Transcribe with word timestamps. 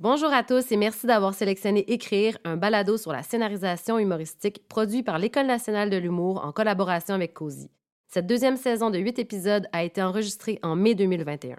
Bonjour 0.00 0.32
à 0.32 0.44
tous 0.44 0.70
et 0.70 0.76
merci 0.76 1.08
d'avoir 1.08 1.34
sélectionné 1.34 1.80
Écrire, 1.90 2.38
un 2.44 2.56
balado 2.56 2.96
sur 2.96 3.10
la 3.10 3.24
scénarisation 3.24 3.98
humoristique 3.98 4.62
produit 4.68 5.02
par 5.02 5.18
l'École 5.18 5.46
nationale 5.46 5.90
de 5.90 5.96
l'humour 5.96 6.44
en 6.44 6.52
collaboration 6.52 7.16
avec 7.16 7.34
COSI. 7.34 7.68
Cette 8.06 8.28
deuxième 8.28 8.56
saison 8.56 8.90
de 8.90 8.98
huit 8.98 9.18
épisodes 9.18 9.66
a 9.72 9.82
été 9.82 10.00
enregistrée 10.00 10.60
en 10.62 10.76
mai 10.76 10.94
2021. 10.94 11.56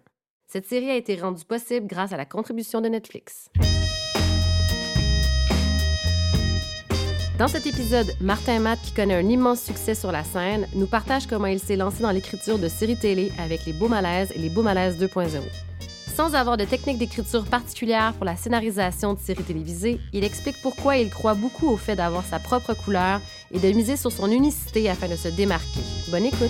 Cette 0.48 0.66
série 0.66 0.90
a 0.90 0.96
été 0.96 1.18
rendue 1.18 1.44
possible 1.44 1.86
grâce 1.86 2.14
à 2.14 2.18
la 2.18 2.26
contribution 2.26 2.80
de 2.80 2.88
Netflix. 2.88 3.50
Dans 7.38 7.50
cet 7.50 7.68
épisode, 7.68 8.08
Martin 8.22 8.60
Matt, 8.62 8.80
qui 8.82 8.94
connaît 8.94 9.16
un 9.16 9.28
immense 9.28 9.62
succès 9.62 9.96
sur 9.96 10.14
la 10.14 10.24
scène, 10.24 10.66
nous 10.76 10.88
partage 10.88 11.28
comment 11.28 11.48
il 11.48 11.60
s'est 11.60 11.76
lancé 11.76 12.02
dans 12.02 12.12
l'écriture 12.12 12.58
de 12.58 12.70
séries 12.70 12.96
télé 12.96 13.34
avec 13.38 13.66
les 13.66 13.74
Beaux 13.74 13.90
Malaises 13.90 14.32
et 14.34 14.40
les 14.40 14.50
Beaux 14.50 14.64
Malaises 14.64 14.98
2.0. 14.98 15.69
Sans 16.20 16.36
avoir 16.36 16.58
de 16.58 16.66
technique 16.66 16.98
d'écriture 16.98 17.46
particulière 17.46 18.14
pour 18.14 18.26
la 18.26 18.36
scénarisation 18.36 19.14
de 19.14 19.20
séries 19.20 19.46
télévisées, 19.46 20.02
il 20.12 20.26
explique 20.26 20.62
pourquoi 20.62 20.98
il 20.98 21.10
croit 21.10 21.34
beaucoup 21.34 21.70
au 21.70 21.78
fait 21.78 21.96
d'avoir 21.96 22.26
sa 22.26 22.40
propre 22.40 22.74
couleur 22.74 23.22
et 23.52 23.58
de 23.58 23.72
miser 23.72 23.96
sur 23.96 24.12
son 24.12 24.30
unicité 24.30 24.90
afin 24.90 25.08
de 25.08 25.16
se 25.16 25.30
démarquer. 25.30 25.80
Bonne 26.12 26.26
écoute! 26.26 26.50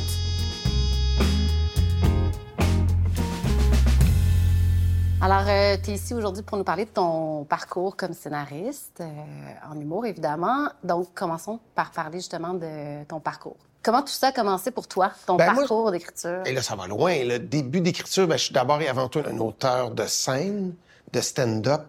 Alors, 5.22 5.48
euh, 5.48 5.78
tu 5.84 5.92
es 5.92 5.94
ici 5.94 6.16
aujourd'hui 6.16 6.42
pour 6.42 6.58
nous 6.58 6.64
parler 6.64 6.86
de 6.86 6.90
ton 6.90 7.44
parcours 7.44 7.96
comme 7.96 8.14
scénariste, 8.14 9.02
euh, 9.02 9.72
en 9.72 9.80
humour 9.80 10.08
évidemment. 10.08 10.70
Donc, 10.84 11.14
commençons 11.14 11.60
par 11.76 11.92
parler 11.92 12.18
justement 12.18 12.56
de 12.56 13.04
ton 13.04 13.20
parcours. 13.20 13.69
Comment 13.82 14.02
tout 14.02 14.08
ça 14.12 14.28
a 14.28 14.32
commencé 14.32 14.72
pour 14.72 14.88
toi, 14.88 15.12
ton 15.26 15.36
Ben, 15.38 15.56
parcours 15.56 15.92
d'écriture? 15.92 16.42
Et 16.46 16.54
là, 16.54 16.62
ça 16.62 16.76
va 16.76 16.88
loin. 16.88 17.24
Le 17.24 17.40
début 17.40 17.80
d'écriture, 17.82 18.28
ben, 18.28 18.38
je 18.38 18.46
suis 18.46 18.54
d'abord 18.54 18.82
et 18.82 18.88
avant 18.90 19.08
tout 19.08 19.22
un 19.26 19.38
auteur 19.40 19.92
de 19.92 20.06
scène, 20.06 20.74
de 21.14 21.22
stand-up. 21.22 21.84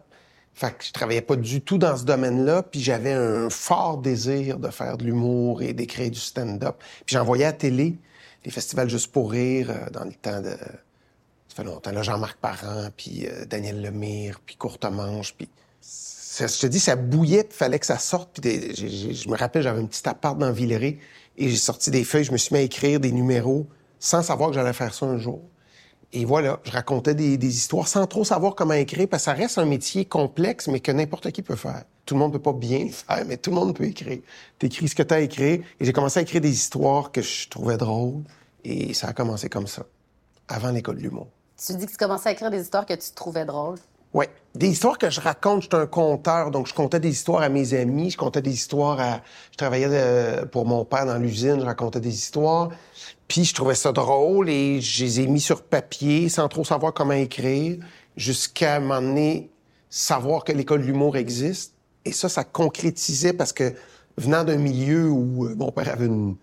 Fait 0.54 0.72
que 0.76 0.84
je 0.84 0.92
travaillais 0.92 1.22
pas 1.22 1.36
du 1.36 1.60
tout 1.62 1.78
dans 1.78 1.96
ce 1.96 2.04
domaine-là, 2.04 2.62
puis 2.62 2.80
j'avais 2.80 3.12
un 3.12 3.50
fort 3.50 3.98
désir 3.98 4.58
de 4.58 4.68
faire 4.68 4.98
de 4.98 5.04
l'humour 5.04 5.62
et 5.62 5.72
d'écrire 5.72 6.10
du 6.10 6.18
stand-up. 6.20 6.76
Puis 7.06 7.14
j'en 7.16 7.24
voyais 7.24 7.44
à 7.44 7.48
la 7.48 7.52
télé, 7.54 7.96
les 8.44 8.50
festivals 8.50 8.88
Juste 8.88 9.10
pour 9.10 9.30
rire, 9.32 9.70
euh, 9.70 9.90
dans 9.90 10.04
le 10.04 10.12
temps 10.12 10.40
de... 10.40 10.50
Ça 10.50 11.56
fait 11.56 11.64
longtemps, 11.64 11.90
là, 11.90 12.02
Jean-Marc 12.02 12.38
Parent, 12.38 12.88
puis 12.96 13.26
euh, 13.26 13.44
Daniel 13.46 13.80
Lemire, 13.82 14.40
puis 14.44 14.54
Courtemanche, 14.56 15.34
puis... 15.36 15.48
ça- 15.80 16.46
je 16.46 16.58
te 16.60 16.66
dis, 16.66 16.78
ça 16.78 16.94
bouillait, 16.94 17.44
puis 17.44 17.56
fallait 17.56 17.78
que 17.78 17.86
ça 17.86 17.98
sorte. 17.98 18.30
Puis 18.34 18.40
des- 18.42 18.74
je 19.14 19.28
me 19.28 19.36
rappelle, 19.36 19.62
j'avais 19.62 19.80
un 19.80 19.86
petit 19.86 20.06
appart 20.08 20.36
dans 20.38 20.52
Villeray, 20.52 20.98
et 21.40 21.48
j'ai 21.48 21.56
sorti 21.56 21.90
des 21.90 22.04
feuilles, 22.04 22.24
je 22.24 22.32
me 22.32 22.36
suis 22.36 22.54
mis 22.54 22.60
à 22.60 22.62
écrire 22.62 23.00
des 23.00 23.12
numéros 23.12 23.66
sans 23.98 24.22
savoir 24.22 24.50
que 24.50 24.54
j'allais 24.54 24.74
faire 24.74 24.94
ça 24.94 25.06
un 25.06 25.18
jour. 25.18 25.40
Et 26.12 26.24
voilà, 26.24 26.60
je 26.64 26.70
racontais 26.70 27.14
des, 27.14 27.46
histoires 27.46 27.88
sans 27.88 28.06
trop 28.06 28.24
savoir 28.24 28.54
comment 28.54 28.74
écrire, 28.74 29.08
parce 29.08 29.22
que 29.22 29.30
ça 29.30 29.32
reste 29.32 29.58
un 29.58 29.64
métier 29.64 30.04
complexe, 30.04 30.68
mais 30.68 30.80
que 30.80 30.92
n'importe 30.92 31.30
qui 31.30 31.42
peut 31.42 31.56
faire. 31.56 31.84
Tout 32.04 32.14
le 32.14 32.20
monde 32.20 32.32
peut 32.32 32.40
pas 32.40 32.52
bien 32.52 32.84
le 32.84 32.90
faire, 32.90 33.24
mais 33.26 33.36
tout 33.36 33.50
le 33.50 33.56
monde 33.56 33.74
peut 33.74 33.84
écrire. 33.84 34.18
T'écris 34.58 34.88
ce 34.88 34.94
que 34.94 35.02
t'as 35.02 35.16
à 35.16 35.20
écrire. 35.20 35.62
Et 35.78 35.84
j'ai 35.84 35.92
commencé 35.92 36.18
à 36.18 36.22
écrire 36.22 36.40
des 36.40 36.50
histoires 36.50 37.12
que 37.12 37.22
je 37.22 37.48
trouvais 37.48 37.76
drôles. 37.76 38.22
Et 38.64 38.92
ça 38.92 39.08
a 39.08 39.12
commencé 39.12 39.48
comme 39.48 39.68
ça, 39.68 39.86
avant 40.48 40.72
l'école 40.72 40.96
de 40.96 41.02
l'humour. 41.02 41.28
Tu 41.64 41.74
dis 41.74 41.86
que 41.86 41.92
tu 41.92 41.96
commençais 41.96 42.30
à 42.30 42.32
écrire 42.32 42.50
des 42.50 42.60
histoires 42.60 42.84
que 42.84 42.94
tu 42.94 43.12
trouvais 43.14 43.44
drôles. 43.44 43.78
Oui. 44.12 44.26
Des 44.54 44.68
histoires 44.68 44.98
que 44.98 45.10
je 45.10 45.20
raconte, 45.20 45.62
je 45.62 45.68
suis 45.68 45.76
un 45.76 45.86
conteur, 45.86 46.50
donc 46.50 46.66
je 46.66 46.74
contais 46.74 46.98
des 46.98 47.10
histoires 47.10 47.42
à 47.42 47.48
mes 47.48 47.72
amis, 47.74 48.10
je 48.10 48.16
contais 48.16 48.42
des 48.42 48.52
histoires 48.52 48.98
à... 48.98 49.20
Je 49.52 49.56
travaillais 49.56 49.86
euh, 49.88 50.44
pour 50.44 50.66
mon 50.66 50.84
père 50.84 51.06
dans 51.06 51.18
l'usine, 51.18 51.60
je 51.60 51.64
racontais 51.64 52.00
des 52.00 52.12
histoires. 52.12 52.70
Puis 53.28 53.44
je 53.44 53.54
trouvais 53.54 53.76
ça 53.76 53.92
drôle 53.92 54.50
et 54.50 54.80
je 54.80 55.04
les 55.04 55.20
ai 55.20 55.26
mis 55.28 55.40
sur 55.40 55.62
papier 55.62 56.28
sans 56.28 56.48
trop 56.48 56.64
savoir 56.64 56.92
comment 56.92 57.12
écrire, 57.12 57.78
jusqu'à 58.16 58.76
un 58.76 58.80
moment 58.80 59.00
donné, 59.00 59.50
savoir 59.88 60.42
que 60.42 60.50
l'école 60.50 60.80
de 60.80 60.86
l'humour 60.86 61.16
existe. 61.16 61.74
Et 62.04 62.10
ça, 62.10 62.28
ça 62.28 62.42
concrétisait 62.42 63.32
parce 63.32 63.52
que 63.52 63.74
venant 64.18 64.42
d'un 64.42 64.56
milieu 64.56 65.08
où 65.08 65.46
euh, 65.46 65.54
mon 65.54 65.70
père 65.70 65.88
avait 65.92 66.06
une... 66.06 66.34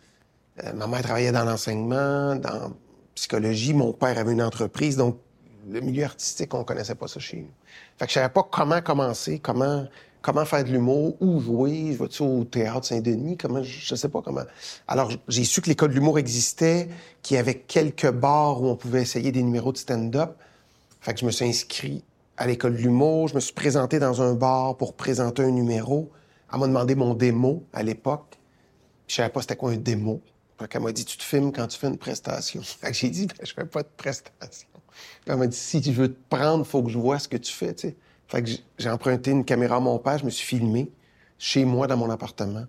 euh, 0.63 0.71
ma 0.73 0.87
mère 0.87 1.01
travaillait 1.01 1.33
dans 1.33 1.43
l'enseignement, 1.43 2.37
dans 2.37 2.71
psychologie, 3.15 3.73
mon 3.73 3.91
père 3.91 4.17
avait 4.17 4.31
une 4.31 4.43
entreprise, 4.43 4.95
donc 4.95 5.17
le 5.69 5.81
milieu 5.81 6.05
artistique, 6.05 6.53
on 6.53 6.63
connaissait 6.63 6.95
pas 6.95 7.07
ça 7.07 7.19
chez 7.19 7.37
nous. 7.37 7.51
Fait 7.97 8.05
que 8.05 8.11
je 8.11 8.15
savais 8.15 8.29
pas 8.33 8.47
comment 8.49 8.81
commencer, 8.81 9.39
comment 9.39 9.85
comment 10.27 10.43
faire 10.43 10.65
de 10.65 10.71
l'humour, 10.71 11.15
où 11.21 11.39
jouer, 11.39 11.93
je 11.93 12.03
vais-tu 12.03 12.21
au 12.21 12.43
théâtre 12.43 12.85
Saint-Denis, 12.85 13.37
comment 13.37 13.63
je, 13.63 13.95
sais 13.95 14.09
pas 14.09 14.21
comment. 14.21 14.43
Alors 14.85 15.09
j'ai 15.29 15.45
su 15.45 15.61
que 15.61 15.69
l'école 15.69 15.91
de 15.91 15.93
l'humour 15.93 16.19
existait, 16.19 16.89
qu'il 17.21 17.35
y 17.35 17.39
avait 17.39 17.59
quelques 17.59 18.11
bars 18.11 18.61
où 18.61 18.67
on 18.67 18.75
pouvait 18.75 19.01
essayer 19.01 19.31
des 19.31 19.41
numéros 19.41 19.71
de 19.71 19.77
stand-up. 19.77 20.35
Fait 20.99 21.13
que 21.13 21.21
je 21.21 21.25
me 21.25 21.31
suis 21.31 21.45
inscrit 21.45 22.03
à 22.35 22.45
l'école 22.45 22.75
de 22.75 22.81
l'humour, 22.81 23.29
je 23.29 23.35
me 23.35 23.39
suis 23.39 23.53
présenté 23.53 23.99
dans 23.99 24.21
un 24.21 24.33
bar 24.33 24.75
pour 24.75 24.95
présenter 24.95 25.43
un 25.43 25.51
numéro. 25.51 26.11
Elle 26.51 26.59
m'a 26.59 26.67
demandé 26.67 26.95
mon 26.95 27.13
démo 27.13 27.63
à 27.71 27.83
l'époque. 27.83 28.37
Je 29.07 29.15
savais 29.15 29.29
pas 29.29 29.39
c'était 29.41 29.55
quoi 29.55 29.71
un 29.71 29.77
démo. 29.77 30.21
Fait 30.59 30.67
qu'elle 30.67 30.81
m'a 30.81 30.91
dit, 30.91 31.05
tu 31.05 31.17
te 31.17 31.23
filmes 31.23 31.53
quand 31.53 31.67
tu 31.67 31.79
fais 31.79 31.87
une 31.87 31.97
prestation. 31.97 32.61
Fait 32.63 32.87
que 32.87 32.97
j'ai 32.97 33.09
dit, 33.09 33.27
ben, 33.27 33.45
je 33.45 33.53
fais 33.53 33.65
pas 33.65 33.83
de 33.83 33.89
prestation. 33.95 34.67
Puis 35.21 35.31
elle 35.31 35.37
m'a 35.37 35.47
dit, 35.47 35.57
si 35.57 35.81
tu 35.81 35.91
veux 35.91 36.13
te 36.13 36.19
prendre, 36.29 36.65
faut 36.65 36.83
que 36.83 36.89
je 36.89 36.97
vois 36.97 37.19
ce 37.19 37.27
que 37.27 37.37
tu 37.37 37.51
fais. 37.53 37.75
Fait 38.27 38.43
que 38.43 38.49
j'ai- 38.77 38.89
emprunté 38.89 39.31
une 39.31 39.45
caméra 39.45 39.77
à 39.77 39.79
mon 39.79 39.99
père, 39.99 40.17
je 40.17 40.25
me 40.25 40.29
suis 40.29 40.45
filmé 40.45 40.91
chez 41.37 41.65
moi 41.65 41.87
dans 41.87 41.97
mon 41.97 42.09
appartement. 42.09 42.65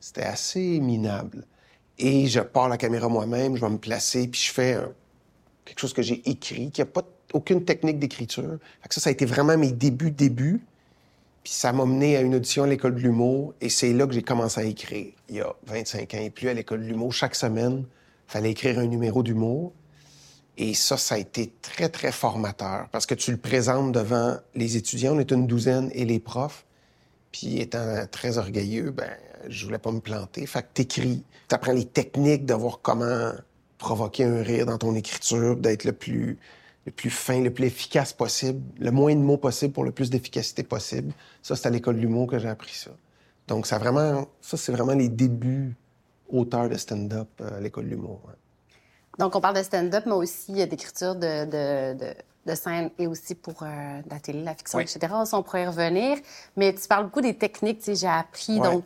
C'était 0.00 0.22
assez 0.22 0.80
minable. 0.80 1.46
Et 1.98 2.26
je 2.26 2.40
pars 2.40 2.68
la 2.68 2.78
caméra 2.78 3.08
moi-même, 3.08 3.56
je 3.56 3.60
vais 3.60 3.70
me 3.70 3.78
placer, 3.78 4.26
puis 4.26 4.40
je 4.40 4.52
fais 4.52 4.78
quelque 5.64 5.78
chose 5.78 5.92
que 5.92 6.02
j'ai 6.02 6.28
écrit, 6.28 6.70
qui 6.70 6.80
a 6.82 6.86
pas 6.86 7.02
aucune 7.32 7.64
technique 7.64 7.98
d'écriture. 7.98 8.58
Ça, 8.88 9.00
ça 9.00 9.10
a 9.10 9.12
été 9.12 9.26
vraiment 9.26 9.56
mes 9.56 9.70
débuts, 9.72 10.10
débuts. 10.10 10.60
Puis 11.44 11.52
ça 11.52 11.72
m'a 11.72 11.86
mené 11.86 12.16
à 12.16 12.20
une 12.20 12.34
audition 12.34 12.64
à 12.64 12.66
l'école 12.66 12.94
de 12.96 13.00
l'humour 13.00 13.54
et 13.60 13.68
c'est 13.70 13.92
là 13.92 14.06
que 14.06 14.12
j'ai 14.12 14.22
commencé 14.22 14.60
à 14.60 14.64
écrire. 14.64 15.12
Il 15.28 15.36
y 15.36 15.40
a 15.40 15.54
25 15.66 16.14
ans 16.14 16.18
et 16.20 16.30
plus 16.30 16.48
à 16.48 16.54
l'école 16.54 16.82
de 16.82 16.86
l'humour, 16.86 17.12
chaque 17.12 17.34
semaine, 17.34 17.84
fallait 18.26 18.50
écrire 18.50 18.78
un 18.78 18.86
numéro 18.86 19.22
d'humour. 19.22 19.72
Et 20.62 20.74
ça, 20.74 20.98
ça 20.98 21.14
a 21.14 21.18
été 21.18 21.54
très, 21.62 21.88
très 21.88 22.12
formateur 22.12 22.86
parce 22.92 23.06
que 23.06 23.14
tu 23.14 23.30
le 23.30 23.38
présentes 23.38 23.92
devant 23.92 24.36
les 24.54 24.76
étudiants, 24.76 25.16
on 25.16 25.18
est 25.18 25.30
une 25.30 25.46
douzaine, 25.46 25.90
et 25.94 26.04
les 26.04 26.20
profs. 26.20 26.66
Puis 27.32 27.60
étant 27.60 28.04
très 28.10 28.36
orgueilleux, 28.36 28.90
ben, 28.90 29.08
je 29.48 29.64
voulais 29.64 29.78
pas 29.78 29.90
me 29.90 30.00
planter. 30.00 30.44
Fait 30.44 30.60
que 30.60 30.68
t'écris, 30.74 31.24
t'apprends 31.48 31.72
les 31.72 31.86
techniques 31.86 32.44
de 32.44 32.52
voir 32.52 32.80
comment 32.82 33.32
provoquer 33.78 34.24
un 34.24 34.42
rire 34.42 34.66
dans 34.66 34.76
ton 34.76 34.94
écriture, 34.94 35.56
d'être 35.56 35.84
le 35.84 35.92
plus, 35.92 36.36
le 36.84 36.92
plus 36.92 37.08
fin, 37.08 37.40
le 37.40 37.50
plus 37.50 37.64
efficace 37.64 38.12
possible, 38.12 38.60
le 38.78 38.90
moins 38.90 39.14
de 39.14 39.20
mots 39.20 39.38
possible 39.38 39.72
pour 39.72 39.84
le 39.84 39.92
plus 39.92 40.10
d'efficacité 40.10 40.62
possible. 40.62 41.14
Ça, 41.40 41.56
c'est 41.56 41.68
à 41.68 41.70
l'école 41.70 41.96
de 41.96 42.02
l'humour 42.02 42.26
que 42.26 42.38
j'ai 42.38 42.50
appris 42.50 42.74
ça. 42.74 42.90
Donc, 43.48 43.66
ça 43.66 43.78
vraiment, 43.78 44.28
ça, 44.42 44.58
c'est 44.58 44.72
vraiment 44.72 44.92
les 44.92 45.08
débuts 45.08 45.74
auteurs 46.28 46.68
de 46.68 46.76
stand-up 46.76 47.28
euh, 47.40 47.56
à 47.56 47.60
l'école 47.60 47.86
de 47.86 47.90
l'humour. 47.90 48.20
Donc, 49.20 49.36
on 49.36 49.40
parle 49.40 49.56
de 49.56 49.62
stand-up, 49.62 50.04
mais 50.06 50.12
aussi 50.12 50.52
d'écriture 50.66 51.14
de, 51.14 51.44
de, 51.44 51.94
de, 51.98 52.14
de 52.46 52.54
scène 52.54 52.90
et 52.98 53.06
aussi 53.06 53.34
pour 53.34 53.62
euh, 53.62 54.00
la 54.10 54.18
télé, 54.18 54.42
la 54.42 54.54
fiction, 54.54 54.78
Oui. 54.78 54.84
etc. 54.84 55.12
On 55.32 55.42
pourrait 55.42 55.64
y 55.64 55.66
revenir. 55.66 56.16
Mais 56.56 56.74
tu 56.74 56.88
parles 56.88 57.04
beaucoup 57.04 57.20
des 57.20 57.34
techniques, 57.34 57.82
sais, 57.82 57.94
j'ai 57.94 58.06
appris. 58.08 58.58
Ouais. 58.58 58.68
Donc, 58.68 58.84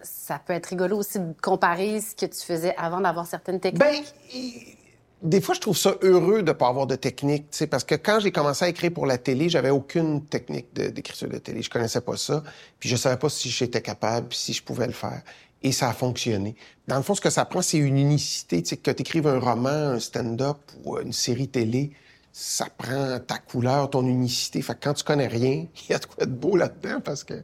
ça 0.00 0.38
peut 0.38 0.52
être 0.52 0.66
rigolo 0.66 0.98
aussi 0.98 1.18
de 1.18 1.34
comparer 1.42 2.00
ce 2.00 2.14
que 2.14 2.26
tu 2.26 2.40
faisais 2.40 2.74
avant 2.76 3.00
d'avoir 3.00 3.26
certaines 3.26 3.58
techniques. 3.60 4.14
I- 4.32 4.76
des 5.22 5.40
fois, 5.40 5.54
je 5.54 5.60
trouve 5.60 5.76
ça 5.76 5.94
heureux 6.02 6.42
de 6.42 6.52
pas 6.52 6.68
avoir 6.68 6.86
de 6.86 6.96
technique, 6.96 7.46
parce 7.70 7.82
que 7.82 7.94
quand 7.94 8.20
j'ai 8.20 8.30
commencé 8.30 8.66
à 8.66 8.68
écrire 8.68 8.92
pour 8.92 9.06
la 9.06 9.16
télé, 9.16 9.48
j'avais 9.48 9.70
aucune 9.70 10.22
technique 10.26 10.74
de- 10.74 10.88
d'écriture 10.88 11.28
de, 11.30 11.38
télé. 11.38 11.62
Je 11.62 11.70
connaissais 11.70 12.02
pas 12.02 12.16
ça, 12.18 12.42
puis 12.78 12.90
je 12.90 12.96
savais 12.96 13.16
pas 13.16 13.30
si 13.30 13.48
j'étais 13.48 13.80
capable, 13.80 14.28
puis 14.28 14.36
si 14.36 14.52
je 14.52 14.62
pouvais 14.62 14.86
le 14.86 14.92
faire. 14.92 15.22
Et 15.64 15.72
ça 15.72 15.88
a 15.88 15.94
fonctionné. 15.94 16.54
Dans 16.86 16.98
le 16.98 17.02
fond, 17.02 17.14
ce 17.14 17.22
que 17.22 17.30
ça 17.30 17.46
prend, 17.46 17.62
c'est 17.62 17.78
une 17.78 17.96
unicité, 17.96 18.62
tu 18.62 18.68
sais, 18.68 18.76
que 18.76 18.90
tu 18.90 19.00
écrives 19.00 19.26
un 19.26 19.40
roman, 19.40 19.70
un 19.70 19.98
stand-up 19.98 20.58
ou 20.84 20.98
une 20.98 21.14
série 21.14 21.48
télé, 21.48 21.90
ça 22.34 22.66
prend 22.76 23.18
ta 23.18 23.38
couleur, 23.38 23.88
ton 23.88 24.06
unicité. 24.06 24.60
Fait 24.60 24.74
que 24.74 24.80
quand 24.84 24.92
tu 24.92 25.04
connais 25.04 25.26
rien, 25.26 25.66
il 25.88 25.90
y 25.90 25.94
a 25.94 25.98
de 25.98 26.04
quoi 26.04 26.26
de 26.26 26.30
beau 26.30 26.56
là-dedans, 26.56 27.00
parce 27.02 27.24
que 27.24 27.42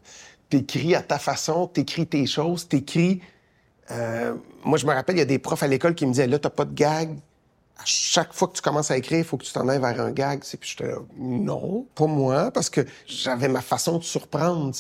t'écris 0.50 0.94
à 0.94 1.02
ta 1.02 1.18
façon, 1.18 1.66
t'écris 1.66 2.06
tes 2.06 2.26
choses, 2.26 2.68
t'écris... 2.68 3.22
Euh, 3.90 4.34
moi, 4.64 4.76
je 4.76 4.86
me 4.86 4.92
rappelle, 4.92 5.16
il 5.16 5.20
y 5.20 5.22
a 5.22 5.26
des 5.26 5.38
profs 5.38 5.62
à 5.62 5.66
l'école 5.66 5.94
qui 5.94 6.04
me 6.04 6.12
disaient, 6.12 6.26
là, 6.26 6.38
t'as 6.38 6.50
pas 6.50 6.66
de 6.66 6.74
gag. 6.74 7.16
À 7.78 7.84
chaque 7.86 8.34
fois 8.34 8.48
que 8.48 8.52
tu 8.52 8.60
commences 8.60 8.90
à 8.90 8.98
écrire, 8.98 9.18
il 9.20 9.24
faut 9.24 9.38
que 9.38 9.44
tu 9.44 9.52
t'en 9.52 9.66
ailles 9.68 9.80
vers 9.80 9.98
un 9.98 10.12
gag. 10.12 10.40
Puis 10.40 10.58
j'étais 10.76 10.88
là, 10.88 10.98
non, 11.16 11.86
pas 11.94 12.06
moi, 12.06 12.50
parce 12.50 12.68
que 12.68 12.82
j'avais 13.06 13.48
ma 13.48 13.62
façon 13.62 13.96
de 13.96 14.04
surprendre, 14.04 14.74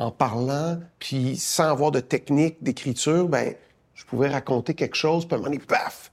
en 0.00 0.10
parlant, 0.10 0.78
puis 0.98 1.36
sans 1.36 1.68
avoir 1.68 1.90
de 1.90 2.00
technique 2.00 2.56
d'écriture, 2.62 3.28
ben, 3.28 3.54
je 3.94 4.04
pouvais 4.06 4.28
raconter 4.28 4.72
quelque 4.72 4.96
chose, 4.96 5.26
puis 5.26 5.34
à 5.34 5.36
un 5.36 5.42
moment 5.42 5.50
donné, 5.50 5.62
paf, 5.62 6.10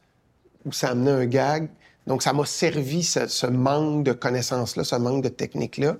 où 0.66 0.74
ça 0.74 0.90
amenait 0.90 1.12
un 1.12 1.26
gag. 1.26 1.70
Donc, 2.06 2.22
ça 2.22 2.34
m'a 2.34 2.46
servi, 2.46 3.02
ce, 3.02 3.48
manque 3.48 4.04
de 4.04 4.12
connaissances-là, 4.12 4.84
ce 4.84 4.96
manque 4.98 5.24
de 5.24 5.30
technique-là, 5.30 5.96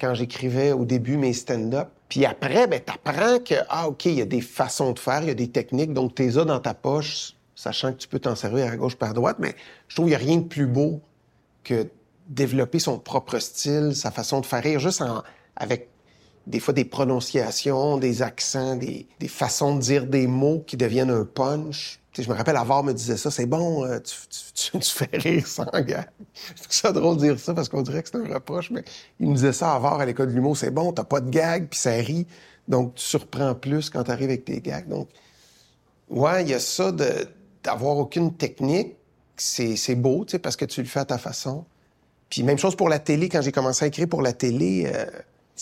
quand 0.00 0.14
j'écrivais 0.14 0.72
au 0.72 0.84
début 0.84 1.16
mes 1.16 1.32
stand-up. 1.32 1.88
Puis 2.08 2.26
après, 2.26 2.66
ben, 2.66 2.80
t'apprends 2.80 3.38
que, 3.38 3.54
ah, 3.68 3.88
OK, 3.88 4.06
il 4.06 4.14
y 4.14 4.22
a 4.22 4.26
des 4.26 4.40
façons 4.40 4.90
de 4.90 4.98
faire, 4.98 5.22
il 5.22 5.28
y 5.28 5.30
a 5.30 5.34
des 5.34 5.48
techniques, 5.48 5.92
donc 5.92 6.16
t'es 6.16 6.38
as 6.38 6.44
dans 6.44 6.60
ta 6.60 6.74
poche, 6.74 7.34
sachant 7.54 7.92
que 7.92 7.98
tu 7.98 8.08
peux 8.08 8.18
t'en 8.18 8.34
servir 8.34 8.66
à 8.66 8.76
gauche, 8.76 8.96
par 8.96 9.14
droite, 9.14 9.36
mais 9.38 9.54
je 9.86 9.94
trouve 9.94 10.06
qu'il 10.06 10.16
n'y 10.18 10.22
a 10.22 10.26
rien 10.26 10.38
de 10.38 10.48
plus 10.48 10.66
beau 10.66 11.00
que 11.62 11.86
développer 12.26 12.80
son 12.80 12.98
propre 12.98 13.38
style, 13.38 13.94
sa 13.94 14.10
façon 14.10 14.40
de 14.40 14.46
faire 14.46 14.62
rire, 14.62 14.80
juste 14.80 15.04
avec 15.54 15.91
des 16.46 16.60
fois 16.60 16.74
des 16.74 16.84
prononciations, 16.84 17.98
des 17.98 18.22
accents, 18.22 18.76
des, 18.76 19.06
des, 19.20 19.28
façons 19.28 19.76
de 19.76 19.80
dire 19.80 20.06
des 20.06 20.26
mots 20.26 20.62
qui 20.66 20.76
deviennent 20.76 21.10
un 21.10 21.24
punch. 21.24 22.00
je 22.16 22.28
me 22.28 22.34
rappelle, 22.34 22.56
Avar 22.56 22.82
me 22.82 22.92
disait 22.92 23.16
ça, 23.16 23.30
c'est 23.30 23.46
bon, 23.46 23.84
euh, 23.84 24.00
tu, 24.00 24.14
tu, 24.54 24.78
tu, 24.78 24.90
fais 24.90 25.08
rire 25.12 25.46
sans 25.46 25.70
gars. 25.70 26.06
C'est 26.56 26.72
ça 26.72 26.92
drôle 26.92 27.16
de 27.16 27.22
dire 27.22 27.38
ça 27.38 27.54
parce 27.54 27.68
qu'on 27.68 27.82
dirait 27.82 28.02
que 28.02 28.08
c'est 28.08 28.18
un 28.18 28.34
reproche, 28.34 28.70
mais 28.70 28.84
il 29.20 29.28
me 29.28 29.34
disait 29.34 29.52
ça 29.52 29.72
à 29.72 29.76
Avar 29.76 30.00
à 30.00 30.06
l'école 30.06 30.28
de 30.28 30.32
l'humour, 30.32 30.56
c'est 30.56 30.70
bon, 30.70 30.92
t'as 30.92 31.04
pas 31.04 31.20
de 31.20 31.30
gag, 31.30 31.68
puis 31.68 31.78
ça 31.78 31.92
rit, 31.92 32.26
donc 32.66 32.94
tu 32.94 33.04
surprends 33.04 33.54
plus 33.54 33.90
quand 33.90 34.04
t'arrives 34.04 34.30
avec 34.30 34.44
tes 34.44 34.60
gags. 34.60 34.88
Donc, 34.88 35.08
ouais, 36.08 36.42
il 36.42 36.48
y 36.48 36.54
a 36.54 36.60
ça 36.60 36.90
d'avoir 37.62 37.98
aucune 37.98 38.34
technique, 38.34 38.96
c'est 39.36 39.94
beau, 39.94 40.24
tu 40.24 40.32
sais, 40.32 40.38
parce 40.38 40.56
que 40.56 40.64
tu 40.64 40.80
le 40.80 40.88
fais 40.88 41.00
à 41.00 41.04
ta 41.04 41.18
façon. 41.18 41.64
Puis 42.30 42.42
même 42.42 42.58
chose 42.58 42.76
pour 42.76 42.88
la 42.88 42.98
télé, 42.98 43.28
quand 43.28 43.42
j'ai 43.42 43.52
commencé 43.52 43.84
à 43.84 43.88
écrire 43.88 44.08
pour 44.08 44.22
la 44.22 44.32
télé... 44.32 44.90
Euh, 44.92 45.06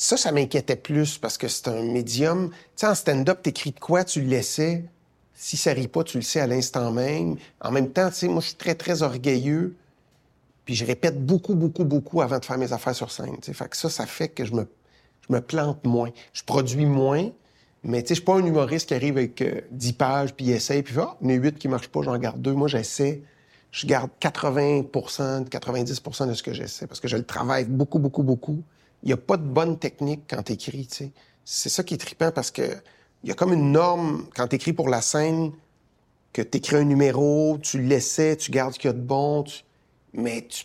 ça, 0.00 0.16
ça 0.16 0.32
m'inquiétait 0.32 0.76
plus 0.76 1.18
parce 1.18 1.36
que 1.36 1.46
c'est 1.46 1.68
un 1.68 1.82
médium. 1.82 2.48
Tu 2.48 2.56
sais, 2.76 2.86
en 2.86 2.94
stand-up, 2.94 3.42
t'écris 3.42 3.72
de 3.72 3.78
quoi, 3.78 4.02
tu 4.02 4.22
le 4.22 4.28
laissais. 4.28 4.82
Si 5.34 5.58
ça 5.58 5.74
rit 5.74 5.88
pas, 5.88 6.04
tu 6.04 6.16
le 6.16 6.22
sais 6.22 6.40
à 6.40 6.46
l'instant 6.46 6.90
même. 6.90 7.36
En 7.60 7.70
même 7.70 7.90
temps, 7.90 8.08
tu 8.08 8.14
sais, 8.14 8.28
moi, 8.28 8.40
je 8.40 8.46
suis 8.46 8.56
très, 8.56 8.74
très 8.74 9.02
orgueilleux. 9.02 9.76
Puis 10.64 10.74
je 10.74 10.86
répète 10.86 11.22
beaucoup, 11.22 11.54
beaucoup, 11.54 11.84
beaucoup 11.84 12.22
avant 12.22 12.38
de 12.38 12.44
faire 12.46 12.56
mes 12.56 12.72
affaires 12.72 12.94
sur 12.94 13.10
scène. 13.10 13.36
Fait 13.42 13.68
que 13.68 13.76
ça, 13.76 13.90
ça 13.90 14.06
fait 14.06 14.30
que 14.30 14.46
je 14.46 14.54
me, 14.54 15.40
plante 15.42 15.84
moins. 15.84 16.08
Je 16.32 16.44
produis 16.44 16.86
moins, 16.86 17.28
mais 17.84 18.00
tu 18.00 18.08
sais, 18.08 18.14
je 18.14 18.20
suis 18.20 18.24
pas 18.24 18.36
un 18.36 18.46
humoriste 18.46 18.88
qui 18.88 18.94
arrive 18.94 19.18
avec 19.18 19.44
10 19.70 19.88
euh, 19.90 19.92
pages, 19.98 20.32
puis 20.32 20.46
il 20.46 20.52
essaye, 20.52 20.82
puis 20.82 20.94
ah, 20.98 21.14
les 21.20 21.34
8 21.34 21.58
qui 21.58 21.68
marchent 21.68 21.88
pas, 21.88 22.00
j'en 22.00 22.16
garde 22.16 22.40
deux. 22.40 22.54
Moi, 22.54 22.68
j'essaie. 22.68 23.20
Je 23.70 23.86
garde 23.86 24.10
80% 24.22 25.46
90% 25.46 26.26
de 26.26 26.32
ce 26.32 26.42
que 26.42 26.54
j'essaie 26.54 26.86
parce 26.86 27.00
que 27.00 27.06
je 27.06 27.18
le 27.18 27.24
travaille 27.24 27.66
beaucoup, 27.66 27.98
beaucoup, 27.98 28.22
beaucoup 28.22 28.62
il 29.02 29.06
n'y 29.06 29.12
a 29.12 29.16
pas 29.16 29.36
de 29.36 29.44
bonne 29.44 29.78
technique 29.78 30.22
quand 30.28 30.42
tu 30.42 30.52
écris. 30.52 30.88
C'est 31.44 31.68
ça 31.68 31.82
qui 31.82 31.94
est 31.94 31.98
trippant 31.98 32.30
parce 32.32 32.50
que 32.50 32.62
il 33.22 33.28
y 33.28 33.32
a 33.32 33.34
comme 33.34 33.52
une 33.52 33.72
norme 33.72 34.26
quand 34.34 34.48
tu 34.48 34.56
écris 34.56 34.72
pour 34.72 34.88
la 34.88 35.00
scène 35.02 35.52
que 36.32 36.42
tu 36.42 36.58
écris 36.58 36.76
un 36.76 36.84
numéro, 36.84 37.58
tu 37.60 37.78
le 37.78 37.84
laissais, 37.84 38.36
tu 38.36 38.50
gardes 38.50 38.74
ce 38.74 38.78
qu'il 38.78 38.88
y 38.88 38.92
a 38.92 38.96
de 38.96 39.00
bon, 39.00 39.44
mais 40.12 40.46
tu, 40.48 40.64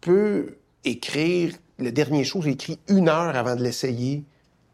peux 0.00 0.56
écrire. 0.84 1.54
Le 1.78 1.92
dernier 1.92 2.24
show, 2.24 2.42
j'ai 2.42 2.50
écrit 2.50 2.80
une 2.88 3.08
heure 3.08 3.36
avant 3.36 3.54
de 3.54 3.62
l'essayer. 3.62 4.24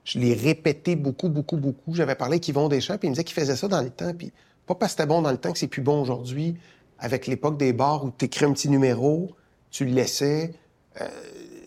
Je 0.05 0.19
l'ai 0.19 0.33
répété 0.33 0.97
beaucoup, 0.97 1.29
beaucoup, 1.29 1.59
beaucoup. 1.59 1.95
J'avais 1.95 2.15
parlé 2.15 2.35
avec 2.35 2.49
Yvon 2.49 2.69
Deschamps, 2.69 2.97
puis 2.97 3.09
il 3.09 3.11
me 3.11 3.15
disait 3.15 3.25
qu'il 3.25 3.35
faisait 3.35 3.57
ça 3.57 3.69
dans 3.69 3.83
le 3.83 3.91
temps, 3.91 4.13
puis 4.15 4.33
pas 4.67 4.75
parce 4.75 4.93
que 4.93 5.03
c'était 5.03 5.09
bon 5.09 5.21
dans 5.21 5.31
le 5.31 5.37
temps 5.37 5.53
que 5.53 5.59
c'est 5.59 5.69
plus 5.69 5.83
bon 5.83 6.01
aujourd'hui. 6.01 6.57
Avec 6.99 7.27
l'époque 7.27 7.59
des 7.59 7.75
bars 7.75 8.05
où 8.05 8.13
tu 8.17 8.25
écris 8.25 8.47
un 8.47 8.53
petit 8.53 8.71
numéro, 8.71 9.33
tu 9.71 9.85
le 9.85 9.93
laissais. 9.93 10.55
Euh, 11.01 11.09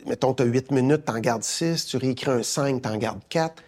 mettons, 0.07 0.33
tu 0.33 0.43
as 0.43 0.45
8 0.45 0.71
minutes, 0.71 1.05
tu 1.05 1.11
en 1.11 1.19
gardes 1.19 1.43
6, 1.43 1.85
tu 1.85 1.97
réécris 1.97 2.31
un 2.31 2.43
5, 2.43 2.81
tu 2.81 2.89
en 2.89 2.97
gardes 2.97 3.21
4. 3.29 3.63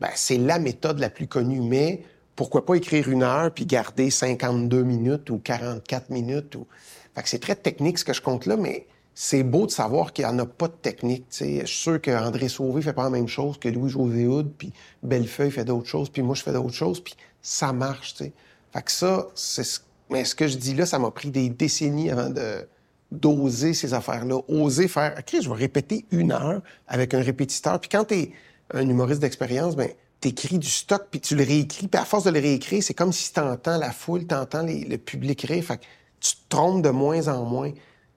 Ben, 0.00 0.10
c'est 0.14 0.38
la 0.38 0.58
méthode 0.58 0.98
la 0.98 1.10
plus 1.10 1.28
connue, 1.28 1.60
mais 1.60 2.02
pourquoi 2.34 2.64
pas 2.64 2.74
écrire 2.74 3.08
une 3.08 3.22
heure 3.22 3.52
puis 3.52 3.66
garder 3.66 4.10
52 4.10 4.82
minutes 4.82 5.30
ou 5.30 5.38
44 5.38 6.10
minutes? 6.10 6.56
Ou... 6.56 6.66
Fait 7.14 7.22
que 7.22 7.28
c'est 7.28 7.38
très 7.38 7.54
technique 7.54 7.98
ce 7.98 8.04
que 8.04 8.12
je 8.12 8.22
compte 8.22 8.46
là, 8.46 8.56
mais 8.56 8.86
c'est 9.14 9.42
beau 9.42 9.66
de 9.66 9.70
savoir 9.70 10.12
qu'il 10.12 10.24
n'y 10.24 10.30
en 10.30 10.38
a 10.38 10.46
pas 10.46 10.68
de 10.68 10.72
technique. 10.72 11.26
sais. 11.28 11.60
Je 11.60 11.66
suis 11.66 11.82
sûr 11.82 12.00
qu'André 12.00 12.48
Sauvé 12.48 12.80
fait 12.80 12.94
pas 12.94 13.04
la 13.04 13.10
même 13.10 13.28
chose 13.28 13.58
que 13.58 13.68
Louis-José 13.68 14.26
Houd, 14.26 14.52
puis 14.56 14.72
Bellefeuille 15.02 15.50
fait 15.50 15.64
d'autres 15.64 15.88
choses, 15.88 16.08
puis 16.08 16.22
moi 16.22 16.34
je 16.34 16.42
fais 16.42 16.52
d'autres 16.52 16.72
choses, 16.72 17.00
puis 17.00 17.14
ça 17.42 17.72
marche. 17.72 18.14
sais. 18.14 18.32
Fait 18.72 18.82
que 18.82 18.90
ça, 18.90 19.28
c'est 19.34 19.64
ce... 19.64 19.80
Mais 20.10 20.24
ce 20.24 20.34
que 20.34 20.46
je 20.46 20.56
dis 20.56 20.74
là, 20.74 20.84
ça 20.84 20.98
m'a 20.98 21.10
pris 21.10 21.30
des 21.30 21.48
décennies 21.48 22.10
avant 22.10 22.30
de 22.30 22.66
d'oser 23.12 23.74
ces 23.74 23.94
affaires-là, 23.94 24.40
oser 24.48 24.88
faire, 24.88 25.14
OK, 25.18 25.40
je 25.40 25.48
vais 25.48 25.54
répéter 25.54 26.06
une 26.10 26.32
heure 26.32 26.62
avec 26.88 27.14
un 27.14 27.22
répétiteur. 27.22 27.78
Puis 27.80 27.90
quand 27.90 28.06
tu 28.06 28.14
es 28.14 28.32
un 28.72 28.88
humoriste 28.88 29.20
d'expérience, 29.20 29.76
ben 29.76 29.90
t'écris 30.20 30.58
du 30.58 30.68
stock, 30.68 31.08
puis 31.10 31.20
tu 31.20 31.36
le 31.36 31.44
réécris. 31.44 31.88
Puis 31.88 32.00
à 32.00 32.04
force 32.04 32.24
de 32.24 32.30
le 32.30 32.40
réécrire, 32.40 32.82
c'est 32.82 32.94
comme 32.94 33.12
si 33.12 33.32
t'entends 33.32 33.76
la 33.76 33.90
foule, 33.90 34.26
t'entends 34.26 34.64
le 34.64 34.96
public 34.96 35.42
rire. 35.42 35.64
Fait 35.64 35.76
que 35.76 35.84
tu 36.20 36.34
te 36.34 36.48
trompes 36.48 36.82
de 36.82 36.90
moins 36.90 37.28
en 37.28 37.44
moins. 37.44 37.72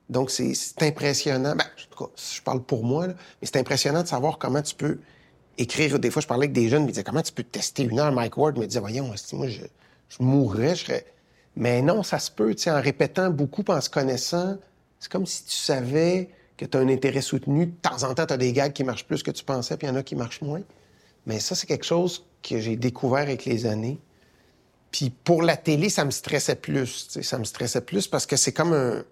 Donc, 0.09 0.30
c'est 0.30 0.53
impressionnant. 0.81 1.56
Ben, 1.56 1.65
en 1.65 1.95
tout 1.95 2.06
cas, 2.06 2.12
je 2.15 2.41
parle 2.41 2.63
pour 2.63 2.83
moi, 2.83 3.07
là, 3.07 3.13
mais 3.41 3.48
c'est 3.48 3.57
impressionnant 3.57 4.03
de 4.03 4.07
savoir 4.07 4.38
comment 4.38 4.62
tu 4.62 4.75
peux 4.75 5.00
écrire. 5.57 5.98
Des 6.00 6.12
fois, 6.12 6.21
je 6.21 6.27
parlais 6.27 6.45
avec 6.45 6.53
des 6.53 6.69
jeunes, 6.69 6.83
ils 6.83 6.86
me 6.86 6.91
disaient, 6.91 7.03
comment 7.03 7.24
tu 7.24 7.33
peux 7.33 7.44
tester 7.44 7.83
une 7.83 8.00
heure? 8.00 8.12
Mike 8.12 8.38
Ward 8.38 8.57
me 8.57 8.68
disait, 8.68 8.80
voyons, 8.80 9.07
moi, 9.07 9.48
je, 9.48 9.62
je 10.09 10.18
mourrais, 10.19 10.75
je 10.75 10.86
serais... 10.86 11.06
Mais 11.57 11.81
non, 11.81 12.03
ça 12.03 12.19
se 12.19 12.30
peut, 12.30 12.53
tu 12.53 12.63
sais, 12.63 12.71
en 12.71 12.81
répétant 12.81 13.30
beaucoup, 13.30 13.63
en 13.69 13.80
se 13.80 13.89
connaissant, 13.89 14.57
c'est 15.06 15.12
comme 15.12 15.28
si 15.28 15.44
tu 15.44 15.56
savais 15.56 16.30
que 16.57 16.66
tu 16.66 16.75
as 16.75 16.80
un 16.80 16.90
intérêt 16.90 17.22
soutenu. 17.22 17.68
De 17.68 17.72
temps 17.74 18.02
en 18.02 18.16
temps, 18.16 18.25
tu 18.25 18.34
as 18.34 18.38
des 18.38 18.52
gags 18.54 18.74
qui 18.74 18.84
marchent 18.84 19.06
plus 19.06 19.22
que 19.22 19.30
tu 19.30 19.44
pensais, 19.44 19.78
puis 19.78 19.86
il 19.86 19.92
y 19.92 19.94
en 19.94 19.96
a 19.98 20.02
qui 20.02 20.16
marchent 20.16 20.42
moins. 20.42 20.63
Mais 21.28 21.40
ça, 21.40 21.54
c'est 21.54 21.68
quelque 21.68 21.86
chose 21.86 22.25
que 22.42 22.60
j'ai 22.60 22.75
découvert 22.75 23.19
avec 23.19 23.46
les 23.46 23.68
années. 23.68 24.00
Puis 24.90 25.12
pour 25.12 25.44
la 25.44 25.57
télé, 25.57 25.90
ça 25.90 26.06
me 26.06 26.10
stressait 26.10 26.56
plus. 26.56 27.19
Ça 27.22 27.38
me 27.38 27.44
stressait 27.44 27.81
plus 27.81 28.07
parce 28.07 28.25
que 28.25 28.36
c'est 28.36 28.52
comme 28.52 28.74
un. 28.74 29.06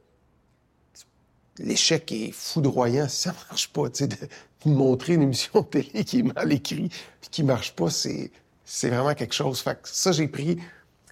L'échec 1.59 2.11
est 2.11 2.31
foudroyant 2.31 3.07
si 3.07 3.21
ça 3.21 3.35
marche 3.47 3.71
pas. 3.71 3.89
De, 3.89 4.07
de 4.07 4.17
montrer 4.65 5.13
une 5.13 5.21
émission 5.21 5.61
de 5.61 5.79
télé 5.79 6.03
qui 6.05 6.21
est 6.21 6.23
mal 6.23 6.51
écrite 6.51 6.91
puis 7.21 7.29
qui 7.29 7.43
marche 7.43 7.75
pas, 7.75 7.91
c'est, 7.91 8.31
c'est 8.65 8.89
vraiment 8.89 9.13
quelque 9.13 9.35
chose. 9.35 9.59
Fait 9.59 9.79
que 9.79 9.87
ça, 9.87 10.11
j'ai 10.11 10.27
pris. 10.27 10.57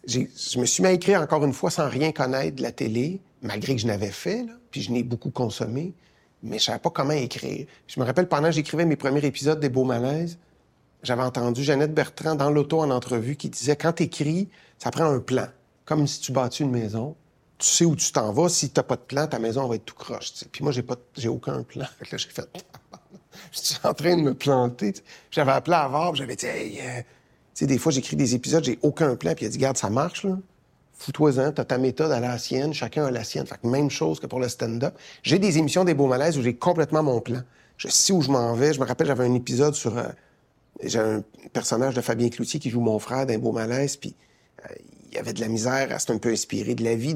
je 0.07 0.57
me 0.57 0.66
suis 0.66 0.81
mis 0.81 0.89
à 0.89 0.92
écrire 0.94 1.22
encore 1.22 1.45
une 1.45 1.54
fois 1.54 1.69
sans 1.69 1.88
rien 1.88 2.12
connaître 2.12 2.56
de 2.56 2.63
la 2.63 2.72
télé 2.72 3.22
malgré 3.41 3.75
que 3.75 3.81
je 3.81 3.88
n'avais 3.88 4.11
fait, 4.11 4.45
puis 4.69 4.81
je 4.81 4.91
n'ai 4.91 5.03
beaucoup 5.03 5.31
consommé, 5.31 5.93
mais 6.43 6.59
je 6.59 6.65
savais 6.65 6.79
pas 6.79 6.89
comment 6.89 7.11
écrire. 7.11 7.67
Je 7.88 7.99
me 7.99 8.05
rappelle, 8.05 8.27
pendant 8.27 8.47
que 8.47 8.53
j'écrivais 8.53 8.85
mes 8.85 8.95
premiers 8.95 9.25
épisodes 9.25 9.59
des 9.59 9.69
Beaux 9.69 9.83
Malaises, 9.83 10.38
j'avais 11.03 11.23
entendu 11.23 11.63
Jeannette 11.63 11.93
Bertrand 11.93 12.35
dans 12.35 12.51
l'auto 12.51 12.79
en 12.79 12.91
entrevue 12.91 13.35
qui 13.35 13.49
disait 13.49 13.75
quand 13.75 13.93
tu 13.93 14.03
écris, 14.03 14.49
ça 14.77 14.91
prend 14.91 15.05
un 15.05 15.19
plan, 15.19 15.47
comme 15.85 16.05
si 16.07 16.19
tu 16.19 16.31
bâtis 16.31 16.63
une 16.63 16.71
maison. 16.71 17.15
Tu 17.57 17.67
sais 17.67 17.85
où 17.85 17.95
tu 17.95 18.11
t'en 18.11 18.31
vas. 18.31 18.49
Si 18.49 18.71
t'as 18.71 18.81
pas 18.81 18.95
de 18.95 19.01
plan, 19.01 19.27
ta 19.27 19.38
maison 19.38 19.67
va 19.67 19.75
être 19.75 19.85
tout 19.85 19.95
croche. 19.95 20.33
Puis 20.51 20.63
moi, 20.63 20.71
j'ai 20.71 20.81
pas, 20.81 20.95
j'ai 21.15 21.29
aucun 21.29 21.61
plan. 21.61 21.85
Là, 22.11 22.17
j'ai 22.17 22.29
fait, 22.29 22.49
je 23.51 23.59
suis 23.59 23.79
en 23.83 23.93
train 23.93 24.17
de 24.17 24.21
me 24.21 24.33
planter. 24.33 24.93
J'avais 25.29 25.51
appelé 25.51 25.75
à 25.75 25.88
Var, 25.88 26.15
j'avais 26.15 26.35
dit, 26.35 26.45
hey, 26.47 26.79
euh, 26.79 27.01
tu 27.01 27.05
sais, 27.53 27.67
des 27.67 27.77
fois, 27.77 27.91
j'écris 27.91 28.15
des 28.15 28.33
épisodes, 28.33 28.63
j'ai 28.63 28.79
aucun 28.81 29.15
plan. 29.15 29.35
Puis 29.35 29.45
il 29.45 29.47
a 29.47 29.51
dit, 29.51 29.57
garde, 29.59 29.77
ça 29.77 29.89
marche 29.89 30.23
là 30.23 30.38
fous-toi-en, 31.01 31.51
t'as 31.51 31.65
ta 31.65 31.77
méthode 31.77 32.12
à 32.12 32.19
la 32.19 32.38
sienne, 32.38 32.74
chacun 32.74 33.06
a 33.06 33.12
la 33.12 33.24
sienne. 33.24 33.45
Fait 33.48 33.59
que 33.62 33.68
même 33.68 33.89
chose 33.89 34.19
que 34.19 34.27
pour 34.27 34.39
le 34.39 34.48
stand-up. 34.48 34.94
J'ai 35.24 35.39
des 35.39 35.57
émissions 35.57 35.83
des 35.83 35.95
beaux 35.95 36.07
malaises 36.07 36.38
où 36.38 36.44
j'ai 36.44 36.56
complètement 36.56 37.01
mon 37.01 37.19
plan. 37.21 37.42
Je 37.77 37.88
sais 37.88 38.13
où 38.13 38.21
je 38.21 38.30
m'en 38.30 38.53
vais. 38.53 38.74
Je 38.74 38.80
me 38.80 38.86
rappelle, 38.86 39.07
j'avais 39.07 39.25
un 39.25 39.33
épisode 39.33 39.74
sur... 39.74 39.98
Euh, 39.98 40.03
j'ai 40.83 41.00
un 41.00 41.24
personnage 41.53 41.96
de 41.96 42.01
Fabien 42.01 42.29
Cloutier 42.29 42.60
qui 42.60 42.70
joue 42.70 42.81
mon 42.81 43.00
frère 43.00 43.25
d'un 43.25 43.39
beau 43.39 43.51
malaise, 43.51 43.98
puis 43.98 44.15
euh, 44.63 44.74
il 45.10 45.15
y 45.15 45.17
avait 45.17 45.34
de 45.34 45.41
la 45.41 45.48
misère, 45.48 45.89
c'est 46.00 46.12
un 46.12 46.17
peu 46.17 46.29
inspiré 46.29 46.75
de 46.75 46.84
la 46.84 46.96
vie, 46.96 47.15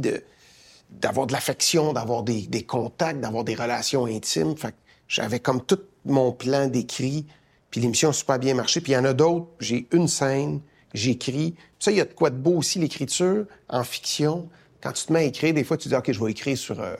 d'avoir 0.89 1.27
de 1.27 1.34
l'affection, 1.34 1.94
d'avoir 1.94 2.24
des, 2.24 2.63
contacts, 2.63 3.20
d'avoir 3.20 3.44
des 3.44 3.56
relations 3.56 4.06
intimes. 4.06 4.58
Fait 4.58 4.75
j'avais 5.08 5.39
comme 5.39 5.63
tout 5.63 5.80
mon 6.06 6.32
plan 6.32 6.68
décrit, 6.68 7.25
puis 7.70 7.82
l'émission 7.82 8.10
a 8.10 8.13
super 8.13 8.39
bien 8.39 8.56
marché. 8.56 8.82
Puis 8.82 8.94
il 8.94 8.96
y 8.96 8.98
en 8.98 9.06
a 9.06 9.13
d'autres, 9.13 9.48
j'ai 9.60 9.88
une 9.92 10.08
scène, 10.08 10.62
j'écris. 10.96 11.56
Ça, 11.80 11.92
il 11.92 11.98
y 11.98 12.02
a 12.02 12.06
de 12.06 12.14
quoi 12.14 12.30
de 12.30 12.38
beau 12.38 12.58
aussi, 12.58 12.80
l'écriture 12.80 13.46
en 13.70 13.84
fiction. 13.84 14.50
Quand 14.82 14.92
tu 14.92 15.06
te 15.06 15.14
mets 15.14 15.20
à 15.20 15.24
écrire, 15.24 15.54
des 15.54 15.64
fois, 15.64 15.78
tu 15.78 15.90
dis, 15.90 15.96
OK, 15.96 16.12
je 16.12 16.24
vais 16.24 16.32
écrire 16.32 16.58
sur, 16.58 16.80
euh, 16.80 16.96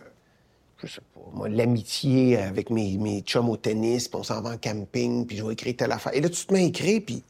moi, 1.34 1.50
l'amitié 1.50 2.38
avec 2.38 2.70
mes, 2.70 2.98
mes 2.98 3.22
chums 3.22 3.50
au 3.50 3.58
tennis, 3.58 4.08
puis 4.08 4.20
on 4.20 4.24
s'en 4.24 4.42
va 4.42 4.52
en 4.52 4.58
camping, 4.58 5.25
puis 5.25 5.38
je 5.38 5.44
vais 5.44 5.54
écrire 5.54 5.75
telle 5.75 5.92
affaire. 5.92 6.14
Et 6.14 6.22
là, 6.22 6.30
tu 6.30 6.46
te 6.46 6.54
mets 6.54 6.64
à 6.64 6.64
écrire, 6.64 7.02
puis 7.06 7.24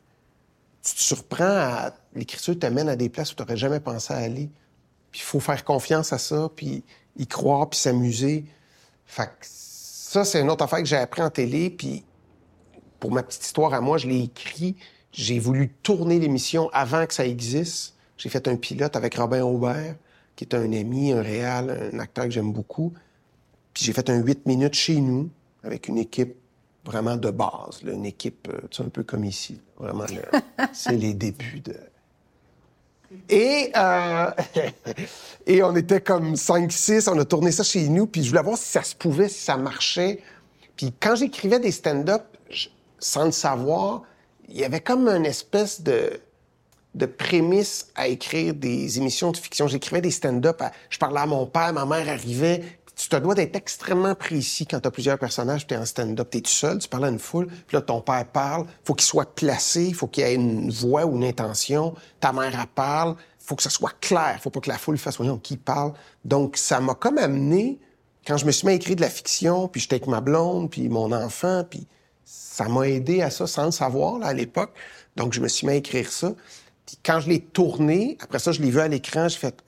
tu 0.84 0.96
te 0.96 1.00
surprends 1.00 1.44
à... 1.44 1.94
L'écriture 2.14 2.58
t'amène 2.58 2.90
à 2.90 2.96
des 2.96 3.10
places 3.10 3.32
où 3.32 3.36
tu 3.36 3.42
n'aurais 3.42 3.58
jamais 3.58 3.80
pensé 3.80 4.14
à 4.14 4.18
aller. 4.18 4.50
Puis 5.12 5.22
il 5.22 5.26
faut 5.26 5.40
faire 5.40 5.64
confiance 5.64 6.14
à 6.14 6.18
ça, 6.18 6.50
puis 6.56 6.84
y 7.18 7.28
croire, 7.28 7.70
puis 7.70 7.80
s'amuser. 7.80 8.46
Fait 9.06 9.28
que 9.28 9.32
ça, 9.42 10.26
c'est 10.26 10.42
une 10.42 10.50
autre 10.50 10.64
affaire 10.64 10.80
que 10.80 10.86
j'ai 10.86 10.98
appris 10.98 11.22
en 11.22 11.30
télé, 11.30 11.70
puis 11.70 12.04
pour 13.00 13.12
ma 13.12 13.24
petite 13.24 13.44
histoire 13.44 13.74
à 13.74 13.82
moi, 13.82 13.98
je 13.98 14.08
l'ai 14.08 14.24
écrit 14.24 14.76
j'ai 15.16 15.40
voulu 15.40 15.70
tourner 15.82 16.20
l'émission 16.20 16.70
avant 16.74 17.06
que 17.06 17.14
ça 17.14 17.26
existe. 17.26 17.96
J'ai 18.18 18.30
fait 18.30 18.48
un 18.48 18.58
pilote 18.58 18.96
avec 18.98 19.16
Robin 19.16 19.44
Aubert, 19.44 19.96
qui 20.36 20.44
est 20.44 20.54
un 20.54 20.72
ami, 20.74 21.14
un 21.14 21.22
réal, 21.22 21.90
un 21.94 22.00
acteur 22.00 22.26
que 22.26 22.32
j'aime 22.32 22.52
beaucoup. 22.52 22.94
Puis 23.74 23.86
j'ai 23.86 23.94
fait 23.94 24.10
un 24.10 24.18
8 24.22 24.46
minutes 24.46 24.74
chez 24.74 24.98
nous, 24.98 25.30
avec 25.64 25.88
une 25.88 25.98
équipe 25.98 26.36
vraiment 26.84 27.16
de 27.16 27.32
base, 27.32 27.82
une 27.84 28.06
équipe, 28.06 28.48
euh, 28.52 28.68
tu 28.70 28.78
sais, 28.78 28.84
un 28.84 28.90
peu 28.90 29.04
comme 29.04 29.24
ici. 29.24 29.60
Vraiment, 29.80 30.06
c'est 30.74 30.98
les 30.98 31.14
débuts 31.14 31.62
de... 31.62 31.76
Et, 33.30 33.72
euh, 33.76 34.32
et 35.48 35.64
on 35.64 35.76
était 35.76 36.02
comme 36.02 36.34
5-6, 36.34 37.10
on 37.10 37.18
a 37.18 37.26
tourné 37.26 37.52
ça 37.52 37.64
chez 37.64 37.88
nous, 37.88 38.06
puis 38.06 38.22
je 38.22 38.30
voulais 38.30 38.44
voir 38.44 38.58
si 38.58 38.66
ça 38.66 38.84
se 38.84 38.96
pouvait, 38.96 39.30
si 39.30 39.46
ça 39.46 39.56
marchait. 39.56 40.22
Puis 40.76 40.94
quand 41.00 41.16
j'écrivais 41.16 41.60
des 41.60 41.72
stand-up, 41.72 42.24
sans 43.00 43.26
le 43.26 43.32
savoir, 43.32 44.04
il 44.50 44.58
y 44.58 44.64
avait 44.64 44.82
comme 44.82 45.08
une 45.08 45.26
espèce 45.26 45.82
de, 45.82 46.20
de 46.96 47.06
prémisse 47.06 47.88
à 47.96 48.08
écrire 48.08 48.54
des 48.54 48.98
émissions 48.98 49.32
de 49.32 49.38
fiction. 49.38 49.68
J'écrivais 49.68 50.02
des 50.02 50.12
stand-up. 50.12 50.62
Je 50.90 50.98
parlais 50.98 51.20
à 51.20 51.26
mon 51.26 51.46
père, 51.46 51.74
ma 51.74 51.86
mère 51.86 52.08
arrivait. 52.10 52.64
tu 52.96 53.10
te 53.10 53.16
dois 53.18 53.36
d'être 53.36 53.56
extrêmement 53.56 54.16
précis 54.16 54.66
quand 54.66 54.80
tu 54.80 54.88
as 54.88 54.92
plusieurs 54.92 55.20
personnages, 55.20 55.68
tu 55.68 55.74
es 55.74 55.78
en 55.78 55.86
stand-up, 55.86 56.30
tu 56.32 56.38
es 56.38 56.42
tout 56.42 56.50
seul, 56.50 56.78
tu 56.80 56.88
parles 56.88 57.06
à 57.06 57.10
une 57.10 57.20
foule, 57.20 57.48
puis 57.48 57.76
là, 57.76 57.82
ton 57.82 58.00
père 58.00 58.26
parle, 58.26 58.66
faut 58.86 58.94
qu'il 58.94 59.06
soit 59.06 59.36
placé, 59.36 59.92
faut 59.92 60.08
qu'il 60.08 60.24
ait 60.24 60.36
une 60.36 60.72
voix 60.72 61.06
ou 61.06 61.18
une 61.18 61.26
intention, 61.26 61.94
ta 62.22 62.32
mère, 62.32 62.58
elle 62.58 62.68
parle, 62.68 63.16
faut 63.38 63.56
que 63.56 63.64
ça 63.64 63.70
soit 63.70 63.94
clair, 64.00 64.40
faut 64.42 64.50
pas 64.50 64.62
que 64.62 64.70
la 64.70 64.78
foule 64.78 64.98
fasse, 64.98 65.18
voyons, 65.18 65.38
qui 65.38 65.58
parle. 65.58 65.92
Donc, 66.24 66.56
ça 66.56 66.80
m'a 66.80 66.96
comme 66.96 67.18
amené, 67.18 67.80
quand 68.26 68.38
je 68.38 68.46
me 68.46 68.52
suis 68.52 68.66
mis 68.66 68.74
à 68.74 68.76
écrire 68.76 68.96
de 68.96 69.02
la 69.02 69.10
fiction, 69.10 69.68
puis 69.68 69.82
j'étais 69.82 69.96
avec 69.96 70.08
ma 70.08 70.22
blonde, 70.22 70.72
puis 70.72 70.88
mon 70.88 71.12
enfant, 71.12 71.64
puis 71.70 71.88
ça 72.26 72.68
m'a 72.68 72.90
aidé 72.90 73.22
à 73.22 73.30
ça 73.30 73.48
sans 73.48 73.66
le 73.66 73.72
savoir, 73.72 74.20
là, 74.20 74.28
à 74.28 74.34
l'époque. 74.34 74.74
Donc, 75.16 75.34
je 75.34 75.40
me 75.40 75.48
suis 75.48 75.68
mis 75.68 75.74
à 75.74 75.76
écrire 75.76 76.12
ça. 76.12 76.34
Puis 76.86 76.98
quand 77.04 77.20
je 77.20 77.30
l'ai 77.30 77.40
tourné, 77.40 78.18
après 78.20 78.40
ça, 78.40 78.52
je 78.52 78.62
l'ai 78.62 78.70
vu 78.70 78.80
à 78.80 78.88
l'écran, 78.88 79.28
j'ai 79.28 79.38
fait 79.38 79.64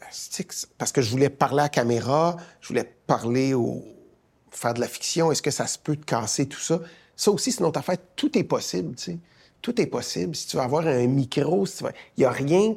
parce 0.77 0.91
que 0.91 1.01
je 1.01 1.09
voulais 1.09 1.29
parler 1.29 1.61
à 1.61 1.63
la 1.63 1.69
caméra, 1.69 2.37
je 2.61 2.67
voulais 2.67 2.91
parler 3.07 3.53
au 3.53 3.83
faire 4.51 4.73
de 4.73 4.79
la 4.79 4.87
fiction, 4.87 5.31
est-ce 5.31 5.41
que 5.41 5.51
ça 5.51 5.67
se 5.67 5.79
peut 5.79 5.95
te 5.95 6.05
casser 6.05 6.47
tout 6.47 6.59
ça? 6.59 6.79
Ça 7.15 7.31
aussi 7.31 7.51
c'est 7.51 7.61
notre 7.61 7.79
affaire, 7.79 7.97
tout 8.15 8.37
est 8.37 8.43
possible, 8.43 8.95
tu 8.95 9.03
sais. 9.03 9.17
Tout 9.61 9.79
est 9.81 9.87
possible 9.87 10.35
si 10.35 10.47
tu 10.47 10.57
vas 10.57 10.63
avoir 10.63 10.85
un 10.85 11.07
micro, 11.07 11.65
si 11.65 11.83
il 12.17 12.21
y 12.21 12.25
a 12.25 12.31
rien 12.31 12.75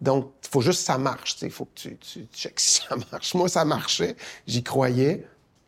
donc 0.00 0.32
il 0.42 0.48
faut 0.48 0.60
juste 0.60 0.80
que 0.80 0.86
ça 0.86 0.98
marche, 0.98 1.36
il 1.42 1.50
faut 1.50 1.64
que 1.64 1.74
tu, 1.74 1.96
tu 1.96 2.26
checkes 2.32 2.60
si 2.60 2.82
ça 2.82 2.96
marche. 3.12 3.34
Moi 3.34 3.48
ça 3.48 3.64
marchait, 3.64 4.16
j'y 4.46 4.62
croyais. 4.62 5.26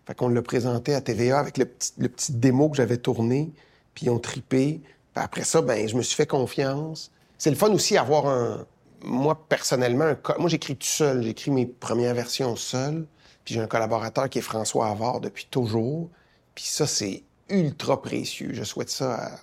Fait 0.08 0.14
qu'on 0.14 0.28
l'a 0.28 0.40
présenté 0.40 0.94
à 0.94 1.02
TVA 1.02 1.38
avec 1.38 1.58
le 1.58 1.66
petit, 1.66 1.92
le 1.98 2.08
démo 2.30 2.70
que 2.70 2.78
j'avais 2.78 2.96
tourné, 2.96 3.52
puis 3.92 4.06
ils 4.06 4.10
ont 4.10 4.18
tripé. 4.18 4.80
Après 5.14 5.44
ça, 5.44 5.60
ben 5.60 5.86
je 5.86 5.96
me 5.96 6.02
suis 6.02 6.16
fait 6.16 6.26
confiance. 6.26 7.10
C'est 7.36 7.50
le 7.50 7.56
fun 7.56 7.70
aussi 7.72 7.98
avoir 7.98 8.26
un. 8.26 8.64
Moi, 9.04 9.38
personnellement, 9.50 10.06
un... 10.06 10.18
moi, 10.38 10.48
j'écris 10.48 10.76
tout 10.76 10.86
seul. 10.86 11.22
J'écris 11.22 11.50
mes 11.50 11.66
premières 11.66 12.14
versions 12.14 12.56
seul. 12.56 13.06
Puis 13.44 13.52
j'ai 13.52 13.60
un 13.60 13.66
collaborateur 13.66 14.30
qui 14.30 14.38
est 14.38 14.42
François 14.42 14.88
Havard 14.88 15.20
depuis 15.20 15.46
toujours. 15.50 16.08
Puis 16.54 16.64
ça, 16.64 16.86
c'est 16.86 17.22
ultra 17.50 18.00
précieux. 18.00 18.54
Je 18.54 18.64
souhaite 18.64 18.88
ça 18.88 19.14
à 19.14 19.38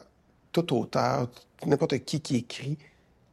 tout 0.52 0.76
auteur, 0.76 1.28
n'importe 1.68 2.00
qui 2.00 2.22
qui 2.22 2.38
écrit, 2.38 2.80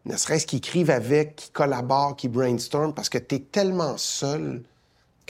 ne 0.05 0.19
serait-ce 0.19 0.47
qu'ils 0.47 0.59
écrivent 0.59 0.91
avec, 0.91 1.37
qui 1.37 1.51
collabore, 1.51 2.15
qui 2.15 2.29
brainstorm, 2.29 2.93
parce 2.93 3.09
que 3.09 3.17
tu 3.17 3.41
tellement 3.41 3.97
seul 3.97 4.65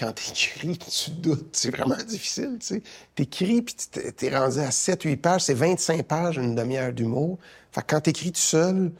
quand 0.02 0.12
t'écris, 0.12 0.78
tu 1.04 1.10
doutes. 1.12 1.54
C'est 1.54 1.70
vraiment 1.70 1.96
difficile, 1.96 2.56
tu 2.60 2.66
sais. 2.66 2.82
T'écris, 3.14 3.62
puis 3.62 3.74
t'es 4.16 4.36
rendu 4.36 4.58
à 4.58 4.70
7-8 4.70 5.16
pages. 5.18 5.42
C'est 5.42 5.54
25 5.54 6.02
pages, 6.02 6.36
une 6.38 6.54
demi-heure 6.54 6.92
d'humour. 6.92 7.38
Fait 7.70 7.82
que 7.82 7.86
quand 7.88 8.00
t'écris 8.00 8.32
tout 8.32 8.40
seul, 8.40 8.92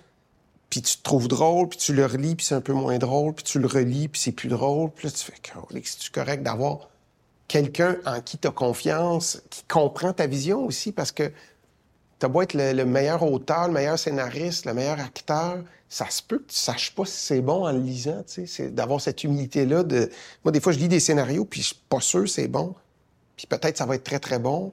puis 0.71 0.81
tu 0.81 0.97
te 0.97 1.03
trouves 1.03 1.29
drôle, 1.29 1.69
puis 1.69 1.79
tu 1.79 1.93
le 1.93 2.07
relis, 2.07 2.37
puis 2.37 2.47
c'est 2.47 2.55
un 2.55 2.61
peu 2.61 2.73
moins 2.73 2.99
drôle, 2.99 3.35
puis 3.35 3.45
tu 3.45 3.59
le 3.59 3.67
relis, 3.67 4.09
puis 4.09 4.21
c'est 4.21 4.33
plus 4.33 4.49
drôle, 4.49 4.91
puis 4.91 5.07
là, 5.07 5.13
tu 5.13 5.25
fais 5.25 5.35
«c'est-tu 5.85 6.11
correct 6.11 6.43
d'avoir 6.43 6.89
quelqu'un 7.49 7.97
en 8.07 8.21
qui 8.23 8.39
tu 8.39 8.49
as 8.49 8.53
confiance, 8.53 9.43
qui 9.51 9.65
comprend 9.65 10.15
ta 10.15 10.27
vision 10.27 10.65
aussi, 10.65 10.93
parce 10.93 11.13
que 11.13 11.31
t'as 12.19 12.29
beau 12.29 12.41
être 12.41 12.55
le, 12.55 12.85
meilleur 12.85 13.23
auteur, 13.23 13.67
le 13.67 13.75
meilleur 13.75 13.99
scénariste, 13.99 14.65
le 14.65 14.73
meilleur 14.73 14.99
acteur, 15.01 15.59
ça 15.93 16.09
se 16.09 16.23
peut 16.23 16.39
que 16.39 16.51
tu 16.51 16.57
saches 16.57 16.95
pas 16.95 17.05
si 17.05 17.19
c'est 17.19 17.43
bon 17.43 17.67
en 17.67 17.73
le 17.73 17.79
lisant, 17.79 18.23
tu 18.27 18.47
sais, 18.47 18.71
d'avoir 18.71 18.99
cette 18.99 19.25
humilité-là 19.25 19.83
de... 19.83 20.09
Moi, 20.43 20.51
des 20.51 20.59
fois, 20.59 20.73
je 20.73 20.79
lis 20.79 20.89
des 20.89 21.01
scénarios, 21.01 21.45
puis 21.45 21.61
je 21.61 21.67
suis 21.67 21.83
pas 21.91 22.01
sûr 22.01 22.27
c'est 22.27 22.49
bon, 22.49 22.75
puis 23.37 23.47
peut-être 23.47 23.77
ça 23.77 23.85
va 23.85 23.97
être 23.97 24.03
très, 24.03 24.19
très 24.19 24.39
bon, 24.39 24.73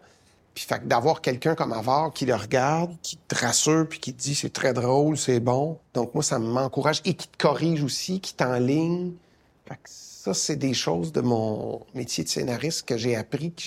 puis 0.54 0.64
fait 0.64 0.88
d'avoir 0.88 1.20
quelqu'un 1.20 1.56
comme 1.56 1.74
Avar 1.74 2.14
qui 2.14 2.26
le 2.26 2.36
regarde, 2.36 2.96
qui 3.02 3.18
te 3.18 3.36
rassure, 3.36 3.86
puis 3.90 4.00
qui 4.00 4.14
te 4.14 4.22
dit 4.22 4.34
c'est 4.34 4.54
très 4.54 4.72
drôle, 4.72 5.18
c'est 5.18 5.42
bon. 5.42 5.78
Donc 5.94 6.14
moi, 6.14 6.24
ça 6.24 6.40
m'encourage 6.40 7.02
et 7.04 7.14
qui 7.16 7.28
te 7.28 7.38
corrige 7.38 7.84
aussi, 7.84 8.22
qui 8.22 8.34
t'enligne. 8.34 9.12
Fait 9.68 9.76
que 9.76 9.90
ça, 9.90 10.34
c'est 10.34 10.56
des 10.56 10.74
choses 10.74 11.12
de 11.12 11.20
mon 11.20 11.82
métier 11.96 12.24
de 12.24 12.30
scénariste 12.30 12.86
que 12.86 12.96
j'ai 12.96 13.18
appris, 13.18 13.52
que 13.52 13.62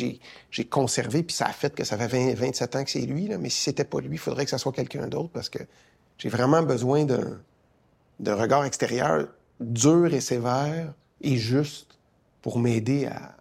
j'ai 0.51 0.65
conservé, 0.65 1.23
puis 1.23 1.37
ça 1.37 1.45
a 1.45 1.53
fait 1.53 1.75
que 1.75 1.85
ça 1.85 1.99
fait 1.99 2.35
27 2.35 2.77
ans 2.77 2.85
que 2.85 2.91
c'est 2.91 3.01
lui. 3.01 3.29
Là. 3.29 3.37
Mais 3.37 3.51
si 3.51 3.61
c'était 3.61 3.85
pas 3.85 4.01
lui, 4.01 4.17
il 4.17 4.19
faudrait 4.19 4.45
que 4.45 4.51
ça 4.51 4.59
soit 4.59 4.73
quelqu'un 4.73 5.07
d'autre 5.07 5.29
parce 5.35 5.51
que 5.51 5.59
j'ai 6.23 6.29
vraiment 6.29 6.63
besoin 6.63 7.05
d'un 7.05 8.37
regard 8.37 8.65
extérieur 8.65 9.27
dur 9.59 10.15
et 10.15 10.21
sévère 10.21 10.93
et 11.21 11.37
juste 11.37 11.99
pour 12.43 12.61
m'aider 12.61 13.07
à, 13.07 13.35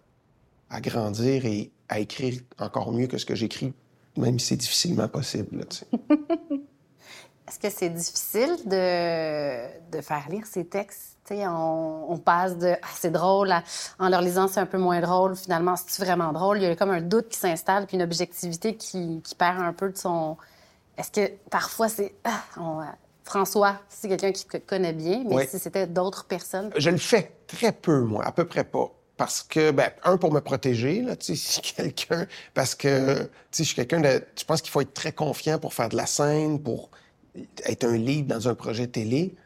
à 0.68 0.80
grandir 0.80 1.46
et 1.46 1.70
à 1.88 2.00
écrire 2.00 2.40
encore 2.58 2.90
mieux 2.90 3.06
que 3.06 3.18
ce 3.18 3.26
que 3.26 3.36
j'écris, 3.36 3.72
même 4.16 4.40
si 4.40 4.48
c'est 4.48 4.56
difficilement 4.56 5.06
possible. 5.06 5.60
Est-ce 7.48 7.60
que 7.60 7.70
c'est 7.70 7.90
difficile 7.90 8.56
de, 8.66 9.96
de, 9.96 10.00
faire 10.00 10.28
lire 10.28 10.46
ces 10.46 10.64
textes? 10.64 11.18
On, 11.30 12.06
on, 12.08 12.18
passe 12.18 12.58
de 12.58 12.74
ah, 12.82 12.88
c'est 12.94 13.12
drôle 13.12 13.54
en 13.98 14.08
leur 14.08 14.20
lisant 14.20 14.48
c'est 14.48 14.60
un 14.60 14.66
peu 14.66 14.76
moins 14.76 15.00
drôle. 15.00 15.36
Finalement, 15.36 15.76
c'est 15.76 16.04
vraiment 16.04 16.32
drôle? 16.32 16.58
Il 16.58 16.64
y 16.64 16.66
a 16.66 16.76
comme 16.76 16.90
un 16.90 17.00
doute 17.00 17.28
qui 17.28 17.38
s'installe 17.38 17.86
puis 17.86 17.96
une 17.96 18.02
objectivité 18.02 18.76
qui, 18.76 19.22
qui, 19.22 19.34
perd 19.34 19.60
un 19.60 19.72
peu 19.72 19.90
de 19.90 19.96
son. 19.96 20.36
Est-ce 20.96 21.10
que 21.10 21.32
parfois 21.50 21.88
c'est 21.88 22.14
ah, 22.24 22.42
François, 23.24 23.80
c'est 23.88 24.08
quelqu'un 24.08 24.32
qui 24.32 24.46
te 24.46 24.56
connaît 24.58 24.92
bien, 24.92 25.24
mais 25.26 25.46
si 25.46 25.58
c'était 25.58 25.86
d'autres 25.86 26.24
personnes? 26.24 26.70
Je 26.76 26.90
le 26.90 26.98
fais 26.98 27.32
très 27.46 27.72
peu, 27.72 28.00
moi, 28.00 28.24
à 28.24 28.32
peu 28.32 28.44
près 28.44 28.64
pas 28.64 28.92
parce 29.16 29.44
que, 29.44 29.70
ben, 29.70 29.90
un, 30.02 30.16
pour 30.16 30.32
me 30.32 30.40
protéger, 30.40 31.00
là, 31.00 31.14
tu 31.14 31.36
sais, 31.36 31.60
si 31.62 31.74
quelqu'un... 31.74 32.26
Parce 32.54 32.74
que, 32.74 33.22
tu 33.22 33.28
sais, 33.52 33.62
je 33.62 33.68
suis 33.68 33.76
quelqu'un 33.76 34.00
de... 34.00 34.24
Je 34.36 34.44
pense 34.44 34.60
qu'il 34.62 34.72
faut 34.72 34.80
être 34.80 34.94
très 34.94 35.12
confiant 35.12 35.60
pour 35.60 35.74
faire 35.74 35.88
de 35.88 35.96
la 35.96 36.06
scène, 36.06 36.60
pour 36.60 36.90
être 37.64 37.84
un 37.84 37.96
lead 37.96 38.26
dans 38.26 38.48
un 38.48 38.56
projet 38.56 38.88
télé. 38.88 39.36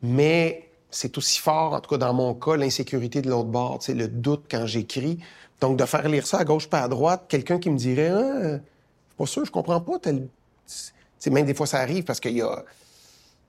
Mais 0.00 0.70
c'est 0.90 1.18
aussi 1.18 1.40
fort, 1.40 1.74
en 1.74 1.80
tout 1.80 1.90
cas 1.90 1.98
dans 1.98 2.14
mon 2.14 2.32
cas, 2.32 2.56
l'insécurité 2.56 3.20
de 3.20 3.28
l'autre 3.28 3.50
bord, 3.50 3.80
tu 3.80 3.86
sais, 3.86 3.94
le 3.94 4.08
doute 4.08 4.46
quand 4.50 4.64
j'écris. 4.64 5.18
Donc, 5.60 5.76
de 5.76 5.84
faire 5.84 6.08
lire 6.08 6.26
ça 6.26 6.38
à 6.38 6.44
gauche 6.44 6.68
pas 6.68 6.80
à 6.80 6.88
droite, 6.88 7.26
quelqu'un 7.28 7.58
qui 7.58 7.68
me 7.68 7.76
dirait, 7.76 8.08
ah, 8.08 8.42
je 8.42 8.56
suis 8.56 9.16
pas 9.18 9.26
sûr, 9.26 9.44
je 9.44 9.50
comprends 9.50 9.80
pas 9.80 9.98
tel... 9.98 10.26
Tu 11.20 11.30
même 11.30 11.46
des 11.46 11.54
fois, 11.54 11.66
ça 11.66 11.78
arrive 11.78 12.04
parce 12.04 12.20
qu'il 12.20 12.36
y 12.36 12.42
a 12.42 12.64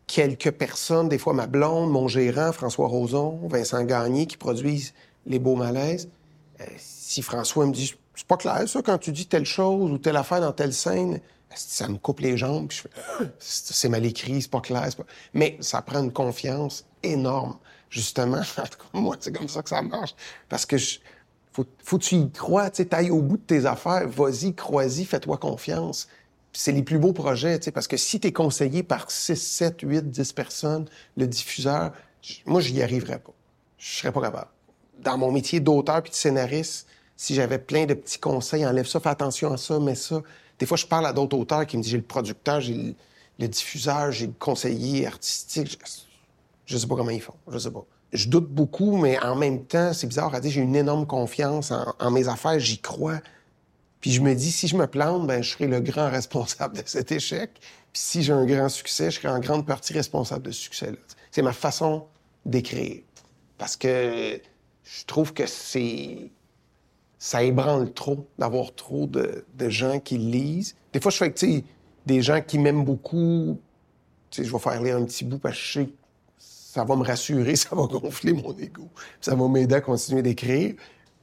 quelques 0.08 0.52
personnes, 0.52 1.10
des 1.10 1.18
fois 1.18 1.34
ma 1.34 1.48
blonde, 1.48 1.92
mon 1.92 2.08
gérant, 2.08 2.52
François 2.52 2.88
Roson, 2.88 3.40
Vincent 3.48 3.84
Gagné, 3.84 4.28
qui 4.28 4.38
produisent 4.38 4.94
les 5.26 5.40
beaux 5.40 5.56
malaises. 5.56 6.10
Euh, 6.62 6.66
si 6.78 7.22
François 7.22 7.66
me 7.66 7.72
dit, 7.72 7.96
c'est 8.16 8.28
pas 8.28 8.38
clair 8.38 8.68
ça 8.68 8.82
quand 8.82 8.98
tu 8.98 9.12
dis 9.12 9.26
telle 9.26 9.46
chose 9.46 9.92
ou 9.92 9.98
telle 9.98 10.18
affaire 10.18 10.42
dans 10.42 10.52
telle 10.52 10.74
scène, 10.74 11.20
ça 11.56 11.88
me 11.88 11.98
coupe 11.98 12.20
les 12.20 12.38
jambes? 12.38 12.72
je 12.72 12.82
fais, 12.82 12.90
ah, 13.20 13.24
c'est 13.40 13.90
mal 13.90 14.06
écrit, 14.06 14.42
c'est 14.42 14.52
pas 14.52 14.62
clair. 14.62 14.88
Mais 15.34 15.58
ça 15.60 15.82
prend 15.82 16.04
une 16.04 16.12
confiance 16.12 16.86
énorme, 17.02 17.58
justement. 17.90 18.42
moi, 18.94 19.16
c'est 19.20 19.36
comme 19.36 19.48
ça 19.48 19.62
que 19.62 19.70
ça 19.70 19.82
marche. 19.82 20.16
Parce 20.50 20.66
que 20.66 20.78
faut, 21.52 21.64
que 21.64 22.04
tu 22.04 22.16
y 22.16 22.32
crois, 22.32 22.70
tu 22.70 22.88
ailles 22.92 23.12
au 23.12 23.22
bout 23.22 23.38
de 23.38 23.44
tes 23.44 23.66
affaires, 23.66 24.08
vas-y, 24.08 24.54
crois-y, 24.56 25.06
fais-toi 25.06 25.38
confiance. 25.38 26.08
C'est 26.54 26.72
les 26.72 26.84
plus 26.84 27.00
beaux 27.00 27.14
projets, 27.14 27.60
parce 27.74 27.88
que 27.88 27.98
si 27.98 28.20
tu 28.20 28.28
es 28.28 28.32
conseillé 28.32 28.84
par 28.84 29.10
6, 29.10 29.36
7, 29.36 29.82
8, 29.82 30.10
10 30.12 30.34
personnes, 30.34 30.86
le 31.18 31.28
diffuseur, 31.28 31.92
moi, 32.46 32.62
j'y 32.62 32.82
arriverais 32.82 33.20
pas. 33.20 33.34
Je 33.78 33.98
serais 33.98 34.12
pas 34.12 34.22
capable 34.22 34.48
dans 35.04 35.18
mon 35.18 35.32
métier 35.32 35.60
d'auteur 35.60 36.02
puis 36.02 36.12
de 36.12 36.16
scénariste, 36.16 36.88
si 37.16 37.36
j'avais 37.36 37.60
plein 37.60 37.86
de 37.86 37.94
petits 37.94 38.20
conseils, 38.20 38.66
enlève 38.66 38.88
ça, 38.88 39.00
fais 39.00 39.10
attention 39.10 39.54
à 39.54 39.58
ça, 39.58 39.80
mets 39.80 39.96
ça. 39.96 40.22
Des 40.60 40.66
fois, 40.66 40.78
je 40.78 40.86
parle 40.86 41.06
à 41.06 41.14
d'autres 41.14 41.38
auteurs 41.38 41.66
qui 41.66 41.78
me 41.78 41.84
disent 41.84 41.92
j'ai 41.92 41.98
le 41.98 42.04
producteur, 42.04 42.62
j'ai 42.62 42.96
le, 43.40 43.48
diffuseur, 43.48 44.12
j'ai 44.12 44.28
le 44.28 44.34
conseiller 44.34 45.06
artistique. 45.06 45.78
Je, 46.66 46.78
sais 46.78 46.88
pas 46.88 46.96
comment 46.96 47.12
ils 47.12 47.22
font, 47.22 47.36
je 47.48 47.58
sais 47.58 47.72
pas. 47.72 47.86
Je 48.14 48.30
doute 48.30 48.48
beaucoup, 48.48 48.98
mais 48.98 49.20
en 49.20 49.36
même 49.36 49.66
temps, 49.66 49.94
c'est 49.94 50.08
bizarre 50.08 50.34
à 50.34 50.40
dire, 50.40 50.52
j'ai 50.52 50.62
une 50.62 50.76
énorme 50.76 51.06
confiance 51.06 51.72
en, 52.00 52.12
mes 52.12 52.28
affaires, 52.28 52.60
j'y 52.60 52.80
crois. 52.80 53.20
Puis 54.04 54.12
je 54.12 54.20
me 54.20 54.36
dis, 54.36 54.52
si 54.52 54.68
je 54.68 54.76
me 54.76 54.86
plante, 54.86 55.26
ben, 55.28 55.42
je 55.42 55.52
serai 55.52 55.66
le 55.66 55.80
grand 55.80 56.10
responsable 56.10 56.76
de 56.76 56.84
cet 56.86 57.14
échec. 57.14 57.52
Puis 57.94 58.02
si 58.02 58.22
j'ai 58.22 58.34
un 58.34 58.46
grand 58.46 58.68
succès, 58.68 59.10
je 59.10 59.22
serai 59.22 59.30
en 59.30 59.40
grande 59.40 59.66
partie 59.66 59.94
responsable 59.94 60.42
de 60.42 60.52
ce 60.52 60.64
succès-là. 60.64 60.98
C'est 61.32 61.42
ma 61.42 61.54
façon 61.54 62.08
d'écrire. 62.46 63.02
Parce 63.58 63.78
que 63.78 64.42
je 64.84 65.06
trouve 65.06 65.34
que 65.34 65.46
c'est. 65.46 66.32
Ça 67.18 67.44
ébranle 67.44 67.94
trop 67.94 68.28
d'avoir 68.38 68.76
trop 68.76 69.08
de, 69.08 69.46
gens 69.70 70.02
qui 70.02 70.18
lisent. 70.18 70.76
Des 70.92 71.00
fois, 71.00 71.10
je 71.10 71.16
fais 71.16 71.32
que, 71.32 71.64
des 72.06 72.22
gens 72.22 72.42
qui 72.42 72.60
m'aiment 72.60 72.84
beaucoup, 72.84 73.58
je 74.36 74.42
vais 74.42 74.60
faire 74.60 74.84
lire 74.84 74.98
un 74.98 75.06
petit 75.06 75.24
bout 75.24 75.40
parce 75.40 75.56
que 75.56 75.62
je 75.62 75.72
sais 75.72 75.86
que 75.86 75.94
ça 76.38 76.84
va 76.84 76.98
me 76.98 77.06
rassurer, 77.06 77.56
ça 77.56 77.74
va 77.74 77.84
gonfler 77.84 78.34
mon 78.34 78.54
ego, 78.58 78.90
ça 79.22 79.34
va 79.34 79.48
m'aider 79.48 79.76
à 79.76 79.80
continuer 79.80 80.24
d'écrire. 80.24 80.76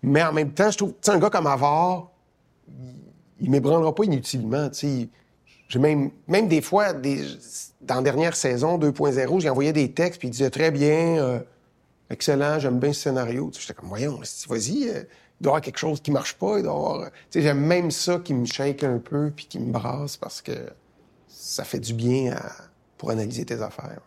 Mais 0.02 0.22
en 0.22 0.32
même 0.32 0.54
temps, 0.54 0.70
je 0.70 0.78
trouve, 0.78 0.94
tu 1.02 1.10
un 1.10 1.18
gars 1.18 1.28
comme 1.28 1.46
Avard, 1.46 2.09
il, 3.40 3.50
m'ébranlera 3.50 3.94
pas 3.94 4.04
inutilement, 4.04 4.68
sais. 4.72 5.08
Même, 5.76 6.10
même 6.26 6.48
des 6.48 6.62
fois, 6.62 6.92
dans 6.92 7.94
la 7.94 8.02
dernière 8.02 8.34
saison 8.34 8.76
2.0, 8.76 9.40
j'ai 9.40 9.48
envoyé 9.48 9.72
des 9.72 9.92
textes, 9.92 10.18
puis 10.18 10.28
il 10.28 10.32
disait 10.32 10.50
très 10.50 10.72
bien, 10.72 11.18
euh, 11.18 11.38
excellent, 12.10 12.58
j'aime 12.58 12.80
bien 12.80 12.92
ce 12.92 13.02
scénario. 13.02 13.52
J'étais 13.56 13.74
comme, 13.74 13.88
voyons, 13.88 14.20
vas-y, 14.48 14.88
euh, 14.88 15.04
il 15.40 15.44
doit 15.44 15.44
y 15.44 15.46
avoir 15.46 15.60
quelque 15.60 15.78
chose 15.78 16.00
qui 16.00 16.10
marche 16.10 16.34
pas, 16.34 16.58
il 16.58 16.64
doit 16.64 16.72
avoir... 16.72 17.00
Euh, 17.02 17.08
j'aime 17.32 17.60
même 17.60 17.92
ça 17.92 18.18
qui 18.18 18.34
me 18.34 18.46
shake 18.46 18.82
un 18.82 18.98
peu 18.98 19.30
puis 19.34 19.46
qui 19.46 19.60
me 19.60 19.70
brasse 19.70 20.16
parce 20.16 20.42
que 20.42 20.52
ça 21.28 21.62
fait 21.62 21.78
du 21.80 21.94
bien 21.94 22.36
pour 22.98 23.10
analyser 23.10 23.44
tes 23.44 23.62
affaires. 23.62 24.00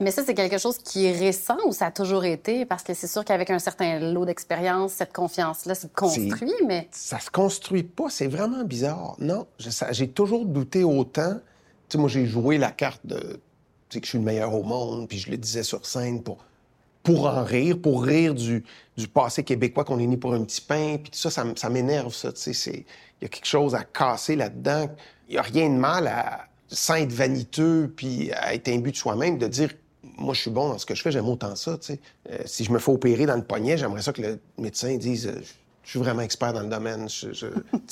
Mais 0.00 0.10
ça, 0.10 0.24
c'est 0.24 0.34
quelque 0.34 0.58
chose 0.58 0.78
qui 0.78 1.06
est 1.06 1.16
récent 1.16 1.56
ou 1.66 1.72
ça 1.72 1.86
a 1.86 1.90
toujours 1.92 2.24
été? 2.24 2.64
Parce 2.64 2.82
que 2.82 2.94
c'est 2.94 3.06
sûr 3.06 3.24
qu'avec 3.24 3.50
un 3.50 3.60
certain 3.60 4.00
lot 4.00 4.24
d'expérience, 4.24 4.92
cette 4.92 5.12
confiance-là 5.12 5.74
se 5.74 5.86
construit, 5.86 6.52
mais... 6.66 6.88
Ça 6.90 7.20
se 7.20 7.30
construit 7.30 7.84
pas, 7.84 8.10
c'est 8.10 8.26
vraiment 8.26 8.64
bizarre. 8.64 9.14
Non, 9.20 9.46
j'ai 9.58 10.08
toujours 10.08 10.46
douté 10.46 10.82
autant. 10.82 11.34
Tu 11.34 11.40
sais, 11.90 11.98
moi, 11.98 12.08
j'ai 12.08 12.26
joué 12.26 12.58
la 12.58 12.72
carte 12.72 13.02
de... 13.04 13.40
Tu 13.88 13.96
sais, 13.96 14.00
que 14.00 14.06
je 14.06 14.10
suis 14.10 14.18
le 14.18 14.24
meilleur 14.24 14.52
au 14.52 14.64
monde, 14.64 15.06
puis 15.08 15.18
je 15.18 15.30
le 15.30 15.36
disais 15.36 15.62
sur 15.62 15.86
scène 15.86 16.22
pour, 16.22 16.38
pour 17.04 17.26
en 17.26 17.44
rire, 17.44 17.78
pour 17.80 18.02
rire 18.02 18.34
du, 18.34 18.64
du 18.96 19.06
passé 19.06 19.44
québécois 19.44 19.84
qu'on 19.84 20.00
est 20.00 20.06
né 20.06 20.16
pour 20.16 20.34
un 20.34 20.42
petit 20.42 20.60
pain, 20.60 20.96
puis 21.00 21.12
tout 21.12 21.18
ça, 21.18 21.30
ça, 21.30 21.44
ça 21.54 21.70
m'énerve, 21.70 22.12
ça, 22.12 22.32
tu 22.32 22.52
sais. 22.52 22.84
Il 23.20 23.22
y 23.22 23.26
a 23.26 23.28
quelque 23.28 23.46
chose 23.46 23.76
à 23.76 23.84
casser 23.84 24.34
là-dedans. 24.34 24.88
Il 25.28 25.36
y 25.36 25.38
a 25.38 25.42
rien 25.42 25.68
de 25.68 25.76
mal 25.76 26.08
à, 26.08 26.48
sans 26.68 26.96
être 26.96 27.12
vaniteux, 27.12 27.92
puis 27.94 28.32
à 28.32 28.54
être 28.54 28.68
imbu 28.68 28.90
de 28.90 28.96
soi-même, 28.96 29.38
de 29.38 29.46
dire 29.46 29.70
moi, 30.16 30.34
je 30.34 30.40
suis 30.40 30.50
bon 30.50 30.68
dans 30.68 30.78
ce 30.78 30.86
que 30.86 30.94
je 30.94 31.02
fais, 31.02 31.10
j'aime 31.10 31.28
autant 31.28 31.56
ça. 31.56 31.78
Euh, 31.90 32.38
si 32.44 32.64
je 32.64 32.72
me 32.72 32.78
fais 32.78 32.92
opérer 32.92 33.26
dans 33.26 33.36
le 33.36 33.42
poignet, 33.44 33.76
j'aimerais 33.76 34.02
ça 34.02 34.12
que 34.12 34.22
le 34.22 34.40
médecin 34.58 34.96
dise 34.96 35.26
euh, 35.26 35.40
Je 35.82 35.90
suis 35.90 35.98
vraiment 35.98 36.22
expert 36.22 36.52
dans 36.52 36.60
le 36.60 36.68
domaine. 36.68 37.08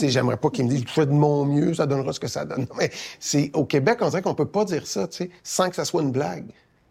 J'aimerais 0.01 0.37
pas 0.37 0.51
qu'il 0.51 0.65
me 0.65 0.71
dise 0.71 0.85
Je 0.87 0.93
fais 0.93 1.07
de 1.07 1.13
mon 1.13 1.45
mieux, 1.45 1.75
ça 1.75 1.87
donnera 1.87 2.13
ce 2.13 2.21
que 2.21 2.29
ça 2.29 2.45
donne. 2.45 2.67
Mais 2.79 2.91
c'est, 3.19 3.51
au 3.55 3.65
Québec, 3.65 3.99
on 4.01 4.09
dirait 4.09 4.23
qu'on 4.23 4.35
peut 4.35 4.47
pas 4.47 4.65
dire 4.65 4.87
ça, 4.87 5.09
sans 5.43 5.69
que 5.69 5.77
ça 5.77 5.85
soit 5.85 6.03
une 6.03 6.13
blague. 6.13 6.47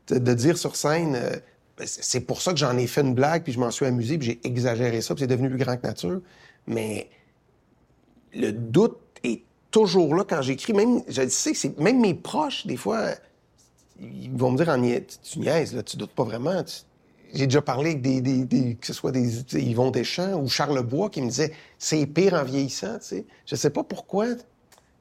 De, 0.07 0.33
dire 0.33 0.57
sur 0.57 0.75
scène 0.75 1.15
euh, 1.15 1.37
ben, 1.77 1.87
C'est 1.87 2.21
pour 2.21 2.41
ça 2.41 2.51
que 2.51 2.57
j'en 2.57 2.77
ai 2.77 2.87
fait 2.87 3.01
une 3.01 3.13
blague, 3.13 3.43
puis 3.43 3.53
je 3.53 3.59
m'en 3.59 3.71
suis 3.71 3.85
amusé, 3.85 4.17
puis 4.17 4.27
j'ai 4.27 4.41
exagéré 4.43 4.99
ça, 4.99 5.15
puis 5.15 5.21
c'est 5.21 5.27
devenu 5.27 5.49
plus 5.49 5.59
grand 5.59 5.77
que 5.77 5.87
nature. 5.87 6.19
Mais 6.67 7.09
le 8.33 8.51
doute 8.51 8.97
est 9.23 9.43
toujours 9.69 10.13
là 10.15 10.25
quand 10.27 10.41
j'écris. 10.41 10.73
Même, 10.73 11.01
je 11.07 11.27
sais, 11.29 11.53
c'est, 11.53 11.79
même 11.79 12.01
mes 12.01 12.13
proches, 12.13 12.67
des 12.67 12.75
fois 12.75 13.11
ils 14.01 14.31
vont 14.31 14.51
me 14.51 14.57
dire 14.57 14.69
en 14.69 14.81
tu 14.81 15.39
niaises, 15.39 15.75
là, 15.75 15.83
tu 15.83 15.97
doutes 15.97 16.11
pas 16.11 16.23
vraiment. 16.23 16.63
J'ai 17.33 17.45
déjà 17.45 17.61
parlé 17.61 17.91
avec 17.91 18.01
des, 18.01 18.77
que 18.79 18.87
ce 18.87 18.93
soit 18.93 19.11
des 19.11 19.43
Yvon 19.53 19.91
Deschamps 19.91 20.33
ou 20.33 20.49
Charles 20.49 20.81
Bois 20.83 21.09
qui 21.09 21.21
me 21.21 21.27
disaient 21.27 21.53
c'est 21.77 22.05
pire 22.05 22.33
en 22.33 22.43
vieillissant. 22.43 22.99
Tu 22.99 23.05
sais. 23.05 23.25
Je 23.45 23.55
sais 23.55 23.69
pas 23.69 23.83
pourquoi. 23.83 24.27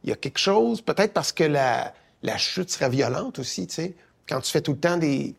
Il 0.04 0.10
y 0.10 0.12
a 0.12 0.16
quelque 0.16 0.38
chose, 0.38 0.80
peut-être 0.80 1.12
parce 1.12 1.32
que 1.32 1.44
la, 1.44 1.92
la 2.22 2.38
chute 2.38 2.70
serait 2.70 2.90
violente 2.90 3.38
aussi. 3.38 3.66
Tu 3.66 3.74
sais. 3.74 3.94
Quand 4.28 4.40
tu 4.40 4.50
fais 4.50 4.60
tout 4.60 4.72
le 4.72 4.78
temps 4.78 4.96
des. 4.96 5.34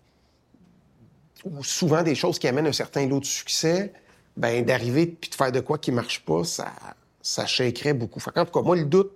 ou 1.46 1.64
souvent 1.64 2.04
des 2.04 2.16
choses 2.16 2.40
qui 2.40 2.48
amènent 2.48 2.68
un 2.68 2.74
certain 2.74 3.08
lot 3.08 3.20
de 3.20 3.26
succès, 3.26 3.94
ben 4.36 4.66
d'arriver 4.66 5.06
puis 5.08 5.30
de 5.30 5.36
faire 5.36 5.52
de 5.52 5.60
quoi 5.60 5.78
qui 5.78 5.92
marche 5.92 6.26
pas, 6.26 6.44
ça, 6.44 6.74
ça 7.22 7.46
shakerait 7.46 7.94
beaucoup. 7.94 8.20
en 8.36 8.46
tout 8.46 8.52
cas, 8.52 8.62
moi, 8.62 8.76
le 8.76 8.86
doute, 8.86 9.12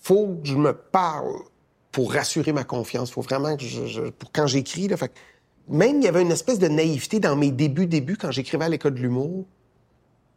faut 0.00 0.38
que 0.42 0.46
je 0.46 0.56
me 0.56 0.72
parle 0.72 1.44
pour 1.94 2.12
rassurer 2.12 2.52
ma 2.52 2.64
confiance. 2.64 3.12
faut 3.12 3.20
vraiment 3.20 3.56
que 3.56 3.62
je, 3.62 4.10
quand 4.32 4.48
j'écris, 4.48 4.88
là, 4.88 4.96
fait, 4.96 5.12
même 5.68 5.98
il 5.98 6.04
y 6.04 6.08
avait 6.08 6.22
une 6.22 6.32
espèce 6.32 6.58
de 6.58 6.66
naïveté 6.66 7.20
dans 7.20 7.36
mes 7.36 7.52
débuts, 7.52 7.86
débuts, 7.86 8.16
quand 8.16 8.32
j'écrivais 8.32 8.64
à 8.64 8.68
l'école 8.68 8.94
de 8.94 8.98
l'humour, 8.98 9.44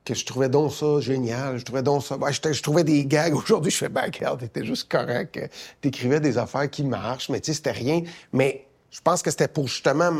que 0.05 0.13
je 0.13 0.23
trouvais 0.23 0.49
donc 0.49 0.71
ça 0.71 0.99
génial, 0.99 1.57
je 1.57 1.65
trouvais 1.65 1.81
donc 1.81 2.03
ça... 2.03 2.15
je, 2.31 2.61
trouvais 2.61 2.83
des 2.83 3.07
gags. 3.07 3.33
Aujourd'hui, 3.43 3.71
je 3.71 3.77
fais, 3.77 3.89
ben, 3.89 4.03
regarde, 4.03 4.39
t'étais 4.39 4.63
juste 4.63 4.87
correct, 4.87 5.49
t'écrivais 5.81 6.19
des 6.19 6.37
affaires 6.37 6.69
qui 6.69 6.83
marchent, 6.83 7.29
mais 7.29 7.39
tu 7.39 7.47
sais, 7.47 7.55
c'était 7.55 7.71
rien. 7.71 8.03
Mais 8.33 8.67
je 8.91 9.01
pense 9.01 9.23
que 9.23 9.31
c'était 9.31 9.47
pour 9.47 9.67
justement 9.67 10.11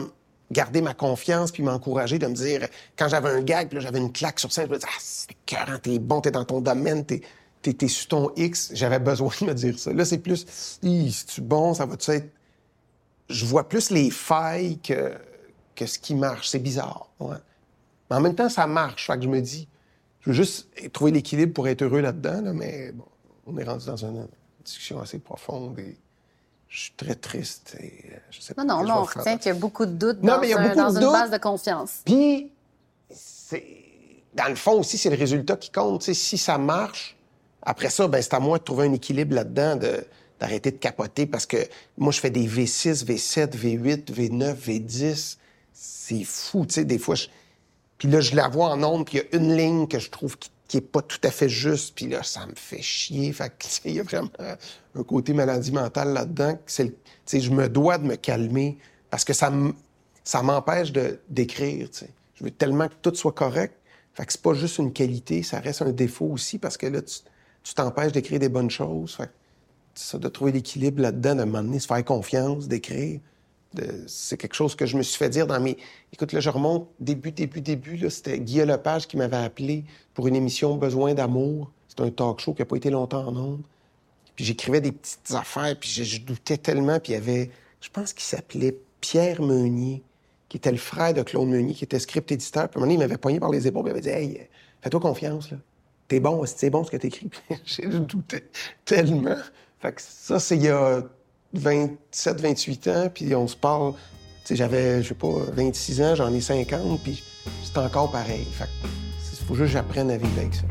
garder 0.51 0.81
ma 0.81 0.95
confiance 0.95 1.51
puis 1.51 1.61
m'encourager 1.61 2.17
de 2.17 2.25
me 2.25 2.33
dire, 2.33 2.67
quand 2.97 3.09
j'avais 3.09 3.29
un 3.29 3.43
gag, 3.43 3.69
puis 3.69 3.79
j'avais 3.79 3.99
une 3.99 4.11
claque 4.11 4.39
sur 4.39 4.51
scène, 4.51 4.65
je 4.65 4.71
me 4.71 4.77
disais, 4.77 4.89
ah, 4.91 4.99
c'est 4.99 5.29
écœurant, 5.33 5.77
t'es 5.77 5.99
bon, 5.99 6.19
t'es 6.19 6.31
dans 6.31 6.45
ton 6.45 6.61
domaine, 6.61 7.05
t'es 7.05 7.21
t'es 7.73 7.87
sur 7.87 8.07
ton 8.07 8.31
X, 8.35 8.71
j'avais 8.73 8.99
besoin 8.99 9.31
de 9.41 9.45
me 9.45 9.53
dire 9.53 9.77
ça. 9.77 9.93
Là, 9.93 10.05
c'est 10.05 10.19
plus, 10.19 10.45
c'est-tu 10.47 11.41
bon, 11.41 11.73
ça 11.73 11.85
va-tu 11.85 12.11
être... 12.11 12.29
Je 13.29 13.45
vois 13.45 13.67
plus 13.67 13.89
les 13.89 14.09
failles 14.09 14.79
que, 14.79 15.13
que 15.75 15.85
ce 15.85 15.99
qui 15.99 16.15
marche. 16.15 16.49
C'est 16.49 16.59
bizarre, 16.59 17.09
ouais. 17.19 17.35
Mais 18.09 18.15
en 18.15 18.21
même 18.21 18.35
temps, 18.35 18.49
ça 18.49 18.67
marche. 18.67 19.07
Fait 19.07 19.17
que 19.17 19.23
je 19.23 19.27
me 19.27 19.41
dis, 19.41 19.67
je 20.21 20.29
veux 20.29 20.35
juste 20.35 20.69
trouver 20.93 21.11
l'équilibre 21.11 21.53
pour 21.53 21.67
être 21.67 21.81
heureux 21.81 22.01
là-dedans, 22.01 22.41
là, 22.41 22.53
mais 22.53 22.91
bon, 22.93 23.05
on 23.45 23.57
est 23.57 23.63
rendu 23.63 23.85
dans 23.85 23.97
une 23.97 24.27
discussion 24.63 24.99
assez 24.99 25.19
profonde 25.19 25.79
et 25.79 25.97
je 26.69 26.79
suis 26.79 26.93
très 26.93 27.15
triste 27.15 27.77
et 27.79 28.11
euh, 28.11 28.17
je 28.29 28.41
sais 28.41 28.53
pas. 28.53 28.63
Non, 28.63 28.81
non, 28.81 28.87
non, 28.87 28.95
on 28.99 29.03
retient 29.03 29.37
qu'il 29.37 29.47
y 29.47 29.55
a 29.55 29.59
beaucoup 29.59 29.85
de 29.85 29.91
doutes 29.91 30.21
non, 30.21 30.33
dans, 30.33 30.41
mais 30.41 30.47
il 30.47 30.51
y 30.51 30.53
a 30.53 30.61
beaucoup 30.61 30.75
dans 30.75 30.95
une 30.95 31.11
base 31.11 31.31
de 31.31 31.37
confiance. 31.37 32.01
Puis, 32.05 32.51
dans 34.33 34.49
le 34.49 34.55
fond 34.55 34.79
aussi, 34.79 34.97
c'est 34.97 35.09
le 35.09 35.15
résultat 35.15 35.55
qui 35.55 35.71
compte. 35.71 36.03
si 36.03 36.37
ça 36.37 36.57
marche, 36.57 37.16
après 37.67 37.89
ça, 37.89 38.07
ben, 38.07 38.21
c'est 38.21 38.33
à 38.33 38.39
moi 38.39 38.59
de 38.59 38.63
trouver 38.63 38.87
un 38.87 38.93
équilibre 38.93 39.35
là-dedans, 39.35 39.77
d'arrêter 40.39 40.71
de 40.71 40.77
capoter 40.77 41.25
parce 41.25 41.45
que 41.45 41.57
moi, 41.97 42.13
je 42.13 42.21
fais 42.21 42.29
des 42.29 42.47
V6, 42.47 43.05
V7, 43.05 43.57
V8, 43.57 44.05
V9, 44.05 44.55
V10. 44.55 45.35
C'est 45.73 46.23
fou, 46.23 46.65
tu 46.65 46.75
sais, 46.75 46.85
des 46.85 46.97
fois. 46.97 47.15
Puis 47.97 48.07
là, 48.07 48.21
je 48.21 48.37
la 48.37 48.47
vois 48.47 48.69
en 48.69 48.81
ondes, 48.83 49.05
puis 49.05 49.17
il 49.17 49.19
y 49.19 49.35
a 49.35 49.41
une 49.41 49.57
ligne 49.57 49.85
que 49.85 49.99
je 49.99 50.09
trouve 50.09 50.37
qui, 50.37 50.49
qui 50.69 50.77
est 50.77 50.81
pas 50.81 51.01
tout 51.01 51.19
à 51.23 51.29
fait 51.29 51.49
juste, 51.49 51.93
puis 51.93 52.07
là, 52.07 52.23
ça 52.23 52.45
me 52.45 52.55
fait 52.55 52.81
chier. 52.81 53.33
Fait 53.33 53.51
il 53.83 53.95
y 53.95 53.99
a 53.99 54.03
vraiment 54.03 54.29
un 54.95 55.03
côté 55.03 55.33
maladie 55.33 55.73
mentale 55.73 56.13
là-dedans. 56.13 56.57
C'est, 56.67 56.95
je 57.29 57.51
me 57.51 57.67
dois 57.67 57.97
de 57.97 58.05
me 58.05 58.15
calmer 58.15 58.77
parce 59.09 59.25
que 59.25 59.33
ça 59.33 59.51
ça 60.23 60.41
m'empêche 60.41 60.93
de, 60.93 61.19
d'écrire, 61.27 61.89
tu 61.89 61.99
sais. 61.99 62.09
Je 62.35 62.45
veux 62.45 62.51
tellement 62.51 62.87
que 62.87 62.93
tout 63.01 63.13
soit 63.13 63.33
correct. 63.33 63.73
Fait 64.13 64.25
que 64.25 64.31
c'est 64.31 64.41
pas 64.41 64.53
juste 64.53 64.77
une 64.77 64.93
qualité, 64.93 65.43
ça 65.43 65.59
reste 65.59 65.81
un 65.81 65.91
défaut 65.91 66.27
aussi 66.27 66.59
parce 66.59 66.77
que 66.77 66.87
là, 66.87 67.01
tu 67.01 67.19
tu 67.67 67.73
t'empêches 67.73 68.13
d'écrire 68.13 68.39
des 68.39 68.47
bonnes 68.47 68.69
choses. 68.69 69.15
Fait 69.15 69.29
ça, 69.93 70.17
de 70.17 70.27
trouver 70.29 70.53
l'équilibre 70.53 71.01
là-dedans, 71.01 71.35
de 71.35 71.43
m'amener, 71.43 71.79
se 71.79 71.87
faire 71.87 72.03
confiance, 72.05 72.67
d'écrire. 72.67 73.19
C'est 74.07 74.37
quelque 74.37 74.53
chose 74.53 74.73
que 74.73 74.85
je 74.85 74.95
me 74.95 75.03
suis 75.03 75.17
fait 75.17 75.29
dire 75.29 75.47
dans 75.47 75.59
mes. 75.59 75.77
Écoute, 76.13 76.31
là, 76.31 76.39
je 76.39 76.49
remonte 76.49 76.87
début, 77.01 77.31
début, 77.31 77.59
début. 77.59 78.09
C'était 78.09 78.39
Guillaume 78.39 78.69
Lepage 78.69 79.07
qui 79.07 79.17
m'avait 79.17 79.37
appelé 79.37 79.83
pour 80.13 80.27
une 80.27 80.35
émission 80.35 80.77
Besoin 80.77 81.13
d'amour. 81.13 81.69
C'est 81.89 81.99
un 81.99 82.09
talk 82.09 82.39
show 82.39 82.53
qui 82.53 82.61
n'a 82.61 82.65
pas 82.65 82.77
été 82.77 82.89
longtemps 82.89 83.27
en 83.27 83.35
ondes. 83.35 83.63
Puis 84.35 84.45
j'écrivais 84.45 84.79
des 84.79 84.93
petites 84.93 85.31
affaires, 85.31 85.75
puis 85.77 85.89
je, 85.89 86.21
doutais 86.21 86.57
tellement. 86.57 86.99
Puis 86.99 87.11
il 87.11 87.15
y 87.15 87.17
avait, 87.17 87.51
je 87.81 87.89
pense 87.89 88.13
qu'il 88.13 88.23
s'appelait 88.23 88.77
Pierre 89.01 89.41
Meunier, 89.41 90.03
qui 90.47 90.55
était 90.55 90.71
le 90.71 90.77
frère 90.77 91.13
de 91.13 91.21
Claude 91.21 91.49
Meunier, 91.49 91.73
qui 91.73 91.83
était 91.83 91.99
script 91.99 92.31
éditeur. 92.31 92.69
Puis 92.69 92.79
à 92.79 92.81
un 92.81 92.85
moment 92.85 92.93
il 92.93 92.99
m'avait 92.99 93.17
poigné 93.17 93.41
par 93.41 93.49
les 93.49 93.67
épaules, 93.67 93.83
il 93.87 93.89
m'avait 93.89 94.01
dit 94.01 94.09
Hey, 94.09 94.47
fais-toi 94.81 95.01
confiance, 95.01 95.51
là 95.51 95.57
t'es 96.07 96.19
bon, 96.19 96.43
c'est 96.45 96.69
bon 96.69 96.83
ce 96.83 96.91
que 96.91 96.97
t'écris. 96.97 97.29
J'ai 97.65 97.87
douté 97.87 98.43
tellement. 98.85 99.37
Fait 99.79 99.93
que 99.93 100.01
ça, 100.01 100.39
c'est 100.39 100.57
il 100.57 100.63
y 100.63 100.69
a 100.69 101.03
27, 101.53 102.41
28 102.41 102.87
ans, 102.87 103.09
puis 103.13 103.35
on 103.35 103.47
se 103.47 103.55
parle. 103.55 103.93
Tu 103.93 103.99
sais, 104.49 104.55
j'avais, 104.55 105.03
je 105.03 105.09
sais 105.09 105.15
pas, 105.15 105.27
26 105.53 106.01
ans, 106.01 106.15
j'en 106.15 106.33
ai 106.33 106.41
50, 106.41 107.01
puis 107.01 107.23
c'est 107.63 107.77
encore 107.77 108.11
pareil. 108.11 108.45
Fait 108.45 108.65
que 108.65 108.87
il 109.39 109.45
faut 109.47 109.55
juste 109.55 109.67
que 109.67 109.73
j'apprenne 109.73 110.11
à 110.11 110.17
vivre 110.17 110.37
avec 110.39 110.53
ça. 110.55 110.63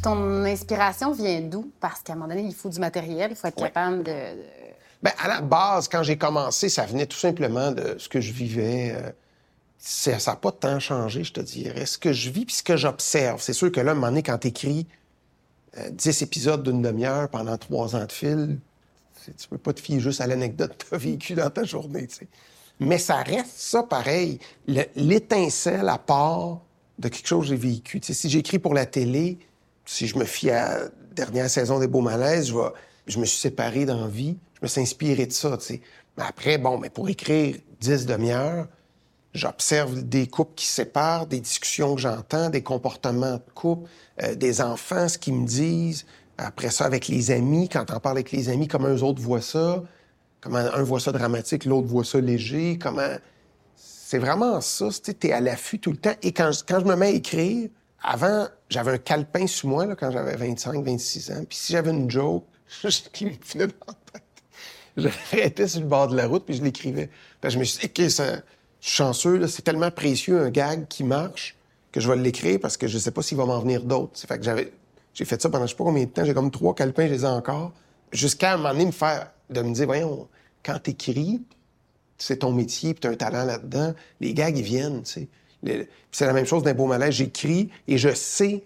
ton 0.00 0.44
inspiration 0.44 1.12
vient 1.12 1.40
d'où? 1.42 1.70
Parce 1.80 2.00
qu'à 2.00 2.14
un 2.14 2.16
moment 2.16 2.28
donné, 2.28 2.42
il 2.42 2.54
faut 2.54 2.70
du 2.70 2.80
matériel, 2.80 3.32
il 3.32 3.36
faut 3.36 3.48
être 3.48 3.56
capable 3.56 4.04
de 4.04 4.12
Bien, 5.02 5.12
à 5.18 5.28
la 5.28 5.40
base, 5.40 5.88
quand 5.88 6.02
j'ai 6.02 6.16
commencé, 6.16 6.68
ça 6.68 6.84
venait 6.84 7.06
tout 7.06 7.18
simplement 7.18 7.70
de 7.70 7.96
ce 7.98 8.08
que 8.08 8.20
je 8.20 8.32
vivais. 8.32 8.96
Euh, 8.96 9.10
ça 9.78 10.16
n'a 10.26 10.36
pas 10.36 10.50
tant 10.50 10.80
changé, 10.80 11.22
je 11.22 11.32
te 11.32 11.40
dirais. 11.40 11.86
Ce 11.86 11.98
que 11.98 12.12
je 12.12 12.30
vis 12.30 12.44
puis 12.44 12.56
ce 12.56 12.62
que 12.62 12.76
j'observe. 12.76 13.40
C'est 13.40 13.52
sûr 13.52 13.70
que 13.70 13.80
là, 13.80 13.90
à 13.90 13.92
un 13.92 13.94
moment 13.94 14.08
donné, 14.08 14.22
quand 14.22 14.38
tu 14.38 14.48
écris 14.48 14.86
10 15.90 16.22
épisodes 16.22 16.62
d'une 16.62 16.82
demi-heure 16.82 17.28
pendant 17.28 17.56
trois 17.56 17.94
ans 17.94 18.04
de 18.04 18.12
fil, 18.12 18.58
tu 19.24 19.48
peux 19.48 19.58
pas 19.58 19.72
te 19.72 19.80
fier 19.80 20.00
juste 20.00 20.20
à 20.20 20.26
l'anecdote 20.26 20.76
que 20.76 20.88
tu 20.88 20.94
as 20.94 20.98
vécue 20.98 21.34
dans 21.34 21.50
ta 21.50 21.64
journée. 21.64 22.08
Mais 22.80 22.98
ça 22.98 23.16
reste 23.16 23.56
ça 23.56 23.82
pareil. 23.82 24.38
L'étincelle 24.66 25.88
à 25.88 25.98
part 25.98 26.60
de 26.98 27.08
quelque 27.08 27.26
chose 27.26 27.42
que 27.42 27.48
j'ai 27.50 27.56
vécu. 27.56 28.00
si 28.02 28.30
j'écris 28.30 28.58
pour 28.58 28.74
la 28.74 28.86
télé, 28.86 29.38
si 29.84 30.06
je 30.06 30.18
me 30.18 30.24
fie 30.24 30.50
à 30.50 30.78
la 30.78 30.88
dernière 31.12 31.50
saison 31.50 31.78
des 31.78 31.86
Beaux 31.86 32.00
Malaises, 32.00 32.48
je, 32.48 32.54
je 33.06 33.18
me 33.18 33.24
suis 33.24 33.38
séparé 33.38 33.84
d'envie 33.84 34.36
je 34.60 34.64
me 34.64 34.68
suis 34.68 34.80
inspiré 34.80 35.26
de 35.26 35.32
ça. 35.32 35.56
Mais 35.70 36.24
après, 36.26 36.58
bon, 36.58 36.78
mais 36.78 36.90
pour 36.90 37.08
écrire 37.08 37.56
10 37.80 38.06
demi-heures, 38.06 38.66
j'observe 39.34 40.02
des 40.02 40.26
couples 40.26 40.54
qui 40.56 40.66
se 40.66 40.74
séparent, 40.74 41.26
des 41.26 41.40
discussions 41.40 41.94
que 41.94 42.00
j'entends, 42.00 42.50
des 42.50 42.62
comportements 42.62 43.34
de 43.34 43.52
couple, 43.54 43.88
euh, 44.22 44.34
des 44.34 44.60
enfants, 44.60 45.08
ce 45.08 45.18
qu'ils 45.18 45.34
me 45.34 45.46
disent. 45.46 46.06
Après 46.38 46.70
ça, 46.70 46.84
avec 46.84 47.08
les 47.08 47.30
amis, 47.30 47.68
quand 47.68 47.84
on 47.94 48.00
parle 48.00 48.16
avec 48.16 48.32
les 48.32 48.48
amis, 48.48 48.68
comment 48.68 48.88
eux 48.88 49.02
autres 49.02 49.20
voient 49.20 49.42
ça, 49.42 49.82
comment 50.40 50.58
un 50.58 50.82
voit 50.82 51.00
ça 51.00 51.12
dramatique, 51.12 51.64
l'autre 51.64 51.88
voit 51.88 52.04
ça 52.04 52.20
léger, 52.20 52.78
comment... 52.80 53.16
C'est 53.76 54.18
vraiment 54.18 54.60
ça, 54.62 54.88
tu 55.02 55.26
es 55.26 55.32
à 55.32 55.40
l'affût 55.40 55.78
tout 55.78 55.90
le 55.90 55.98
temps. 55.98 56.14
Et 56.22 56.32
quand, 56.32 56.50
je 56.50 56.84
me 56.84 56.96
mets 56.96 57.08
à 57.08 57.10
écrire, 57.10 57.68
avant, 58.02 58.48
j'avais 58.70 58.92
un 58.92 58.98
calepin 58.98 59.46
sur 59.46 59.68
moi 59.68 59.84
là, 59.84 59.96
quand 59.96 60.10
j'avais 60.10 60.34
25, 60.34 60.82
26 60.82 61.30
ans. 61.32 61.44
Puis 61.46 61.58
si 61.58 61.72
j'avais 61.72 61.90
une 61.90 62.10
joke, 62.10 62.44
qui 63.12 63.26
me 63.26 63.30
venait 63.30 63.66
dans 63.66 63.86
la 63.86 63.94
tête, 64.12 64.22
j'arrêtais 64.98 65.68
sur 65.68 65.80
le 65.80 65.86
bord 65.86 66.08
de 66.08 66.16
la 66.16 66.26
route 66.26 66.44
puis 66.44 66.54
je 66.54 66.62
l'écrivais. 66.62 67.10
je 67.42 67.58
me 67.58 67.64
suis 67.64 67.80
dit, 67.88 68.04
OK, 68.04 68.10
ça, 68.10 68.36
je 68.80 68.88
suis 68.88 68.96
chanceux, 68.96 69.46
c'est 69.46 69.62
tellement 69.62 69.90
précieux 69.90 70.40
un 70.40 70.50
gag 70.50 70.86
qui 70.88 71.04
marche 71.04 71.56
que 71.92 72.00
je 72.00 72.10
vais 72.10 72.16
l'écrire 72.16 72.58
parce 72.60 72.76
que 72.76 72.86
je 72.86 72.98
sais 72.98 73.10
pas 73.10 73.22
s'il 73.22 73.38
va 73.38 73.46
m'en 73.46 73.60
venir 73.60 73.82
d'autres. 73.82 74.20
J'ai 75.14 75.24
fait 75.24 75.40
ça 75.40 75.48
pendant 75.48 75.66
je 75.66 75.70
sais 75.70 75.76
pas 75.76 75.84
combien 75.84 76.04
de 76.04 76.10
temps. 76.10 76.24
J'ai 76.24 76.34
comme 76.34 76.50
trois 76.50 76.74
calepins, 76.74 77.06
je 77.06 77.12
les 77.12 77.22
ai 77.22 77.28
encore. 77.28 77.72
Jusqu'à 78.12 78.54
un 78.54 78.56
moment 78.56 78.70
donné 78.70 78.86
me 78.86 78.92
faire, 78.92 79.30
de 79.50 79.62
me 79.62 79.72
dire, 79.72 79.86
voyons, 79.86 80.28
quand 80.62 80.78
t'écris, 80.78 81.42
c'est 82.18 82.38
ton 82.38 82.52
métier, 82.52 82.94
puis 82.94 83.00
t'as 83.00 83.10
un 83.10 83.16
talent 83.16 83.44
là-dedans, 83.44 83.94
les 84.20 84.34
gags, 84.34 84.56
ils 84.56 84.62
viennent, 84.62 85.02
c'est 85.04 85.28
la 86.26 86.32
même 86.32 86.46
chose 86.46 86.62
d'un 86.62 86.74
beau 86.74 86.86
malaise. 86.86 87.14
J'écris 87.14 87.70
et 87.86 87.98
je 87.98 88.14
sais, 88.14 88.62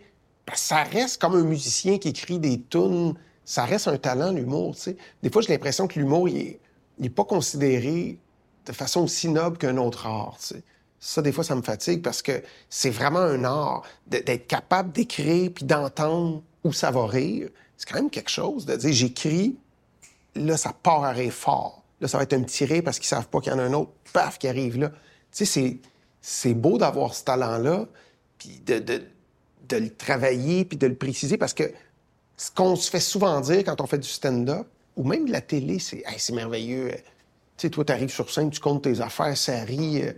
ça 0.54 0.82
reste 0.82 1.20
comme 1.20 1.34
un 1.34 1.44
musicien 1.44 1.98
qui 1.98 2.08
écrit 2.08 2.38
des 2.38 2.60
tunes, 2.60 3.14
ça 3.44 3.64
reste 3.64 3.88
un 3.88 3.98
talent, 3.98 4.32
l'humour. 4.32 4.76
Des 5.22 5.30
fois, 5.30 5.42
j'ai 5.42 5.52
l'impression 5.52 5.88
que 5.88 5.98
l'humour, 5.98 6.28
il 6.28 6.36
est, 6.36 6.60
il 6.98 7.06
est 7.06 7.10
pas 7.10 7.24
considéré 7.24 8.18
de 8.66 8.72
façon 8.72 9.02
aussi 9.02 9.28
noble 9.28 9.58
qu'un 9.58 9.76
autre 9.76 10.06
art. 10.06 10.38
Ça, 11.00 11.22
des 11.22 11.32
fois, 11.32 11.42
ça 11.42 11.56
me 11.56 11.62
fatigue 11.62 12.02
parce 12.02 12.22
que 12.22 12.42
c'est 12.70 12.90
vraiment 12.90 13.18
un 13.18 13.44
art 13.44 13.82
d'être 14.06 14.46
capable 14.46 14.92
d'écrire 14.92 15.50
puis 15.52 15.64
d'entendre 15.64 16.42
où 16.62 16.72
ça 16.72 16.90
va 16.90 17.06
rire. 17.06 17.48
C'est 17.76 17.88
quand 17.88 17.96
même 17.96 18.10
quelque 18.10 18.30
chose 18.30 18.66
de 18.66 18.76
dire 18.76 18.92
j'écris, 18.92 19.56
là, 20.36 20.56
ça 20.56 20.72
part 20.72 21.02
à 21.02 21.10
rire 21.10 21.32
fort. 21.32 21.82
Là, 22.00 22.06
ça 22.06 22.18
va 22.18 22.24
être 22.24 22.34
un 22.34 22.42
petit 22.42 22.64
rire 22.64 22.82
parce 22.84 22.98
qu'ils 22.98 23.08
savent 23.08 23.28
pas 23.28 23.40
qu'il 23.40 23.52
y 23.52 23.54
en 23.54 23.58
a 23.58 23.62
un 23.64 23.72
autre, 23.72 23.90
paf, 24.12 24.38
qui 24.38 24.46
arrive 24.46 24.78
là. 24.78 24.90
Tu 25.32 25.44
sais, 25.46 25.80
c'est, 26.20 26.54
beau 26.54 26.78
d'avoir 26.78 27.14
ce 27.14 27.24
talent-là, 27.24 27.86
puis 28.38 28.60
de, 28.64 28.78
de, 28.78 29.02
de 29.68 29.76
le 29.76 29.90
travailler, 29.90 30.64
puis 30.64 30.78
de 30.78 30.86
le 30.86 30.94
préciser, 30.94 31.36
parce 31.36 31.54
que 31.54 31.72
ce 32.36 32.50
qu'on 32.50 32.76
se 32.76 32.90
fait 32.90 33.00
souvent 33.00 33.40
dire 33.40 33.64
quand 33.64 33.80
on 33.80 33.86
fait 33.86 33.98
du 33.98 34.08
stand-up, 34.08 34.66
ou 34.96 35.04
même 35.04 35.26
de 35.26 35.32
la 35.32 35.40
télé, 35.40 35.78
c'est 35.78 36.02
Hey, 36.06 36.18
c'est 36.18 36.34
merveilleux. 36.34 36.90
Tu 37.56 37.66
sais, 37.66 37.70
toi, 37.70 37.84
tu 37.84 37.92
arrives 37.92 38.10
sur 38.10 38.30
scène, 38.30 38.50
tu 38.50 38.60
comptes 38.60 38.84
tes 38.84 39.00
affaires, 39.00 39.36
ça 39.36 39.60
rit. 39.60 40.02
Euh, 40.02 40.12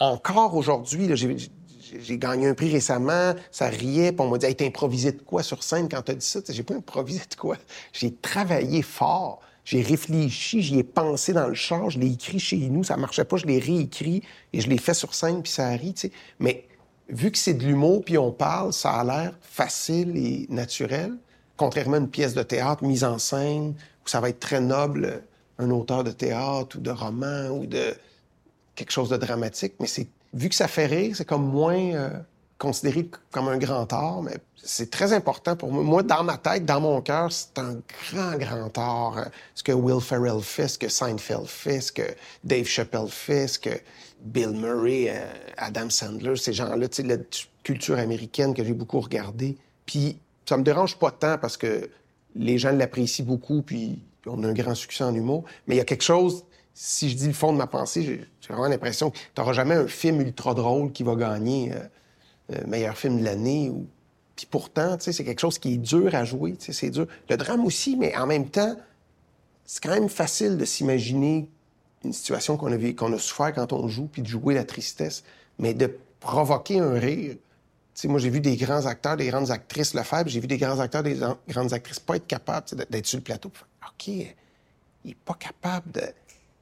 Encore 0.00 0.54
aujourd'hui, 0.54 1.08
j'ai, 1.14 2.18
gagné 2.18 2.48
un 2.48 2.54
prix 2.54 2.70
récemment, 2.70 3.34
ça 3.50 3.68
riait, 3.68 4.12
puis 4.12 4.20
on 4.20 4.30
m'a 4.30 4.38
dit 4.38 4.46
Hey, 4.46 4.56
t'as 4.56 4.66
improvisé 4.66 5.12
de 5.12 5.22
quoi 5.22 5.42
sur 5.42 5.62
scène 5.62 5.88
quand 5.88 6.02
t'as 6.02 6.14
dit 6.14 6.26
ça? 6.26 6.40
J'ai 6.48 6.62
pas 6.62 6.74
improvisé 6.74 7.22
de 7.30 7.36
quoi. 7.36 7.56
J'ai 7.92 8.14
travaillé 8.14 8.82
fort. 8.82 9.40
J'ai 9.64 9.82
réfléchi, 9.82 10.62
j'y 10.62 10.78
ai 10.78 10.84
pensé 10.84 11.32
dans 11.32 11.48
le 11.48 11.54
char, 11.54 11.90
je 11.90 11.98
l'ai 11.98 12.12
écrit 12.12 12.38
chez 12.38 12.56
nous, 12.56 12.84
ça 12.84 12.96
marchait 12.96 13.24
pas, 13.24 13.36
je 13.36 13.46
l'ai 13.46 13.58
réécrit 13.58 14.22
et 14.52 14.60
je 14.60 14.68
l'ai 14.68 14.78
fait 14.78 14.94
sur 14.94 15.12
scène, 15.12 15.42
puis 15.42 15.50
ça 15.50 15.70
rit. 15.70 15.92
Mais 16.38 16.68
vu 17.08 17.32
que 17.32 17.38
c'est 17.38 17.54
de 17.54 17.64
l'humour, 17.64 18.04
puis 18.04 18.16
on 18.16 18.30
parle, 18.30 18.72
ça 18.72 18.92
a 18.92 19.02
l'air 19.04 19.36
facile 19.40 20.16
et 20.16 20.46
naturel, 20.50 21.16
contrairement 21.56 21.96
à 21.96 22.00
une 22.00 22.10
pièce 22.10 22.34
de 22.34 22.42
théâtre 22.42 22.84
mise 22.84 23.04
en 23.04 23.18
scène, 23.18 23.74
où 24.04 24.08
ça 24.08 24.20
va 24.20 24.28
être 24.28 24.40
très 24.40 24.60
noble, 24.60 25.22
un 25.58 25.70
auteur 25.70 26.04
de 26.04 26.10
théâtre 26.10 26.76
ou 26.76 26.80
de 26.80 26.90
roman 26.90 27.48
ou 27.48 27.66
de 27.66 27.94
quelque 28.74 28.90
chose 28.92 29.08
de 29.08 29.16
dramatique, 29.16 29.74
mais 29.80 29.86
c'est 29.86 30.08
vu 30.34 30.48
que 30.48 30.54
ça 30.54 30.68
fait 30.68 30.86
rire, 30.86 31.14
c'est 31.16 31.24
comme 31.24 31.46
moins 31.46 31.92
euh, 31.94 32.10
considéré 32.58 33.08
comme 33.30 33.48
un 33.48 33.58
grand 33.58 33.90
art, 33.92 34.22
mais 34.22 34.36
c'est 34.56 34.90
très 34.90 35.12
important 35.12 35.56
pour 35.56 35.70
moi. 35.72 35.82
Moi, 35.82 36.02
dans 36.02 36.24
ma 36.24 36.36
tête, 36.36 36.64
dans 36.64 36.80
mon 36.80 37.00
cœur, 37.00 37.32
c'est 37.32 37.58
un 37.58 37.76
grand, 38.12 38.36
grand 38.36 38.78
art. 38.78 39.28
Ce 39.54 39.62
que 39.62 39.72
Will 39.72 40.00
Ferrell 40.00 40.40
fait, 40.42 40.68
ce 40.68 40.78
que 40.78 40.88
Seinfeld 40.88 41.46
fait, 41.46 41.80
ce 41.80 41.92
que 41.92 42.02
Dave 42.44 42.66
Chappelle 42.66 43.08
fait, 43.08 43.48
ce 43.48 43.58
que 43.58 43.70
Bill 44.20 44.50
Murray, 44.50 45.06
euh, 45.08 45.24
Adam 45.56 45.88
Sandler, 45.88 46.36
ces 46.36 46.52
gens-là, 46.52 46.88
tu 46.88 47.02
sais, 47.02 47.08
la 47.08 47.16
culture 47.62 47.98
américaine 47.98 48.54
que 48.54 48.64
j'ai 48.64 48.72
beaucoup 48.72 49.00
regardée. 49.00 49.56
Puis 49.84 50.18
ça 50.48 50.56
me 50.56 50.62
dérange 50.62 50.98
pas 50.98 51.10
tant 51.10 51.38
parce 51.38 51.56
que 51.56 51.90
les 52.34 52.58
gens 52.58 52.72
l'apprécient 52.72 53.24
beaucoup, 53.24 53.62
puis 53.62 54.02
on 54.26 54.42
a 54.42 54.48
un 54.48 54.52
grand 54.52 54.74
succès 54.74 55.04
en 55.04 55.14
humour. 55.14 55.44
Mais 55.66 55.74
il 55.74 55.78
y 55.78 55.80
a 55.80 55.84
quelque 55.84 56.04
chose, 56.04 56.44
si 56.74 57.10
je 57.10 57.16
dis 57.16 57.26
le 57.26 57.32
fond 57.32 57.52
de 57.52 57.58
ma 57.58 57.66
pensée, 57.66 58.02
j'ai 58.02 58.48
vraiment 58.48 58.68
l'impression 58.68 59.10
que 59.10 59.16
tu 59.16 59.40
n'auras 59.40 59.52
jamais 59.52 59.74
un 59.74 59.88
film 59.88 60.20
ultra 60.20 60.54
drôle 60.54 60.92
qui 60.92 61.02
va 61.02 61.14
gagner 61.14 61.72
euh, 61.72 61.78
euh, 62.54 62.66
meilleur 62.66 62.96
film 62.96 63.18
de 63.18 63.24
l'année. 63.24 63.72
Puis 64.36 64.46
pourtant, 64.50 64.96
c'est 65.00 65.24
quelque 65.24 65.40
chose 65.40 65.58
qui 65.58 65.74
est 65.74 65.78
dur 65.78 66.14
à 66.14 66.24
jouer, 66.24 66.56
c'est 66.58 66.90
dur. 66.90 67.06
Le 67.28 67.36
drame 67.36 67.64
aussi, 67.64 67.96
mais 67.96 68.14
en 68.16 68.26
même 68.26 68.48
temps, 68.48 68.76
c'est 69.64 69.82
quand 69.82 69.94
même 69.94 70.08
facile 70.08 70.58
de 70.58 70.64
s'imaginer 70.64 71.48
une 72.04 72.12
situation 72.12 72.56
qu'on 72.56 72.72
a, 72.72 72.92
qu'on 72.92 73.12
a 73.12 73.18
souffert 73.18 73.52
quand 73.54 73.72
on 73.72 73.88
joue, 73.88 74.06
puis 74.06 74.22
de 74.22 74.28
jouer 74.28 74.54
la 74.54 74.64
tristesse. 74.64 75.24
Mais 75.58 75.72
de 75.72 75.98
provoquer 76.20 76.78
un 76.78 76.92
rire, 76.92 77.36
tu 77.96 78.08
moi, 78.08 78.18
j'ai 78.20 78.30
vu 78.30 78.40
des 78.40 78.56
grands 78.56 78.86
acteurs, 78.86 79.16
des 79.16 79.28
grandes 79.28 79.50
actrices 79.50 79.94
le 79.94 80.02
faire, 80.02 80.26
j'ai 80.28 80.40
vu 80.40 80.46
des 80.46 80.58
grands 80.58 80.80
acteurs, 80.80 81.02
des 81.02 81.22
an- 81.24 81.38
grandes 81.48 81.72
actrices 81.72 82.00
pas 82.00 82.16
être 82.16 82.26
capables 82.26 82.66
tu 82.66 82.74
d'être 82.76 83.06
sur 83.06 83.18
le 83.18 83.24
plateau. 83.24 83.50
OK, 83.88 84.08
il 84.08 84.26
est 85.10 85.14
pas 85.16 85.34
capable 85.34 85.90
de. 85.92 86.00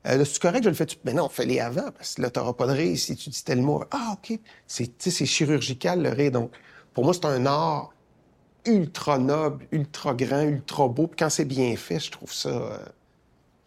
Euh, 0.07 0.16
là, 0.18 0.25
c'est 0.25 0.40
correct, 0.40 0.62
je 0.64 0.68
le 0.68 0.75
fais. 0.75 0.87
Mais 1.05 1.12
non, 1.14 1.29
fais-les 1.29 1.61
avant, 1.61 1.90
parce 1.92 2.14
que 2.14 2.23
là, 2.23 2.31
t'auras 2.31 2.53
pas 2.53 2.66
de 2.66 2.73
rire 2.73 2.99
si 2.99 3.16
tu 3.16 3.31
dis 3.31 3.42
tel 3.44 3.62
mot. 3.62 3.83
Ah, 3.90 4.14
OK. 4.18 4.38
C'est, 4.66 4.97
tu 4.99 5.11
chirurgical, 5.27 6.03
le 6.03 6.11
rire. 6.11 6.31
Donc, 6.33 6.53
pour 6.92 7.05
moi, 7.05 7.14
c'est 7.14 7.25
un 7.27 7.47
art 7.47 7.92
ultra 8.66 9.18
noble, 9.18 9.66
ultra 9.73 10.14
grand, 10.14 10.42
ultra 10.42 10.88
beau. 10.88 11.07
Puis 11.09 11.16
quand 11.18 11.31
c'est 11.31 11.44
bien 11.47 11.77
fait, 11.77 12.01
je 12.01 12.11
trouve 12.11 12.33
ça. 12.33 12.51
euh, 12.51 12.79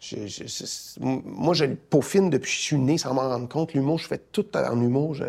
je- 0.00 1.00
moi, 1.00 1.54
je 1.54 1.64
le 1.64 1.76
peaufine 1.76 2.30
depuis 2.30 2.50
que 2.50 2.56
je 2.56 2.62
suis 2.62 2.76
né 2.78 2.98
sans 2.98 3.14
m'en 3.14 3.28
rendre 3.28 3.48
compte. 3.48 3.74
L'humour, 3.74 3.98
je 3.98 4.06
fais 4.06 4.18
tout 4.18 4.46
en 4.56 4.80
humour. 4.80 5.14
Je, 5.14 5.24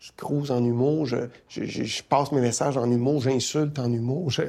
je 0.00 0.10
cruise 0.16 0.50
en 0.50 0.64
humour. 0.64 1.06
Je, 1.06 1.16
je- 1.48 2.02
passe 2.02 2.32
mes 2.32 2.40
messages 2.40 2.76
en 2.76 2.90
humour. 2.90 3.20
J'insulte 3.22 3.78
en 3.78 3.92
humour. 3.92 4.30
Je, 4.30 4.42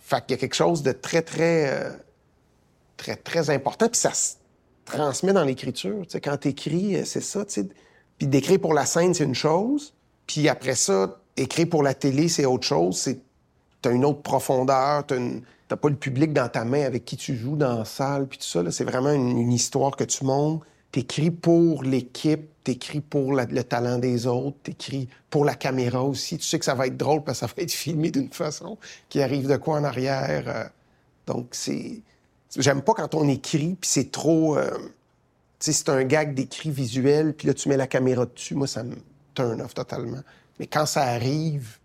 Fait 0.00 0.20
qu'il 0.24 0.30
y 0.30 0.34
a 0.34 0.36
quelque 0.36 0.54
chose 0.54 0.82
de 0.82 0.92
très, 0.92 1.22
très, 1.22 1.70
euh, 1.72 1.90
très, 2.96 3.16
très 3.16 3.50
important. 3.50 3.88
Puis 3.88 4.00
ça 4.00 4.12
se 4.14 4.34
transmet 4.84 5.32
dans 5.32 5.44
l'écriture. 5.44 6.06
Tu 6.08 6.20
quand 6.20 6.36
t'écris, 6.36 7.04
c'est 7.04 7.20
ça. 7.20 7.44
tu 7.44 7.52
sais. 7.54 7.68
Puis 8.18 8.26
d'écrire 8.28 8.60
pour 8.60 8.74
la 8.74 8.86
scène, 8.86 9.12
c'est 9.14 9.24
une 9.24 9.34
chose. 9.34 9.94
Puis 10.26 10.48
après 10.48 10.74
ça, 10.76 11.18
écrire 11.36 11.68
pour 11.68 11.82
la 11.82 11.94
télé, 11.94 12.28
c'est 12.28 12.44
autre 12.46 12.66
chose. 12.66 12.96
C'est 12.98 13.18
t'as 13.82 13.92
une 13.92 14.04
autre 14.04 14.22
profondeur, 14.22 15.04
t'as, 15.06 15.16
une- 15.16 15.42
t'as 15.68 15.76
pas 15.76 15.88
le 15.90 15.96
public 15.96 16.32
dans 16.32 16.48
ta 16.48 16.64
main 16.64 16.84
avec 16.84 17.04
qui 17.04 17.16
tu 17.18 17.36
joues 17.36 17.56
dans 17.56 17.78
la 17.78 17.84
salle, 17.84 18.26
puis 18.28 18.38
tout 18.38 18.44
ça. 18.46 18.62
là. 18.62 18.70
C'est 18.70 18.84
vraiment 18.84 19.10
une, 19.12 19.36
une 19.38 19.52
histoire 19.52 19.96
que 19.96 20.04
tu 20.04 20.24
montes. 20.24 20.62
T'écris 20.92 21.30
pour 21.32 21.82
l'équipe, 21.82 22.48
t'écris 22.64 23.02
pour 23.02 23.34
le 23.34 23.62
talent 23.62 23.98
des 23.98 24.26
autres, 24.26 24.56
t'écris 24.62 25.08
pour 25.30 25.44
la 25.44 25.54
caméra 25.54 26.02
aussi. 26.02 26.38
Tu 26.38 26.44
sais 26.44 26.58
que 26.58 26.64
ça 26.64 26.74
va 26.74 26.86
être 26.86 26.96
drôle 26.96 27.22
parce 27.22 27.40
que 27.40 27.46
ça 27.46 27.54
va 27.54 27.62
être 27.62 27.70
filmé 27.84 28.10
d'une 28.10 28.30
façon 28.30 28.78
qui 29.08 29.22
arrive 29.22 29.46
de 29.46 29.56
quoi 29.56 29.78
en 29.78 29.84
arrière. 29.84 30.48
euh. 30.48 30.64
donc 31.26 31.48
c'est... 31.52 32.00
J'aime 32.56 32.82
pas 32.82 32.94
quand 32.94 33.14
on 33.14 33.28
écrit, 33.28 33.76
puis 33.80 33.90
c'est 33.90 34.10
trop... 34.10 34.56
euh, 34.56 34.70
tu 35.58 35.66
sais, 35.66 35.72
c'est 35.72 35.88
un 35.88 36.04
gag 36.04 36.34
d'écrit 36.34 36.70
visuel, 36.70 37.34
puis 37.34 37.48
là, 37.48 37.54
tu 37.54 37.68
mets 37.68 37.76
la 37.76 37.86
caméra 37.86 38.26
dessus. 38.26 38.54
Moi, 38.54 38.66
ça 38.66 38.82
me 38.84 38.96
turn 39.34 39.60
off 39.60 39.74
totalement. 39.74 40.20
Mais 40.58 40.66
quand 40.66 40.86
ça 40.86 41.02
arrive 41.02 41.78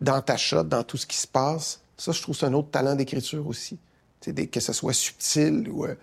dans 0.00 0.20
ta 0.22 0.36
shot, 0.36 0.64
dans 0.64 0.84
tout 0.84 0.96
ce 0.96 1.06
qui 1.06 1.16
se 1.16 1.26
passe, 1.26 1.80
ça, 1.96 2.12
je 2.12 2.22
trouve 2.22 2.36
c'est 2.36 2.46
un 2.46 2.52
autre 2.54 2.70
talent 2.70 2.94
d'écriture 2.94 3.46
aussi. 3.46 3.78
Tu 4.20 4.32
sais, 4.34 4.46
que 4.46 4.60
ce 4.60 4.72
soit 4.72 4.92
subtil 4.92 5.68
ou... 5.68 5.84
euh, 5.84 5.94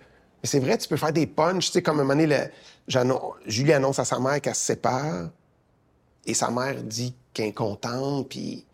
Mais 0.44 0.48
c'est 0.48 0.60
vrai, 0.60 0.76
tu 0.76 0.86
peux 0.88 0.98
faire 0.98 1.10
des 1.10 1.26
punchs. 1.26 1.68
Tu 1.68 1.72
sais, 1.72 1.82
comme 1.82 2.00
un 2.00 2.04
moment 2.04 2.20
donné, 2.20 2.50
Julie 3.46 3.72
annonce 3.72 3.98
à 3.98 4.04
sa 4.04 4.18
mère 4.18 4.42
qu'elle 4.42 4.54
se 4.54 4.62
sépare, 4.62 5.30
et 6.26 6.34
sa 6.34 6.50
mère 6.50 6.82
dit 6.82 7.14
qu'elle 7.32 7.46
est 7.46 7.52
contente, 7.52 8.28
puis 8.28 8.66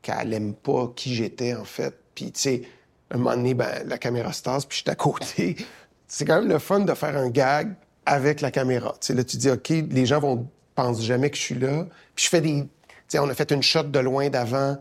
qu'elle 0.00 0.32
aime 0.32 0.54
pas 0.54 0.92
qui 0.94 1.12
j'étais, 1.12 1.54
en 1.54 1.64
fait. 1.64 1.92
Puis, 2.14 2.30
tu 2.30 2.40
sais, 2.40 2.62
un 3.10 3.16
moment 3.18 3.34
donné, 3.34 3.54
ben, 3.54 3.82
la 3.84 3.98
caméra 3.98 4.32
se 4.32 4.44
tasse, 4.44 4.64
puis 4.64 4.78
je 4.78 4.82
suis 4.82 4.90
à 4.92 4.94
côté. 4.94 5.56
C'est 6.06 6.24
quand 6.24 6.38
même 6.38 6.48
le 6.48 6.60
fun 6.60 6.78
de 6.78 6.94
faire 6.94 7.16
un 7.16 7.30
gag 7.30 7.74
avec 8.04 8.40
la 8.40 8.52
caméra. 8.52 8.92
Tu 9.00 9.08
sais, 9.08 9.14
là, 9.14 9.24
tu 9.24 9.38
dis, 9.38 9.50
OK, 9.50 9.70
les 9.70 10.06
gens 10.06 10.20
vont 10.20 10.48
pensent 10.76 11.02
jamais 11.02 11.30
que 11.30 11.36
je 11.36 11.42
suis 11.42 11.58
là. 11.58 11.84
Puis 12.14 12.26
je 12.26 12.30
fais 12.30 12.40
des... 12.40 12.62
Tu 12.62 12.68
sais, 13.08 13.18
on 13.18 13.28
a 13.28 13.34
fait 13.34 13.50
une 13.50 13.62
shot 13.62 13.82
de 13.82 13.98
loin 13.98 14.28
d'avant, 14.30 14.76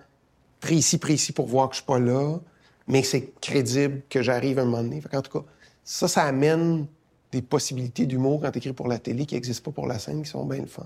précis, 0.59 0.99
précis 0.99 1.31
pour 1.31 1.47
voir 1.47 1.69
que 1.69 1.73
je 1.73 1.79
suis 1.79 1.87
pas 1.87 1.97
là, 1.97 2.37
mais 2.87 3.01
c'est 3.01 3.33
crédible 3.41 4.03
que 4.07 4.21
j'arrive 4.21 4.59
un 4.59 4.65
moment 4.65 4.83
donné. 4.83 5.01
En 5.11 5.21
tout 5.23 5.39
cas, 5.39 5.45
ça, 5.85 6.07
ça 6.09 6.23
amène 6.23 6.87
des 7.31 7.41
possibilités 7.41 8.05
d'humour 8.05 8.41
quand 8.41 8.51
t'écris 8.51 8.73
pour 8.73 8.87
la 8.89 8.97
télé 8.99 9.25
qui 9.25 9.35
n'existent 9.35 9.71
pas 9.71 9.75
pour 9.75 9.87
la 9.87 9.99
scène, 9.99 10.23
qui 10.23 10.29
sont 10.29 10.43
bien 10.45 10.59
le 10.61 10.67
fun. 10.67 10.83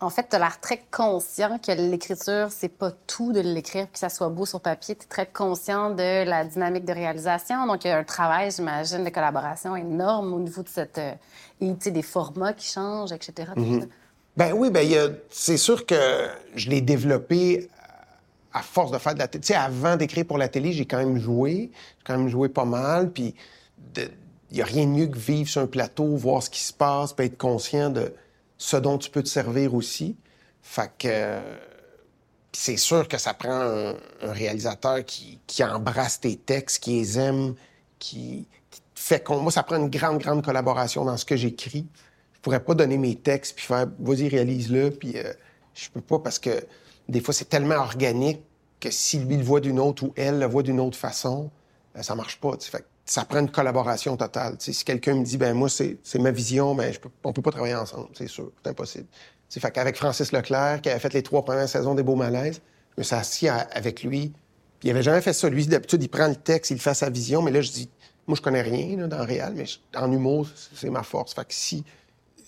En 0.00 0.10
fait, 0.10 0.26
tu 0.30 0.36
as 0.36 0.38
l'air 0.38 0.60
très 0.60 0.84
conscient 0.92 1.58
que 1.58 1.72
l'écriture, 1.72 2.48
c'est 2.50 2.68
pas 2.68 2.92
tout 3.08 3.32
de 3.32 3.40
l'écrire 3.40 3.86
puis 3.86 3.94
que 3.94 3.98
ça 3.98 4.08
soit 4.08 4.28
beau 4.28 4.46
sur 4.46 4.60
papier. 4.60 4.94
Tu 4.94 5.02
es 5.04 5.08
très 5.08 5.26
conscient 5.26 5.90
de 5.90 6.24
la 6.24 6.44
dynamique 6.44 6.84
de 6.84 6.92
réalisation. 6.92 7.66
Donc, 7.66 7.84
il 7.84 7.88
y 7.88 7.90
a 7.90 7.98
un 7.98 8.04
travail, 8.04 8.52
j'imagine, 8.52 9.02
de 9.02 9.10
collaboration 9.10 9.74
énorme 9.74 10.32
au 10.34 10.38
niveau 10.38 10.62
de 10.62 10.68
cette. 10.68 10.98
euh, 10.98 11.12
et, 11.60 11.66
tu 11.70 11.76
sais, 11.80 11.90
des 11.90 12.02
formats 12.02 12.52
qui 12.52 12.68
changent, 12.68 13.10
etc. 13.10 13.50
tout 13.56 13.80
ça. 13.80 13.86
Ben 14.36 14.52
oui, 14.52 14.70
ben 14.70 14.82
il 14.82 14.90
y 14.92 14.96
a- 14.96 15.08
c'est 15.30 15.56
sûr 15.56 15.84
que 15.84 16.28
je 16.54 16.70
l'ai 16.70 16.80
développé 16.80 17.68
à 18.52 18.62
force 18.62 18.92
de 18.92 18.98
faire 18.98 19.14
de 19.14 19.18
la 19.18 19.26
télé. 19.26 19.42
Tu 19.42 19.48
sais, 19.48 19.54
avant 19.58 19.96
d'écrire 19.96 20.24
pour 20.24 20.38
la 20.38 20.46
télé, 20.48 20.72
j'ai 20.72 20.86
quand 20.86 20.98
même 20.98 21.18
joué. 21.18 21.72
J'ai 21.98 22.04
quand 22.06 22.16
même 22.18 22.28
joué 22.28 22.48
pas 22.48 22.64
mal. 22.64 23.10
Puis 23.10 23.34
il 23.96 24.56
n'y 24.56 24.62
a 24.62 24.64
rien 24.64 24.86
de 24.86 24.90
mieux 24.90 25.06
que 25.06 25.18
vivre 25.18 25.48
sur 25.48 25.60
un 25.60 25.66
plateau, 25.66 26.16
voir 26.16 26.42
ce 26.42 26.50
qui 26.50 26.60
se 26.60 26.72
passe, 26.72 27.12
puis 27.12 27.26
être 27.26 27.38
conscient 27.38 27.90
de 27.90 28.14
ce 28.56 28.76
dont 28.76 28.98
tu 28.98 29.10
peux 29.10 29.22
te 29.22 29.28
servir 29.28 29.74
aussi. 29.74 30.16
Fait 30.62 30.90
que 30.98 31.08
euh, 31.08 31.56
c'est 32.52 32.76
sûr 32.76 33.06
que 33.08 33.18
ça 33.18 33.34
prend 33.34 33.50
un, 33.52 33.94
réalisateur 34.22 35.04
qui, 35.04 35.38
embrasse 35.62 36.20
tes 36.20 36.36
textes, 36.36 36.82
qui 36.82 36.92
les 36.92 37.18
aime, 37.18 37.54
qui, 37.98 38.48
qui 38.70 38.80
fait. 38.94 39.26
Moi, 39.28 39.52
ça 39.52 39.62
prend 39.62 39.76
une 39.76 39.90
grande, 39.90 40.18
grande 40.18 40.44
collaboration 40.44 41.04
dans 41.04 41.16
ce 41.16 41.24
que 41.24 41.36
j'écris. 41.36 41.86
je 42.34 42.40
pourrais 42.40 42.62
pas 42.62 42.74
donner 42.74 42.98
mes 42.98 43.14
textes 43.16 43.54
puis 43.56 43.66
faire 43.66 43.86
vas-y 43.98 44.28
réalise-le 44.28 44.90
puis 44.90 45.18
euh, 45.18 45.32
je 45.74 45.88
peux 45.90 46.00
pas 46.00 46.18
parce 46.18 46.38
que 46.38 46.64
des 47.08 47.20
fois 47.20 47.34
c'est 47.34 47.48
tellement 47.48 47.76
organique 47.76 48.40
que 48.80 48.90
si 48.90 49.18
lui 49.18 49.36
le 49.36 49.42
voit 49.42 49.60
d'une 49.60 49.80
autre 49.80 50.04
ou 50.04 50.12
elle 50.16 50.38
le 50.38 50.46
voit 50.46 50.62
d'une 50.62 50.80
autre 50.80 50.96
façon, 50.96 51.50
euh, 51.96 52.02
ça 52.02 52.14
marche 52.14 52.40
pas. 52.40 52.56
Ça 53.10 53.24
prend 53.24 53.40
une 53.40 53.50
collaboration 53.50 54.16
totale. 54.16 54.56
si 54.58 54.84
quelqu'un 54.84 55.14
me 55.14 55.24
dit 55.24 55.36
ben 55.36 55.54
moi 55.54 55.68
c'est 55.68 55.98
ma 56.18 56.30
vision, 56.30 56.74
ben 56.74 56.92
je 56.92 56.98
on 57.24 57.32
peut 57.32 57.42
pas 57.42 57.50
travailler 57.50 57.74
ensemble, 57.74 58.08
c'est 58.14 58.28
sûr, 58.28 58.52
c'est 58.62 58.70
impossible. 58.70 59.06
T'sais, 59.48 59.60
fait 59.60 59.70
qu'avec 59.70 59.96
Francis 59.96 60.32
Leclerc 60.32 60.82
qui 60.82 60.90
avait 60.90 61.00
fait 61.00 61.14
les 61.14 61.22
trois 61.22 61.42
premières 61.44 61.68
saisons 61.68 61.94
des 61.94 62.02
Beaux 62.02 62.16
Malaises, 62.16 62.60
je 62.96 63.00
me 63.00 63.02
suis 63.04 63.16
assis 63.16 63.48
avec 63.48 64.02
lui. 64.02 64.32
Il 64.82 64.90
avait 64.90 65.02
jamais 65.02 65.22
fait 65.22 65.32
ça. 65.32 65.48
Lui, 65.48 65.66
d'habitude, 65.66 66.02
il 66.02 66.08
prend 66.08 66.28
le 66.28 66.36
texte, 66.36 66.70
il 66.70 66.78
fait 66.78 66.94
sa 66.94 67.08
vision, 67.08 67.42
mais 67.42 67.50
là, 67.50 67.62
je 67.62 67.70
dis, 67.70 67.90
moi, 68.26 68.36
je 68.36 68.42
connais 68.42 68.60
rien 68.60 69.08
dans 69.08 69.16
le 69.16 69.24
réel, 69.24 69.54
mais 69.56 69.64
en 69.96 70.12
humour, 70.12 70.46
c'est 70.74 70.90
ma 70.90 71.02
force. 71.02 71.34
Fait 71.34 71.46
que 71.46 71.54
si 71.54 71.84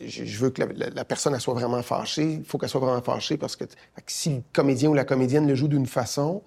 je 0.00 0.38
veux 0.38 0.50
que 0.50 0.62
la, 0.62 1.04
personne 1.04 1.38
soit 1.38 1.54
vraiment 1.54 1.82
fâchée. 1.82 2.34
Il 2.40 2.44
faut 2.44 2.58
qu'elle 2.58 2.68
soit 2.68 2.80
vraiment 2.80 3.02
fâchée 3.02 3.36
parce 3.36 3.56
que, 3.56 3.64
si 4.06 4.36
le 4.36 4.42
comédien 4.52 4.88
ou 4.88 4.94
la 4.94 5.04
comédienne 5.04 5.46
le 5.46 5.54
joue 5.54 5.68
d'une 5.68 5.86
façon, 5.86 6.42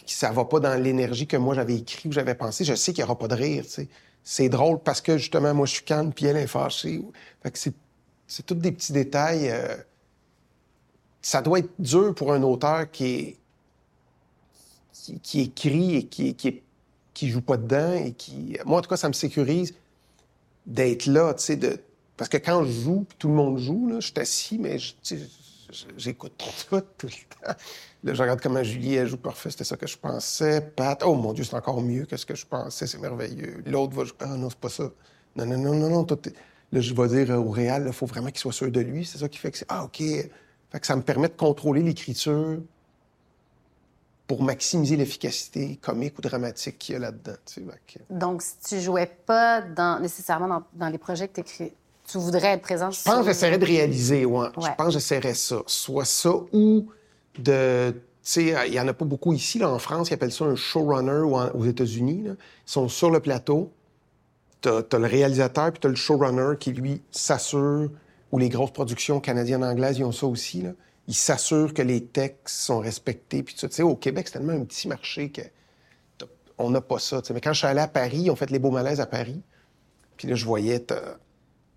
puis 0.00 0.06
que 0.06 0.18
ça 0.18 0.30
va 0.30 0.46
pas 0.46 0.60
dans 0.60 0.74
l'énergie 0.80 1.26
que 1.26 1.36
moi 1.36 1.54
j'avais 1.54 1.76
écrit 1.76 2.08
ou 2.08 2.12
j'avais 2.12 2.34
pensé, 2.34 2.64
je 2.64 2.74
sais 2.74 2.92
qu'il 2.92 3.02
y 3.02 3.04
aura 3.04 3.18
pas 3.18 3.28
de 3.28 3.34
rire. 3.34 3.64
C'est 4.24 4.48
drôle 4.48 4.78
parce 4.80 5.02
que 5.02 5.18
justement 5.18 5.52
moi 5.52 5.66
je 5.66 5.74
suis 5.74 5.84
calme 5.84 6.10
puis 6.12 6.24
elle 6.24 6.38
est 6.38 6.46
fâchée. 6.46 7.02
Fait 7.42 7.50
que 7.50 7.58
c'est 7.58 8.46
tous 8.46 8.54
des 8.54 8.72
petits 8.72 8.94
détails. 8.94 9.50
Euh, 9.50 9.76
ça 11.20 11.42
doit 11.42 11.58
être 11.58 11.70
dur 11.78 12.14
pour 12.14 12.32
un 12.32 12.42
auteur 12.42 12.90
qui 12.90 13.04
est 13.04 13.36
qui, 15.22 15.40
écrit 15.40 15.96
et 15.96 16.04
qui, 16.06 16.34
qui, 16.34 17.28
joue 17.28 17.42
pas 17.42 17.58
dedans 17.58 17.92
et 17.92 18.12
qui. 18.12 18.56
Moi 18.64 18.78
en 18.78 18.82
tout 18.82 18.88
cas 18.88 18.96
ça 18.96 19.08
me 19.08 19.12
sécurise 19.12 19.74
d'être 20.66 21.06
là, 21.06 21.34
de 21.34 21.80
parce 22.16 22.28
que 22.28 22.38
quand 22.38 22.64
je 22.64 22.70
joue, 22.70 23.04
puis 23.08 23.16
tout 23.18 23.28
le 23.28 23.34
monde 23.34 23.58
joue, 23.58 23.88
là, 23.88 24.00
je 24.00 24.08
suis 24.08 24.18
assis, 24.18 24.58
mais 24.58 24.76
j'écoute 25.96 26.32
tout, 26.68 26.76
le 26.76 26.80
temps. 27.10 27.54
Là, 28.04 28.14
je 28.14 28.22
regarde 28.22 28.40
comment 28.40 28.62
Julie, 28.62 29.06
joue 29.06 29.16
parfait, 29.16 29.50
c'était 29.50 29.64
ça 29.64 29.76
que 29.76 29.86
je 29.86 29.96
pensais. 29.96 30.60
Pat, 30.60 31.02
oh 31.04 31.14
mon 31.14 31.32
Dieu, 31.32 31.44
c'est 31.44 31.56
encore 31.56 31.80
mieux 31.80 32.06
que 32.06 32.16
ce 32.16 32.26
que 32.26 32.34
je 32.34 32.46
pensais, 32.46 32.86
c'est 32.86 32.98
merveilleux. 32.98 33.62
L'autre 33.66 33.94
va 33.94 34.04
jouer, 34.04 34.16
ah 34.20 34.36
non, 34.36 34.50
c'est 34.50 34.58
pas 34.58 34.68
ça. 34.68 34.90
Non, 35.36 35.46
non, 35.46 35.58
non, 35.58 35.74
non, 35.74 35.90
non. 35.90 36.06
Là, 36.72 36.80
je 36.80 36.94
vais 36.94 37.24
dire 37.24 37.38
au 37.38 37.50
Réal, 37.50 37.84
il 37.86 37.92
faut 37.92 38.06
vraiment 38.06 38.28
qu'il 38.28 38.38
soit 38.38 38.52
sûr 38.52 38.70
de 38.70 38.80
lui. 38.80 39.04
C'est 39.04 39.18
ça 39.18 39.28
qui 39.28 39.38
fait 39.38 39.50
que 39.50 39.58
c'est, 39.58 39.66
ah, 39.68 39.84
OK. 39.84 39.98
Fait 39.98 40.78
que 40.78 40.86
ça 40.86 40.94
me 40.94 41.02
permet 41.02 41.28
de 41.28 41.34
contrôler 41.34 41.82
l'écriture 41.82 42.60
pour 44.28 44.44
maximiser 44.44 44.96
l'efficacité 44.96 45.76
comique 45.82 46.16
ou 46.18 46.22
dramatique 46.22 46.78
qu'il 46.78 46.92
y 46.92 46.96
a 46.96 47.00
là-dedans. 47.00 47.32
Donc, 48.08 48.42
si 48.42 48.54
tu 48.60 48.80
jouais 48.80 49.06
pas 49.26 49.60
dans, 49.60 50.00
nécessairement 50.00 50.46
dans, 50.46 50.62
dans 50.74 50.88
les 50.88 50.98
projets 50.98 51.26
que 51.26 51.40
tu 51.40 51.72
tu 52.10 52.18
voudrais 52.18 52.48
être 52.48 52.62
présent 52.62 52.90
Je 52.90 53.02
pense 53.02 53.20
que 53.20 53.24
j'essaierais 53.24 53.58
de 53.58 53.64
réaliser, 53.64 54.24
ouais. 54.24 54.48
Je 54.56 54.66
pense 54.76 54.86
que 54.86 54.92
j'essaierais 54.92 55.34
ça. 55.34 55.62
Soit 55.66 56.04
ça 56.04 56.32
ou 56.52 56.86
de. 57.38 57.92
Tu 57.92 57.98
sais, 58.22 58.66
il 58.66 58.72
n'y 58.72 58.80
en 58.80 58.86
a 58.86 58.92
pas 58.92 59.06
beaucoup 59.06 59.32
ici, 59.32 59.58
là, 59.58 59.70
en 59.70 59.78
France, 59.78 60.10
ils 60.10 60.14
appellent 60.14 60.32
ça 60.32 60.44
un 60.44 60.56
showrunner 60.56 61.22
ou 61.24 61.36
aux 61.36 61.64
États-Unis. 61.64 62.24
Ils 62.26 62.36
sont 62.66 62.88
sur 62.88 63.10
le 63.10 63.20
plateau. 63.20 63.72
Tu 64.60 64.68
as, 64.68 64.98
le 64.98 65.06
réalisateur 65.06 65.72
puis 65.72 65.80
tu 65.80 65.86
as 65.86 65.90
le 65.90 65.96
showrunner 65.96 66.58
qui, 66.58 66.72
lui, 66.72 67.00
s'assure, 67.10 67.88
ou 68.30 68.38
les 68.38 68.50
grosses 68.50 68.72
productions 68.72 69.20
canadiennes 69.20 69.64
anglaises, 69.64 69.98
ils 69.98 70.04
ont 70.04 70.12
ça 70.12 70.26
aussi. 70.26 70.60
Là. 70.60 70.72
Ils 71.08 71.14
s'assurent 71.14 71.72
que 71.72 71.80
les 71.80 72.04
textes 72.04 72.56
sont 72.56 72.78
respectés. 72.78 73.42
Puis 73.42 73.54
tu 73.54 73.66
sais, 73.70 73.82
au 73.82 73.96
Québec, 73.96 74.28
c'est 74.28 74.34
tellement 74.34 74.52
un 74.52 74.64
petit 74.64 74.86
marché 74.86 75.30
que 75.30 75.42
on 76.58 76.70
n'a 76.70 76.82
pas 76.82 76.98
ça. 76.98 77.22
Mais 77.32 77.40
quand 77.40 77.54
je 77.54 77.58
suis 77.58 77.66
allé 77.66 77.80
à 77.80 77.88
Paris, 77.88 78.20
ils 78.24 78.30
ont 78.30 78.36
fait 78.36 78.50
les 78.50 78.58
beaux 78.58 78.70
malaises 78.70 79.00
à 79.00 79.06
Paris. 79.06 79.40
Puis 80.18 80.28
là, 80.28 80.34
je 80.34 80.44
voyais, 80.44 80.84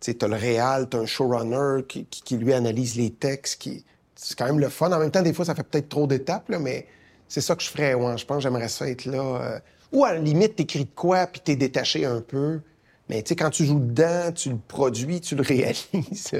tu 0.03 0.25
as 0.25 0.27
le 0.27 0.35
réal, 0.35 0.89
tu 0.89 0.97
un 0.97 1.05
showrunner 1.05 1.83
qui, 1.87 2.05
qui, 2.05 2.37
lui 2.37 2.53
analyse 2.53 2.95
les 2.95 3.11
textes. 3.11 3.61
Qui... 3.61 3.85
C'est 4.15 4.37
quand 4.37 4.45
même 4.45 4.59
le 4.59 4.69
fun. 4.69 4.91
En 4.91 4.99
même 4.99 5.11
temps, 5.11 5.21
des 5.21 5.33
fois, 5.33 5.45
ça 5.45 5.55
fait 5.55 5.63
peut-être 5.63 5.89
trop 5.89 6.07
d'étapes, 6.07 6.49
mais 6.49 6.87
c'est 7.27 7.41
ça 7.41 7.55
que 7.55 7.63
je 7.63 7.69
ferais. 7.69 7.93
Ouais, 7.93 8.17
je 8.17 8.25
pense 8.25 8.37
que 8.37 8.43
j'aimerais 8.43 8.69
ça 8.69 8.89
être 8.89 9.05
là. 9.05 9.23
Euh. 9.23 9.59
Ou 9.91 10.05
à 10.05 10.13
la 10.13 10.19
limite, 10.19 10.55
t'écris 10.55 10.85
de 10.85 10.91
quoi, 10.95 11.27
puis 11.27 11.41
t'es 11.41 11.55
détaché 11.55 12.05
un 12.05 12.21
peu. 12.21 12.61
Mais 13.09 13.21
tu 13.21 13.29
sais, 13.29 13.35
quand 13.35 13.49
tu 13.49 13.65
joues 13.65 13.79
dedans, 13.79 14.31
tu 14.33 14.49
le 14.49 14.57
produis, 14.67 15.21
tu 15.21 15.35
le 15.35 15.41
réalises. 15.43 16.31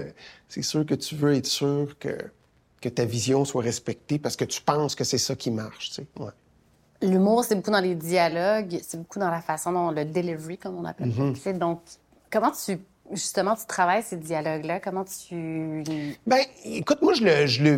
c'est 0.47 0.62
sûr 0.62 0.86
que 0.86 0.95
tu 0.95 1.15
veux 1.15 1.36
être 1.36 1.45
sûr 1.45 1.97
que, 1.99 2.17
que 2.82 2.89
ta 2.89 3.06
vision 3.06 3.45
soit 3.45 3.63
respectée 3.63 4.17
parce 4.19 4.36
que 4.36 4.45
tu 4.45 4.62
penses 4.62 4.95
que 4.95 5.04
c'est 5.04 5.17
ça 5.17 5.36
qui 5.36 5.52
marche. 5.52 5.89
Tu 5.89 5.95
sais. 5.95 6.08
Ouais. 6.19 6.32
L'humour, 7.02 7.43
c'est 7.43 7.56
beaucoup 7.56 7.71
dans 7.71 7.82
les 7.82 7.95
dialogues, 7.95 8.80
c'est 8.82 8.97
beaucoup 8.97 9.19
dans 9.19 9.30
la 9.30 9.41
façon 9.41 9.71
dont 9.73 9.91
le 9.91 10.06
delivery, 10.06 10.58
comme 10.58 10.78
on 10.78 10.86
appelle. 10.86 11.10
Mm 11.10 11.58
Donc, 11.58 11.82
comment 12.32 12.52
tu 12.52 12.80
justement, 13.12 13.56
tu 13.56 13.66
travailles 13.66 14.04
ces 14.04 14.18
dialogues-là? 14.18 14.80
Comment 14.80 15.06
tu. 15.06 15.84
Ben, 16.26 16.44
écoute, 16.66 17.02
moi, 17.02 17.13
je 17.13 17.24
le. 17.24 17.46
Je 17.46 17.63
le 17.63 17.78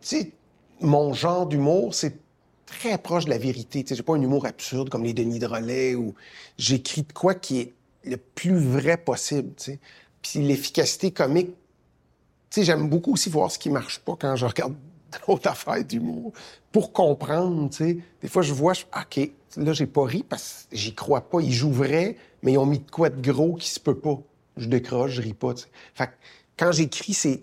tu 0.00 0.16
sais, 0.16 0.32
mon 0.80 1.12
genre 1.12 1.46
d'humour, 1.46 1.94
c'est 1.94 2.16
très 2.64 2.96
proche 2.98 3.26
de 3.26 3.30
la 3.30 3.38
vérité. 3.38 3.82
Tu 3.82 3.88
sais, 3.88 3.94
j'ai 3.94 4.02
pas 4.02 4.14
un 4.14 4.22
humour 4.22 4.46
absurde 4.46 4.88
comme 4.88 5.04
les 5.04 5.12
Denis 5.12 5.38
Drolet 5.38 5.94
ou 5.94 6.14
j'écris 6.56 7.02
de 7.02 7.12
quoi 7.12 7.34
qui 7.34 7.60
est 7.60 7.74
le 8.04 8.16
plus 8.16 8.56
vrai 8.56 8.96
possible, 8.96 9.52
tu. 9.56 9.78
Puis 10.22 10.40
l'efficacité 10.40 11.10
comique, 11.10 11.48
tu 11.48 12.60
sais, 12.60 12.64
j'aime 12.64 12.88
beaucoup 12.88 13.12
aussi 13.12 13.30
voir 13.30 13.50
ce 13.50 13.58
qui 13.58 13.70
marche 13.70 13.98
pas 14.00 14.16
quand 14.18 14.36
je 14.36 14.46
regarde 14.46 14.74
d'autres 15.26 15.48
affaires 15.48 15.84
d'humour 15.84 16.32
pour 16.72 16.92
comprendre, 16.92 17.68
tu 17.70 17.76
sais. 17.76 17.98
Des 18.22 18.28
fois, 18.28 18.42
je 18.42 18.52
vois, 18.52 18.72
je, 18.72 18.84
OK, 18.84 19.30
là, 19.56 19.72
j'ai 19.72 19.86
pas 19.86 20.04
ri 20.04 20.22
parce 20.22 20.66
que 20.70 20.76
j'y 20.76 20.94
crois 20.94 21.22
pas. 21.28 21.40
Ils 21.40 21.52
jouent 21.52 21.72
vrai, 21.72 22.16
mais 22.42 22.52
ils 22.52 22.58
ont 22.58 22.66
mis 22.66 22.78
de 22.78 22.90
quoi 22.90 23.10
de 23.10 23.30
gros 23.30 23.54
qui 23.54 23.68
se 23.68 23.80
peut 23.80 23.98
pas 23.98 24.18
je 24.56 24.66
décroche, 24.66 25.12
je 25.12 25.22
ris 25.22 25.34
pas. 25.34 25.54
Fait 25.94 26.10
quand 26.58 26.72
j'écris, 26.72 27.14
c'est 27.14 27.42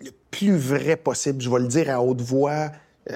le 0.00 0.10
plus 0.30 0.56
vrai 0.56 0.96
possible. 0.96 1.40
Je 1.40 1.50
vais 1.50 1.60
le 1.60 1.68
dire 1.68 1.90
à 1.90 2.02
haute 2.02 2.20
voix. 2.20 2.70
Euh, 3.10 3.14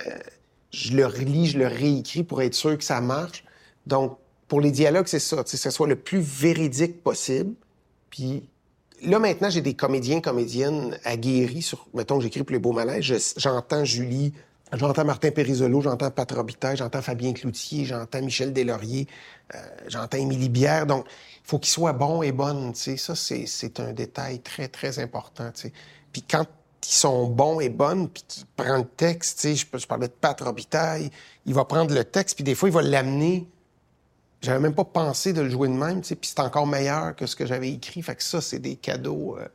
je 0.71 0.97
le 0.97 1.07
relis, 1.07 1.49
je 1.49 1.59
le 1.59 1.67
réécris 1.67 2.23
pour 2.23 2.43
être 2.43 2.55
sûr 2.55 2.77
que 2.79 2.85
ça 2.85 3.01
marche. 3.01 3.45
Donc, 3.87 4.19
pour 4.49 4.61
les 4.61 4.71
dialogues, 4.71 5.07
c'est 5.07 5.19
ça, 5.19 5.43
que 5.43 5.51
ce 5.51 5.71
soit 5.71 5.87
le 5.87 5.97
plus 5.97 6.21
véridique 6.21 7.03
possible. 7.03 7.55
Puis 8.11 8.49
là, 9.03 9.19
maintenant, 9.19 9.51
j'ai 9.51 9.61
des 9.61 9.75
comédiens, 9.75 10.21
comédiennes 10.21 10.99
aguerris 11.05 11.63
sur... 11.63 11.87
Mettons 11.95 12.19
que 12.19 12.23
j'écris 12.23 12.43
pour 12.43 12.53
les 12.53 12.59
beaux 12.59 12.73
malaises. 12.73 13.35
J'entends 13.37 13.85
Julie, 13.85 14.33
j'entends 14.73 15.05
Martin 15.05 15.31
Périsolo, 15.31 15.81
j'entends 15.81 16.11
Pat 16.11 16.31
Robitaille, 16.31 16.77
j'entends 16.77 17.03
Fabien 17.03 17.33
Cloutier, 17.33 17.85
j'entends 17.85 18.23
Michel 18.23 18.53
Deslauriers, 18.53 19.07
euh, 19.55 19.59
j'entends 19.89 20.19
Émilie 20.19 20.49
Bière. 20.49 20.87
Donc, 20.87 21.07
faut 21.43 21.59
qu'il 21.59 21.71
soit 21.71 21.93
bon 21.93 22.23
et 22.23 22.33
bonne, 22.33 22.73
tu 22.73 22.97
sais. 22.97 22.97
Ça, 22.97 23.15
c'est 23.15 23.81
un 23.81 23.93
détail 23.93 24.41
très, 24.41 24.69
très 24.69 24.99
important. 24.99 25.51
Puis 26.13 26.23
quand 26.23 26.47
ils 26.85 26.93
sont 26.93 27.27
bons 27.27 27.61
et 27.61 27.69
bonnes, 27.69 28.09
puis 28.09 28.25
qu'ils 28.27 28.47
prennent 28.57 28.83
le 28.83 28.85
texte, 28.85 29.47
je, 29.47 29.79
je, 29.79 29.87
parlais 29.87 30.09
de 30.09 30.13
Pat 30.13 30.39
Robitaille, 30.41 31.11
il 31.47 31.55
va 31.55 31.65
prendre 31.65 31.95
le 31.95 32.05
texte, 32.05 32.37
puis 32.37 32.45
des 32.45 32.55
fois, 32.55 32.69
il 32.69 32.73
va 32.73 32.83
l'amener. 32.83 33.49
J'avais 34.41 34.59
même 34.59 34.75
pas 34.75 34.85
pensé 34.85 35.33
de 35.33 35.41
le 35.41 35.51
jouer 35.51 35.69
de 35.69 35.75
même, 35.75 36.01
puis 36.01 36.17
c'est 36.23 36.41
encore 36.41 36.67
meilleur 36.67 37.15
que 37.15 37.27
ce 37.27 37.37
que 37.37 37.47
j'avais 37.47 37.71
écrit. 37.71 38.03
Fait 38.03 38.17
que 38.17 38.25
ça, 38.25 38.41
c'est 38.41 38.59
des 38.59 38.75
cadeaux 38.75 39.37
euh, 39.39 39.47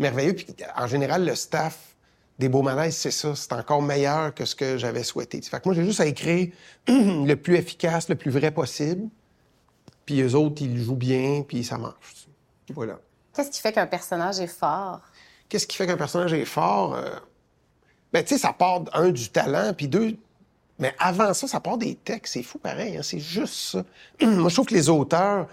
merveilleux. 0.00 0.34
Puis 0.34 0.46
en 0.76 0.86
général, 0.88 1.24
le 1.24 1.34
staff 1.36 1.94
des 2.38 2.48
beaux 2.48 2.62
malaises, 2.62 2.96
c'est 2.96 3.12
ça. 3.12 3.36
C'est 3.36 3.52
encore 3.52 3.82
meilleur 3.82 4.34
que 4.34 4.44
ce 4.44 4.56
que 4.56 4.76
j'avais 4.76 5.04
souhaité. 5.04 5.40
Fait 5.40 5.60
que 5.60 5.68
moi, 5.68 5.74
j'ai 5.74 5.84
juste 5.84 6.00
à 6.00 6.06
écrire 6.06 6.48
le 6.88 7.34
plus 7.34 7.56
efficace, 7.56 8.08
le 8.08 8.16
plus 8.16 8.30
vrai 8.30 8.50
possible. 8.50 9.08
Puis 10.06 10.20
eux 10.20 10.34
autres, 10.34 10.62
ils 10.62 10.82
jouent 10.82 10.96
bien, 10.96 11.42
puis 11.46 11.64
ça 11.64 11.78
marche. 11.78 12.26
Voilà. 12.72 12.98
Qu'est-ce 13.34 13.50
qui 13.50 13.60
fait 13.60 13.72
qu'un 13.72 13.86
personnage 13.86 14.38
est 14.40 14.46
fort? 14.46 15.00
Qu'est-ce 15.48 15.66
qui 15.66 15.76
fait 15.76 15.86
qu'un 15.86 15.96
personnage 15.96 16.32
est 16.32 16.44
fort? 16.44 16.94
Euh... 16.94 17.10
Ben, 18.12 18.22
tu 18.24 18.34
sais, 18.34 18.38
ça 18.38 18.52
part, 18.52 18.84
un, 18.92 19.10
du 19.10 19.28
talent, 19.30 19.72
puis 19.74 19.88
deux, 19.88 20.16
mais 20.78 20.94
avant 20.98 21.32
ça, 21.34 21.46
ça 21.46 21.60
part 21.60 21.78
des 21.78 21.94
textes. 21.94 22.34
C'est 22.34 22.42
fou 22.42 22.58
pareil, 22.58 22.96
hein? 22.96 23.02
c'est 23.02 23.20
juste 23.20 23.54
ça. 23.54 23.84
Moi, 24.26 24.48
je 24.48 24.54
trouve 24.54 24.66
que 24.66 24.74
les 24.74 24.88
auteurs, 24.88 25.46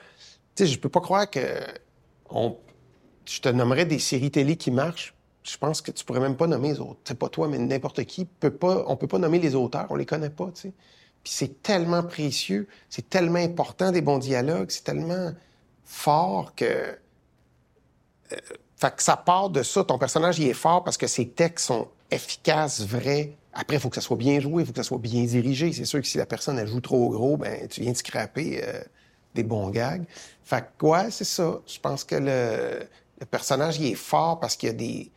tu 0.56 0.66
sais, 0.66 0.72
je 0.72 0.80
peux 0.80 0.90
pas 0.90 1.02
croire 1.02 1.30
que 1.30 1.40
on... 2.30 2.58
je 3.26 3.40
te 3.40 3.50
nommerais 3.50 3.86
des 3.86 4.00
séries 4.00 4.32
télé 4.32 4.56
qui 4.56 4.72
marchent. 4.72 5.14
Je 5.44 5.58
pense 5.58 5.82
que 5.82 5.92
tu 5.92 6.06
pourrais 6.06 6.20
même 6.20 6.38
pas 6.38 6.48
nommer 6.48 6.70
les 6.70 6.80
autres. 6.80 7.00
C'est 7.04 7.18
pas 7.18 7.30
toi, 7.30 7.48
mais 7.48 7.58
n'importe 7.58 8.04
qui 8.06 8.26
peut 8.26 8.54
pas. 8.54 8.84
On 8.88 8.96
peut 8.96 9.08
pas 9.08 9.18
nommer 9.18 9.40
les 9.40 9.56
auteurs, 9.56 9.88
on 9.90 9.96
les 9.96 10.06
connaît 10.06 10.30
pas, 10.30 10.52
tu 10.54 10.62
sais. 10.62 10.74
Puis 11.24 11.34
c'est 11.34 11.62
tellement 11.62 12.04
précieux, 12.04 12.68
c'est 12.90 13.10
tellement 13.10 13.40
important 13.40 13.92
des 13.92 14.02
bons 14.02 14.18
dialogues, 14.18 14.70
c'est 14.70 14.84
tellement 14.84 15.32
fort 15.86 16.56
que. 16.56 16.66
Euh, 16.66 18.38
fait 18.78 18.96
que 18.96 19.04
ça 19.04 19.16
part 19.16 19.52
de 19.52 19.62
ça. 19.62 19.84
Ton 19.84 20.00
personnage, 20.00 20.40
il 20.40 20.48
est 20.48 20.54
fort 20.54 20.84
parce 20.84 20.98
que 20.98 21.06
ses 21.06 21.30
textes 21.30 21.68
sont 21.68 21.88
efficaces, 22.10 22.82
vrais. 22.82 23.34
Après, 23.54 23.76
il 23.76 23.80
faut 23.80 23.90
que 23.90 23.96
ça 23.96 24.02
soit 24.02 24.18
bien 24.18 24.40
joué, 24.40 24.64
il 24.64 24.66
faut 24.66 24.72
que 24.72 24.80
ça 24.80 24.84
soit 24.84 24.98
bien 24.98 25.24
dirigé. 25.24 25.72
C'est 25.74 25.86
sûr 25.86 26.02
que 26.02 26.08
si 26.08 26.18
la 26.18 26.26
personne, 26.26 26.58
elle 26.58 26.68
joue 26.68 26.82
trop 26.82 27.10
gros, 27.10 27.38
ben 27.38 27.68
tu 27.68 27.82
viens 27.82 27.92
de 27.92 27.98
scraper 27.98 28.62
euh, 28.64 28.82
des 29.36 29.44
bons 29.44 29.70
gags. 29.70 30.04
Fait 30.44 30.66
que, 30.78 30.86
ouais, 30.86 31.12
c'est 31.12 31.26
ça. 31.26 31.60
Je 31.68 31.80
pense 31.80 32.04
que 32.04 32.16
le, 32.16 33.26
personnage, 33.26 33.80
il 33.80 33.92
est 33.92 33.96
fort 33.96 34.40
parce 34.40 34.56
qu'il 34.56 34.68
y 34.68 34.72
a 34.72 34.76
des, 34.76 35.12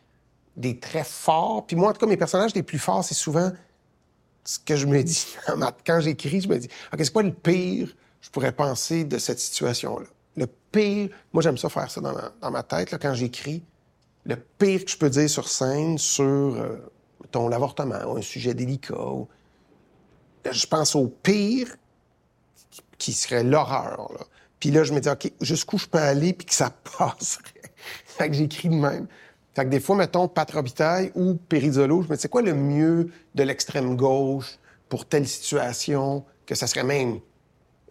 des 0.57 0.79
traits 0.79 1.07
forts. 1.07 1.65
Puis 1.65 1.75
moi, 1.75 1.89
en 1.89 1.93
tout 1.93 1.99
cas, 1.99 2.05
mes 2.05 2.17
personnages 2.17 2.53
les 2.53 2.63
plus 2.63 2.79
forts, 2.79 3.03
c'est 3.03 3.15
souvent 3.15 3.51
ce 4.45 4.59
que 4.59 4.75
je 4.75 4.85
me 4.85 5.01
dis, 5.03 5.35
quand 5.85 5.99
j'écris, 5.99 6.41
je 6.41 6.47
me 6.47 6.57
dis, 6.59 6.69
OK, 6.93 6.99
c'est 7.03 7.11
quoi 7.13 7.23
le 7.23 7.33
pire 7.33 7.93
je 8.21 8.29
pourrais 8.29 8.51
penser 8.51 9.03
de 9.03 9.17
cette 9.17 9.39
situation-là? 9.39 10.05
Le 10.37 10.47
pire, 10.71 11.09
moi, 11.33 11.41
j'aime 11.43 11.57
ça 11.57 11.69
faire 11.69 11.89
ça 11.91 12.01
dans 12.01 12.51
ma, 12.51 12.63
tête, 12.63 12.91
là, 12.91 12.97
quand 12.97 13.13
j'écris. 13.13 13.63
le 14.25 14.35
pire 14.35 14.83
que 14.85 14.91
je 14.91 14.97
peux 14.97 15.09
dire 15.09 15.29
sur 15.29 15.47
scène 15.47 15.97
sur 15.97 16.23
euh, 16.25 16.77
ton 17.31 17.47
l'avortement 17.47 18.03
ou 18.11 18.17
un 18.17 18.21
sujet 18.21 18.53
délicat. 18.53 18.95
ou- 18.99 19.27
Je 20.51 20.65
pense 20.67 20.95
au 20.95 21.07
pire 21.07 21.75
qui 22.97 23.13
serait 23.13 23.43
l'horreur. 23.43 24.27
Puis 24.59 24.71
là, 24.71 24.83
je 24.83 24.93
me 24.93 24.99
dis, 24.99 25.09
OK, 25.09 25.31
jusqu'où 25.41 25.77
je 25.77 25.85
peux 25.87 25.99
aller 25.99 26.33
puis 26.33 26.45
que 26.47 26.53
ça 26.53 26.69
passerait? 26.97 27.43
fait 28.05 28.27
que 28.29 28.33
j'écris 28.35 28.69
de 28.69 28.75
même. 28.75 29.07
Fait 29.55 29.63
que 29.63 29.69
des 29.69 29.79
fois, 29.79 29.95
mettons, 29.95 30.27
Pat 30.27 30.49
Robitaille 30.51 31.11
ou 31.15 31.35
Périzolo, 31.35 32.01
je 32.01 32.09
me 32.09 32.15
dis, 32.15 32.21
c'est 32.21 32.29
quoi 32.29 32.41
le 32.41 32.53
mieux 32.53 33.09
de 33.35 33.43
l'extrême 33.43 33.95
gauche 33.95 34.59
pour 34.89 35.05
telle 35.05 35.27
situation 35.27 36.25
que 36.45 36.55
ça 36.55 36.67
serait 36.67 36.83
même 36.83 37.19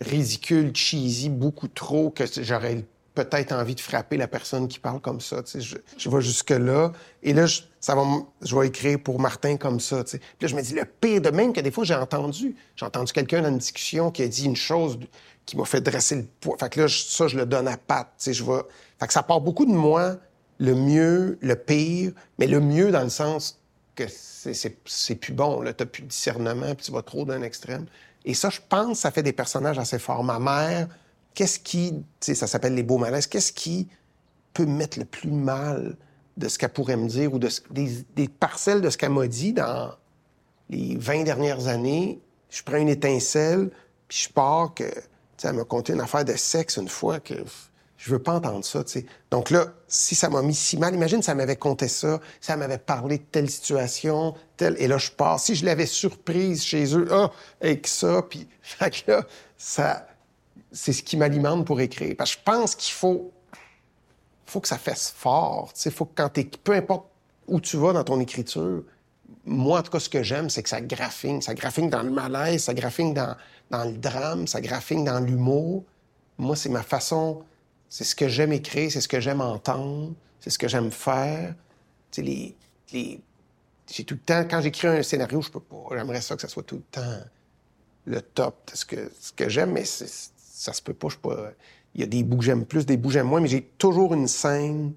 ridicule, 0.01 0.75
cheesy, 0.75 1.31
beaucoup 1.31 1.69
trop, 1.69 2.11
que 2.11 2.25
j'aurais 2.43 2.85
peut-être 3.15 3.53
envie 3.53 3.75
de 3.75 3.81
frapper 3.81 4.17
la 4.17 4.27
personne 4.27 4.69
qui 4.69 4.79
parle 4.79 5.01
comme 5.01 5.21
ça. 5.21 5.43
Je, 5.55 5.77
je 5.97 6.11
vais 6.11 6.21
jusque-là. 6.21 6.93
Et 7.23 7.33
là, 7.33 7.47
je, 7.47 7.63
ça 7.81 7.95
va, 7.95 8.03
je 8.43 8.57
vais 8.57 8.67
écrire 8.67 9.01
pour 9.03 9.21
Martin 9.21 9.57
comme 9.57 9.81
ça. 9.81 10.03
tu 10.05 10.11
sais. 10.11 10.19
Puis 10.19 10.37
là, 10.43 10.49
je 10.49 10.57
me 10.57 10.63
dis, 10.63 10.75
le 10.75 10.85
pire 10.85 11.21
de 11.21 11.31
même 11.31 11.53
que 11.53 11.61
des 11.61 11.71
fois, 11.71 11.85
j'ai 11.85 11.95
entendu. 11.95 12.57
J'ai 12.77 12.85
entendu 12.85 13.13
quelqu'un 13.13 13.43
dans 13.43 13.49
une 13.49 13.59
discussion 13.59 14.11
qui 14.11 14.23
a 14.23 14.29
dit 14.29 14.45
une 14.45 14.57
chose 14.57 14.99
qui 15.47 15.57
m'a 15.57 15.65
fait 15.65 15.81
dresser 15.81 16.17
le 16.17 16.27
poids. 16.41 16.57
Fait 16.59 16.69
que 16.69 16.81
là, 16.83 16.89
ça, 16.89 17.29
je 17.29 17.37
le 17.37 17.47
donne 17.47 17.69
à 17.69 17.77
Pat. 17.77 18.09
Je 18.21 18.45
vais... 18.45 18.63
Fait 18.99 19.07
que 19.07 19.13
ça 19.13 19.23
part 19.23 19.41
beaucoup 19.41 19.65
de 19.65 19.73
moi, 19.73 20.17
le 20.59 20.75
mieux, 20.75 21.39
le 21.41 21.57
pire, 21.57 22.13
mais 22.39 22.47
le 22.47 22.61
mieux 22.61 22.91
dans 22.91 23.03
le 23.03 23.09
sens 23.11 23.61
que 23.95 24.05
c'est- 24.09 25.15
plus 25.17 25.33
bon. 25.33 25.61
Là, 25.63 25.73
t'as 25.73 25.87
plus 25.87 26.03
de 26.03 26.09
discernement, 26.09 26.75
puis 26.75 26.87
tu 26.87 26.93
vas 26.93 27.03
trop 27.03 27.25
d'un 27.25 27.43
extrême. 27.43 27.87
Et 28.25 28.35
ça, 28.35 28.51
je 28.51 28.61
pense, 28.69 29.01
ça 29.01 29.11
fait 29.11 29.23
des 29.23 29.33
personnages 29.33 29.79
assez 29.79 29.99
forts. 29.99 30.25
Ma 30.25 30.39
mère, 30.39 30.89
qu'est-ce 31.35 31.59
qui, 31.59 31.95
ça 32.21 32.47
s'appelle 32.47 32.75
les 32.75 32.83
beaux 32.83 32.99
malaises, 32.99 33.27
qu'est-ce 33.27 33.53
qui 33.53 33.89
peut 34.53 34.65
me 34.67 34.77
mettre 34.77 34.99
le 34.99 35.05
plus 35.05 35.31
mal 35.31 35.97
de 36.37 36.49
ce 36.49 36.59
qu'elle 36.59 36.73
pourrait 36.73 36.97
me 36.97 37.09
dire 37.09 37.33
ou 37.35 37.39
des 37.39 38.29
parcelles 38.29 38.81
de 38.81 38.91
ce 38.91 38.97
qu'elle 38.99 39.13
m'a 39.13 39.27
dit 39.27 39.53
dans 39.53 39.93
les 40.71 40.97
20 40.97 41.25
dernières 41.25 41.69
années? 41.69 42.21
Je 42.51 42.63
prends 42.63 42.77
une 42.77 42.89
étincelle, 42.89 43.71
puis 44.09 44.19
je 44.29 44.33
pars 44.33 44.75
que, 44.75 44.85
tu 44.85 45.01
sais, 45.37 45.49
elle 45.49 45.55
m'a 45.57 45.65
conté 45.65 45.93
une 45.93 46.01
affaire 46.01 46.25
de 46.25 46.35
sexe 46.35 46.77
une 46.77 46.89
fois 46.89 47.21
que 47.21 47.35
je 48.05 48.11
veux 48.11 48.19
pas 48.19 48.35
entendre 48.35 48.63
ça, 48.67 48.85
tu. 48.85 49.07
Donc 49.31 49.49
là, 49.49 49.69
si 49.89 50.15
ça 50.15 50.29
m'a 50.29 50.43
mis 50.43 50.55
si 50.55 50.77
mal, 50.77 50.95
imagine 50.95 51.23
elle 51.27 51.37
m'avait 51.37 51.57
conté 51.57 51.89
ça, 51.89 52.21
elle 52.47 52.59
m'avait 52.59 52.77
parlé 52.77 53.17
de 53.17 53.23
telle 53.23 53.49
situation, 53.49 54.35
telle, 54.59 54.77
et 54.79 54.89
là, 54.89 54.99
je 54.99 55.11
pars. 55.11 55.41
Si 55.41 55.55
je 55.55 55.65
l'avais 55.65 55.87
surprise 55.87 56.63
chez 56.63 56.95
eux, 56.95 57.09
ah, 57.11 57.31
avec 57.63 57.87
ça, 57.87 58.21
puis, 58.29 58.47
que 58.79 59.11
là, 59.11 59.25
ça, 59.57 60.07
c'est 60.71 60.93
ce 60.93 61.03
qui 61.03 61.17
m'alimente 61.17 61.67
pour 61.67 61.81
écrire. 61.81 62.15
Parce 62.19 62.35
que 62.35 62.41
je 62.41 62.45
pense 62.45 62.75
qu'il 62.75 62.93
faut, 62.93 63.33
faut 64.45 64.61
que 64.61 64.69
ça 64.69 64.77
fasse 64.77 65.11
fort, 65.17 65.73
tu 65.73 65.81
sais, 65.81 65.91
faut 65.91 66.05
que 66.05 66.13
quand 66.15 66.29
t'es, 66.29 66.45
peu 66.45 66.73
importe 66.73 67.07
où 67.47 67.59
tu 67.59 67.79
vas 67.79 67.95
dans 67.95 68.05
ton 68.05 68.21
écriture, 68.21 68.83
moi, 69.47 69.79
en 69.79 69.83
tout 69.83 69.93
cas, 69.93 70.01
ce 70.01 70.11
que 70.11 70.23
j'aime, 70.23 70.51
c'est 70.51 70.63
que 70.63 70.69
ça 70.69 70.83
graphine. 70.83 71.41
Ça 71.41 71.55
graphine 71.55 71.89
dans 71.89 72.03
le 72.03 72.11
malaise, 72.11 72.65
ça 72.65 72.75
graphine 72.75 73.15
dans, 73.15 73.35
dans 73.71 73.85
le 73.85 73.97
drame, 73.97 74.47
ça 74.47 74.61
graphine 74.61 75.05
dans 75.05 75.21
l'humour. 75.21 75.85
Moi, 76.37 76.55
c'est 76.55 76.69
ma 76.69 76.83
façon, 76.83 77.43
c'est 77.95 78.03
ce 78.03 78.17
que 78.17 78.27
j'aime 78.27 78.53
écrire, 78.53 78.91
c'est 78.91 79.01
ce 79.01 79.07
que 79.07 79.21
j'aime 79.21 79.41
entendre, 79.41 80.15
c'est 80.41 80.51
ce 80.51 80.59
que 80.59 80.67
j'aime 80.67 80.91
faire. 80.91 81.55
Tu 82.11 82.23
sais, 82.23 82.23
les, 82.23 82.57
les... 82.93 83.21
J'ai 83.89 84.03
tout 84.03 84.15
le 84.15 84.21
temps, 84.21 84.41
quand 84.51 84.61
j'écris 84.61 84.89
un 84.89 85.03
scénario, 85.05 85.41
je 85.41 85.49
peux 85.49 85.61
pas, 85.61 85.77
j'aimerais 85.93 86.21
ça 86.21 86.35
que 86.35 86.43
ça 86.43 86.49
soit 86.49 86.65
tout 86.65 86.75
le 86.75 86.83
temps 86.91 87.21
le 88.07 88.21
top 88.21 88.69
de 88.73 88.77
ce 88.77 88.85
que, 88.85 89.13
ce 89.21 89.31
que 89.31 89.49
j'aime, 89.49 89.71
mais 89.71 89.85
ça 89.85 90.73
se 90.73 90.83
peut 90.83 90.93
pas, 90.93 91.07
je. 91.09 91.17
Il 91.95 92.01
y 92.01 92.03
a 92.03 92.09
des 92.09 92.25
bouts 92.25 92.39
que 92.39 92.43
j'aime 92.43 92.65
plus, 92.65 92.85
des 92.85 92.97
bouts 92.97 93.11
que 93.11 93.15
j'aime 93.15 93.29
moins, 93.29 93.41
mais 93.41 93.47
j'ai 93.47 93.63
toujours 93.63 94.13
une 94.13 94.27
scène, 94.27 94.93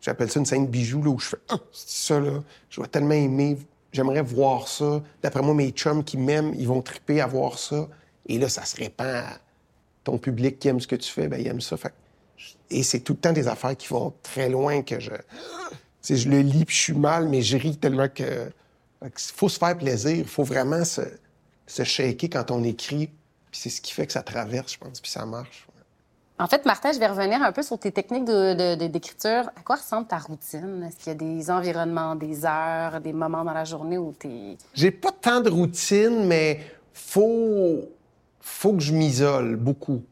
j'appelle 0.00 0.30
ça 0.30 0.40
une 0.40 0.46
scène 0.46 0.66
bijou, 0.66 1.02
là, 1.02 1.10
où 1.10 1.18
je 1.18 1.28
fais 1.28 1.40
«Ah, 1.50 1.58
c'est 1.72 2.06
ça, 2.06 2.20
là, 2.20 2.42
je 2.70 2.80
vais 2.80 2.88
tellement 2.88 3.12
aimer, 3.12 3.58
j'aimerais 3.92 4.22
voir 4.22 4.66
ça.» 4.66 5.02
D'après 5.22 5.42
moi, 5.42 5.52
mes 5.52 5.72
chums 5.72 6.02
qui 6.02 6.16
m'aiment, 6.16 6.54
ils 6.56 6.66
vont 6.66 6.80
triper 6.80 7.20
à 7.20 7.26
voir 7.26 7.58
ça. 7.58 7.86
Et 8.24 8.38
là, 8.38 8.48
ça 8.48 8.64
se 8.64 8.76
répand 8.76 9.06
à 9.08 9.40
ton 10.04 10.16
public 10.16 10.58
qui 10.58 10.68
aime 10.68 10.80
ce 10.80 10.86
que 10.86 10.96
tu 10.96 11.12
fais, 11.12 11.28
ben 11.28 11.38
il 11.38 11.46
aime 11.46 11.60
ça. 11.60 11.76
Fait 11.76 11.92
Et 12.70 12.82
c'est 12.82 13.00
tout 13.00 13.14
le 13.14 13.18
temps 13.18 13.32
des 13.32 13.48
affaires 13.48 13.76
qui 13.76 13.88
vont 13.88 14.12
très 14.22 14.48
loin 14.48 14.82
que 14.82 15.00
je... 15.00 15.10
Tu 15.10 15.16
sais, 16.02 16.16
je 16.16 16.28
le 16.28 16.40
lis 16.40 16.64
puis 16.64 16.76
je 16.76 16.80
suis 16.80 16.92
mal, 16.94 17.28
mais 17.28 17.42
je 17.42 17.56
ris 17.56 17.76
tellement 17.76 18.08
que... 18.08 18.50
faut 19.16 19.48
se 19.48 19.58
faire 19.58 19.76
plaisir. 19.76 20.16
Il 20.16 20.26
faut 20.26 20.44
vraiment 20.44 20.84
se, 20.84 21.02
se 21.66 21.84
shaker 21.84 22.30
quand 22.30 22.50
on 22.50 22.62
écrit. 22.64 23.08
Puis 23.50 23.60
c'est 23.60 23.70
ce 23.70 23.80
qui 23.80 23.92
fait 23.92 24.06
que 24.06 24.12
ça 24.12 24.22
traverse, 24.22 24.74
je 24.74 24.78
pense, 24.78 25.00
puis 25.00 25.10
ça 25.10 25.26
marche. 25.26 25.66
En 26.38 26.46
fait, 26.46 26.64
Martin, 26.64 26.92
je 26.92 26.98
vais 26.98 27.08
revenir 27.08 27.42
un 27.42 27.52
peu 27.52 27.62
sur 27.62 27.78
tes 27.78 27.92
techniques 27.92 28.24
de- 28.24 28.54
de- 28.54 28.80
de- 28.80 28.86
d'écriture. 28.86 29.50
À 29.56 29.60
quoi 29.62 29.76
ressemble 29.76 30.06
ta 30.06 30.16
routine? 30.16 30.84
Est-ce 30.88 30.96
qu'il 30.96 31.08
y 31.08 31.10
a 31.10 31.14
des 31.14 31.50
environnements, 31.50 32.14
des 32.14 32.46
heures, 32.46 33.00
des 33.00 33.12
moments 33.12 33.44
dans 33.44 33.52
la 33.52 33.64
journée 33.66 33.98
où 33.98 34.14
t'es... 34.18 34.56
J'ai 34.72 34.90
pas 34.90 35.10
tant 35.12 35.40
de 35.40 35.50
routine, 35.50 36.24
mais 36.26 36.60
faut, 36.94 37.80
faut 38.40 38.72
que 38.72 38.80
je 38.80 38.94
m'isole 38.94 39.56
beaucoup. 39.56 40.02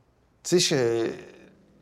Tu 0.42 0.60
sais, 0.60 0.76
je, 1.06 1.10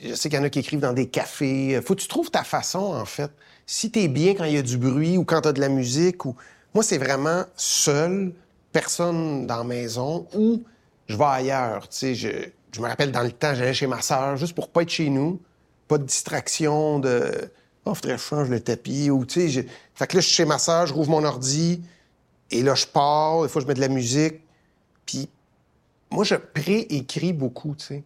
je 0.00 0.14
sais 0.14 0.28
qu'il 0.28 0.38
y 0.38 0.40
en 0.40 0.44
a 0.44 0.50
qui 0.50 0.58
écrivent 0.58 0.80
dans 0.80 0.92
des 0.92 1.08
cafés. 1.08 1.80
Faut 1.84 1.94
que 1.94 2.00
tu 2.00 2.08
trouves 2.08 2.30
ta 2.30 2.44
façon, 2.44 2.94
en 2.94 3.04
fait. 3.04 3.30
Si 3.66 3.90
t'es 3.90 4.08
bien 4.08 4.34
quand 4.34 4.44
il 4.44 4.54
y 4.54 4.58
a 4.58 4.62
du 4.62 4.78
bruit 4.78 5.18
ou 5.18 5.24
quand 5.24 5.40
t'as 5.40 5.52
de 5.52 5.60
la 5.60 5.68
musique, 5.68 6.24
ou 6.24 6.36
moi, 6.74 6.82
c'est 6.82 6.98
vraiment 6.98 7.44
seul, 7.56 8.32
personne 8.72 9.46
dans 9.46 9.58
la 9.58 9.64
maison, 9.64 10.26
ou 10.34 10.62
je 11.08 11.16
vais 11.16 11.24
ailleurs. 11.24 11.88
Tu 11.88 12.14
sais, 12.14 12.14
je, 12.14 12.80
me 12.80 12.86
rappelle 12.86 13.12
dans 13.12 13.22
le 13.22 13.32
temps, 13.32 13.54
j'allais 13.54 13.74
chez 13.74 13.86
ma 13.86 14.02
sœur 14.02 14.36
juste 14.36 14.54
pour 14.54 14.68
pas 14.68 14.82
être 14.82 14.90
chez 14.90 15.08
nous, 15.08 15.40
pas 15.88 15.96
de 15.96 16.04
distraction 16.04 16.98
de 16.98 17.50
oh, 17.86 17.94
faudrait 17.94 18.16
que 18.16 18.20
je 18.20 18.26
change 18.26 18.50
le 18.50 18.60
tapis 18.60 19.10
ou 19.10 19.24
tu 19.24 19.50
sais, 19.50 19.66
fait 19.94 20.06
que 20.06 20.16
là 20.16 20.20
je 20.20 20.26
suis 20.26 20.36
chez 20.36 20.44
ma 20.44 20.58
sœur, 20.58 20.86
je 20.86 20.92
rouvre 20.92 21.10
mon 21.10 21.24
ordi 21.24 21.80
et 22.50 22.62
là 22.62 22.74
je 22.74 22.86
pars, 22.86 23.42
des 23.42 23.48
fois 23.48 23.62
je 23.62 23.66
mets 23.66 23.74
de 23.74 23.80
la 23.80 23.88
musique, 23.88 24.42
puis 25.06 25.30
moi 26.10 26.24
je 26.24 26.34
pré-écris 26.34 27.32
beaucoup, 27.32 27.74
tu 27.76 27.86
sais. 27.86 28.04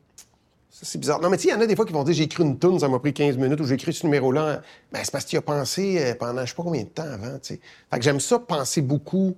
C'est 0.71 0.99
bizarre. 0.99 1.21
Non, 1.21 1.29
mais 1.29 1.37
tu 1.37 1.45
sais, 1.45 1.49
il 1.49 1.53
y 1.53 1.55
en 1.55 1.61
a 1.61 1.67
des 1.67 1.75
fois 1.75 1.85
qui 1.85 1.93
vont 1.93 2.05
dire 2.05 2.15
j'ai 2.15 2.25
écrit 2.25 2.45
une 2.45 2.59
tune, 2.59 2.79
ça 2.79 2.89
m'a 2.89 2.99
pris 3.01 3.13
15 3.13 3.37
minutes, 3.37 3.61
ou 3.61 3.65
j'ai 3.65 3.75
écrit 3.75 3.93
ce 3.93 4.07
numéro-là. 4.07 4.63
Ben, 4.93 5.01
c'est 5.03 5.11
parce 5.11 5.25
qu'il 5.25 5.37
a 5.39 5.43
pensé 5.43 5.99
euh, 6.01 6.15
pendant 6.15 6.43
je 6.43 6.51
sais 6.51 6.55
pas 6.55 6.63
combien 6.63 6.85
de 6.85 6.89
temps 6.89 7.03
avant. 7.03 7.39
Fait 7.43 7.59
que 7.59 8.03
j'aime 8.03 8.21
ça 8.21 8.39
penser 8.39 8.81
beaucoup 8.81 9.37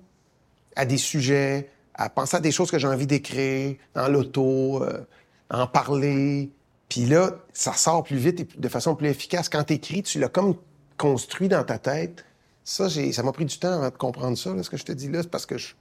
à 0.75 0.85
des 0.85 0.97
sujets, 0.97 1.69
à 1.95 2.09
penser 2.09 2.37
à 2.37 2.39
des 2.39 2.51
choses 2.51 2.71
que 2.71 2.77
j'ai 2.77 2.87
envie 2.87 3.07
d'écrire, 3.07 3.75
dans 3.93 4.07
l'auto, 4.07 4.83
euh, 4.83 5.01
en 5.49 5.67
parler. 5.67 6.51
Puis 6.87 7.05
là, 7.05 7.31
ça 7.51 7.73
sort 7.73 8.03
plus 8.03 8.17
vite 8.17 8.39
et 8.39 8.47
de 8.57 8.69
façon 8.69 8.95
plus 8.95 9.07
efficace. 9.07 9.49
Quand 9.49 9.63
t'écris, 9.63 10.03
tu 10.03 10.19
l'as 10.19 10.29
comme 10.29 10.55
construit 10.97 11.49
dans 11.49 11.63
ta 11.63 11.79
tête. 11.79 12.23
Ça, 12.63 12.87
j'ai, 12.87 13.11
ça 13.11 13.23
m'a 13.23 13.31
pris 13.31 13.45
du 13.45 13.57
temps 13.57 13.73
avant 13.73 13.89
de 13.89 13.97
comprendre 13.97 14.37
ça, 14.37 14.53
là, 14.53 14.63
ce 14.63 14.69
que 14.69 14.77
je 14.77 14.85
te 14.85 14.91
dis 14.91 15.09
là. 15.09 15.23
C'est 15.23 15.31
parce 15.31 15.47
que 15.47 15.57
je, 15.57 15.73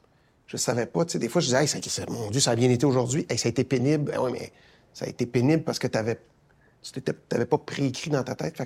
je 0.47 0.57
savais 0.57 0.87
pas. 0.87 1.05
Des 1.05 1.29
fois, 1.29 1.41
je 1.41 1.55
disais, 1.55 2.07
mon 2.09 2.31
Dieu, 2.31 2.41
ça 2.41 2.53
a 2.53 2.57
bien 2.57 2.71
été 2.71 2.87
aujourd'hui. 2.87 3.27
Hey, 3.29 3.39
ça 3.39 3.49
a 3.49 3.51
été 3.51 3.65
pénible. 3.65 4.11
Ben 4.11 4.21
ouais, 4.21 4.33
mais 4.33 4.53
ça 4.95 5.05
a 5.05 5.09
été 5.09 5.27
pénible 5.27 5.63
parce 5.65 5.79
que 5.79 5.87
tu 5.87 7.03
t'avais 7.29 7.47
pas 7.47 7.59
préécrit 7.59 8.11
dans 8.11 8.23
ta 8.23 8.35
tête. 8.35 8.63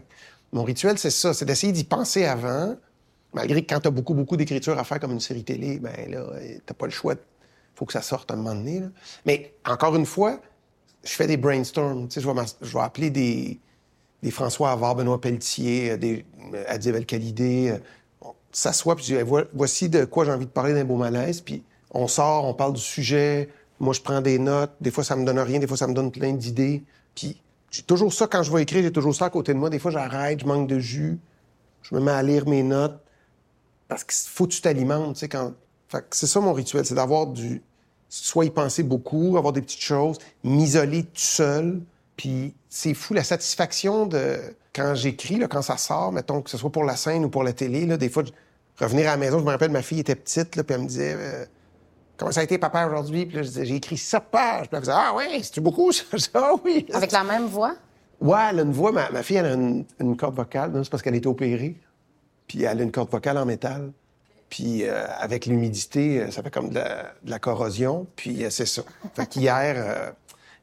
Mon 0.53 0.65
rituel, 0.65 0.99
c'est 0.99 1.11
ça. 1.11 1.35
C'est 1.35 1.45
d'essayer 1.45 1.73
d'y 1.73 1.85
penser 1.85 2.25
avant. 2.25 2.77
Malgré 3.35 3.65
que 3.65 3.75
quand 3.75 3.81
t'as 3.81 3.91
beaucoup, 3.91 4.15
beaucoup 4.15 4.37
d'écriture 4.37 4.79
à 4.79 4.85
faire 4.85 5.01
comme 5.01 5.13
une 5.13 5.21
série 5.21 5.45
télé, 5.45 5.79
ben 5.79 5.93
là, 6.11 6.25
t'as 6.65 6.75
pas 6.75 6.87
le 6.87 6.93
choix. 6.93 7.15
Faut 7.75 7.85
que 7.85 7.93
ça 7.93 8.03
sorte 8.03 8.31
à 8.31 8.35
un 8.35 8.39
moment 8.39 8.55
donné. 8.55 8.83
Mais 9.27 9.55
encore 9.67 9.97
une 9.97 10.07
fois, 10.07 10.41
je 11.05 11.13
fais 11.13 11.27
des 11.27 11.37
brainstorms. 11.37 12.09
Tu 12.09 12.21
je 12.21 12.29
vais, 12.29 12.43
je 12.63 12.73
vais 12.73 12.83
appeler 12.83 13.11
des, 13.11 13.61
François 14.31 14.73
Havard, 14.73 14.97
Benoît 14.97 15.21
Pelletier, 15.21 15.93
euh, 15.93 15.97
des 15.97 16.25
euh, 16.55 16.65
Adib 16.67 16.97
euh, 16.97 17.79
On 18.23 18.35
s'assoit, 18.51 18.97
puis 18.97 19.05
je 19.05 19.17
dis, 19.17 19.31
voici 19.53 19.89
de 19.89 20.05
quoi 20.05 20.25
j'ai 20.25 20.33
envie 20.33 20.47
de 20.47 20.51
parler 20.51 20.75
d'un 20.75 20.85
beau 20.85 20.97
malaise. 20.97 21.41
Puis 21.41 21.63
on 21.91 22.09
sort, 22.09 22.45
on 22.45 22.55
parle 22.55 22.73
du 22.73 22.81
sujet. 22.81 23.49
Moi, 23.79 23.93
je 23.93 24.01
prends 24.01 24.21
des 24.21 24.39
notes. 24.39 24.73
Des 24.81 24.91
fois, 24.91 25.05
ça 25.05 25.17
me 25.17 25.25
donne 25.25 25.39
rien. 25.39 25.59
Des 25.59 25.67
fois, 25.67 25.77
ça 25.77 25.87
me 25.87 25.95
donne 25.95 26.11
plein 26.11 26.33
d'idées. 26.33 26.83
Puis 27.15 27.41
j'ai 27.71 27.83
toujours 27.83 28.13
ça 28.13 28.27
quand 28.27 28.43
je 28.43 28.53
vais 28.53 28.63
écrire. 28.63 28.83
J'ai 28.83 28.93
toujours 28.93 29.15
ça 29.15 29.27
à 29.27 29.31
côté 29.31 29.53
de 29.53 29.59
moi. 29.59 29.71
Des 29.71 29.79
fois, 29.79 29.91
j'arrête, 29.91 30.41
je 30.41 30.47
manque 30.47 30.69
de 30.69 30.79
jus. 30.79 31.19
Je 31.83 31.95
me 31.95 32.01
mets 32.01 32.13
à 32.13 32.23
lire 32.23 32.49
mes 32.49 32.63
notes. 32.63 32.99
Parce 33.89 34.03
qu'il 34.03 34.29
faut 34.31 34.47
que 34.47 34.53
tu 34.53 34.61
t'alimentes, 34.61 35.15
tu 35.15 35.21
sais, 35.21 35.29
quand... 35.29 35.53
Fait 35.89 36.05
c'est 36.11 36.27
ça 36.27 36.41
mon 36.41 36.53
rituel, 36.53 36.85
c'est 36.85 36.97
d'avoir 36.97 37.29
du... 37.29 37.63
Soit 38.09 38.47
y 38.47 38.51
penser 38.51 38.83
beaucoup, 38.83 39.37
avoir 39.37 39.53
des 39.53 39.63
petites 39.63 39.83
choses, 39.83 40.19
m'isoler 40.43 41.05
tout 41.05 41.11
seul. 41.15 41.81
Puis 42.17 42.55
c'est 42.69 42.95
fou, 42.95 43.15
la 43.15 43.23
satisfaction 43.23 44.07
de... 44.07 44.39
Quand 44.75 44.95
j'écris, 44.95 45.39
quand 45.49 45.63
ça 45.63 45.77
sort, 45.77 46.13
mettons, 46.13 46.43
que 46.43 46.51
ce 46.51 46.59
soit 46.59 46.71
pour 46.71 46.85
la 46.85 46.97
scène 46.97 47.25
ou 47.25 47.29
pour 47.29 47.45
la 47.45 47.53
télé, 47.53 47.87
là, 47.87 47.97
des 47.97 48.09
fois, 48.09 48.25
revenir 48.79 49.07
à 49.07 49.13
la 49.13 49.17
maison, 49.17 49.39
je 49.39 49.45
me 49.45 49.51
rappelle, 49.51 49.71
ma 49.71 49.83
fille 49.83 50.01
était 50.01 50.17
petite, 50.17 50.57
là, 50.57 50.65
puis 50.65 50.75
elle 50.75 50.83
me 50.83 50.89
disait... 50.89 51.15
euh, 51.17 51.45
Comment 52.17 52.33
ça 52.33 52.41
a 52.41 52.45
été, 52.45 52.59
papa, 52.59 52.87
aujourd'hui? 52.87 53.27
Puis 53.27 53.37
là, 53.37 53.43
j'ai 53.43 53.75
écrit 53.75 53.97
ça 53.97 54.21
pages. 54.21 54.69
Puis 54.69 54.77
elle 54.77 54.81
faisait, 54.81 54.93
ah 54.95 55.15
ouais, 55.15 55.43
c'est-tu 55.43 55.61
beaucoup, 55.61 55.93
ça? 55.93 56.05
Ah 56.35 56.53
oui. 56.65 56.87
Avec 56.93 57.13
la 57.13 57.25
même 57.25 57.47
voix? 57.47 57.77
Ouais, 58.21 58.39
elle 58.51 58.61
a 58.61 58.63
une 58.63 58.73
voix. 58.73 58.93
Ma, 58.93 59.11
ma 59.11 59.23
fille, 59.23 59.37
elle 59.37 59.47
a 59.47 59.53
une, 59.53 59.85
une 60.01 60.17
corde 60.17 60.35
vocale. 60.35 60.73
C'est 60.83 60.91
parce 60.91 61.03
qu'elle 61.03 61.15
a 61.15 61.19
été 61.19 61.29
opérée. 61.29 61.77
Puis 62.47 62.63
elle 62.63 62.81
a 62.81 62.83
une 62.83 62.93
corde 62.93 63.11
vocale 63.11 63.37
en 63.39 63.45
métal. 63.45 63.93
Puis 64.49 64.85
euh, 64.85 65.07
avec 65.19 65.47
l'humidité, 65.47 66.23
euh, 66.23 66.31
ça 66.31 66.43
fait 66.43 66.51
comme 66.51 66.71
de 66.71 66.77
la, 66.77 67.13
de 67.23 67.31
la 67.31 67.39
corrosion. 67.39 68.07
Puis 68.17 68.45
euh, 68.45 68.51
c'est 68.51 68.67
ça. 68.67 68.83
Fait 69.15 69.27
qu'hier, 69.27 69.75
euh, 69.77 70.11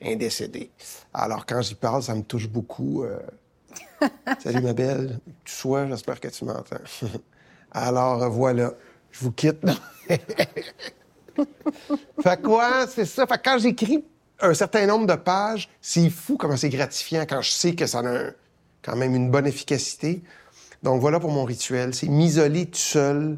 est 0.02 0.16
décédée. 0.16 0.72
Alors 1.14 1.46
quand 1.46 1.62
j'y 1.62 1.76
parle, 1.76 2.02
ça 2.02 2.16
me 2.16 2.24
touche 2.24 2.50
beaucoup. 2.50 3.06
Salut, 4.44 4.62
ma 4.62 4.74
belle. 4.74 5.20
Tu 5.46 5.54
sois, 5.54 5.88
j'espère 5.88 6.20
que 6.20 6.28
tu 6.28 6.46
m'entends. 6.46 6.76
Alors, 7.72 8.30
voilà, 8.30 8.74
je 9.12 9.20
vous 9.22 9.32
quitte. 9.32 9.66
Fait 12.22 12.42
quoi? 12.42 12.88
C'est 12.88 13.06
ça. 13.06 13.26
Fait 13.28 13.42
quand 13.44 13.58
j'écris 13.58 14.04
un 14.40 14.54
certain 14.54 14.86
nombre 14.86 15.08
de 15.08 15.16
pages, 15.16 15.70
c'est 15.82 16.10
fou 16.10 16.38
comment 16.38 16.58
c'est 16.58 16.70
gratifiant 16.70 17.26
quand 17.28 17.42
je 17.42 17.52
sais 17.52 17.76
que 17.76 17.86
ça 17.86 18.00
a 18.00 18.32
quand 18.82 18.96
même 18.96 19.16
une 19.16 19.32
bonne 19.32 19.48
efficacité. 19.48 20.22
Donc 20.84 21.00
voilà 21.00 21.20
pour 21.20 21.32
mon 21.32 21.46
rituel. 21.46 21.94
C'est 21.94 22.08
m'isoler 22.08 22.66
tout 22.66 22.78
seul 22.78 23.38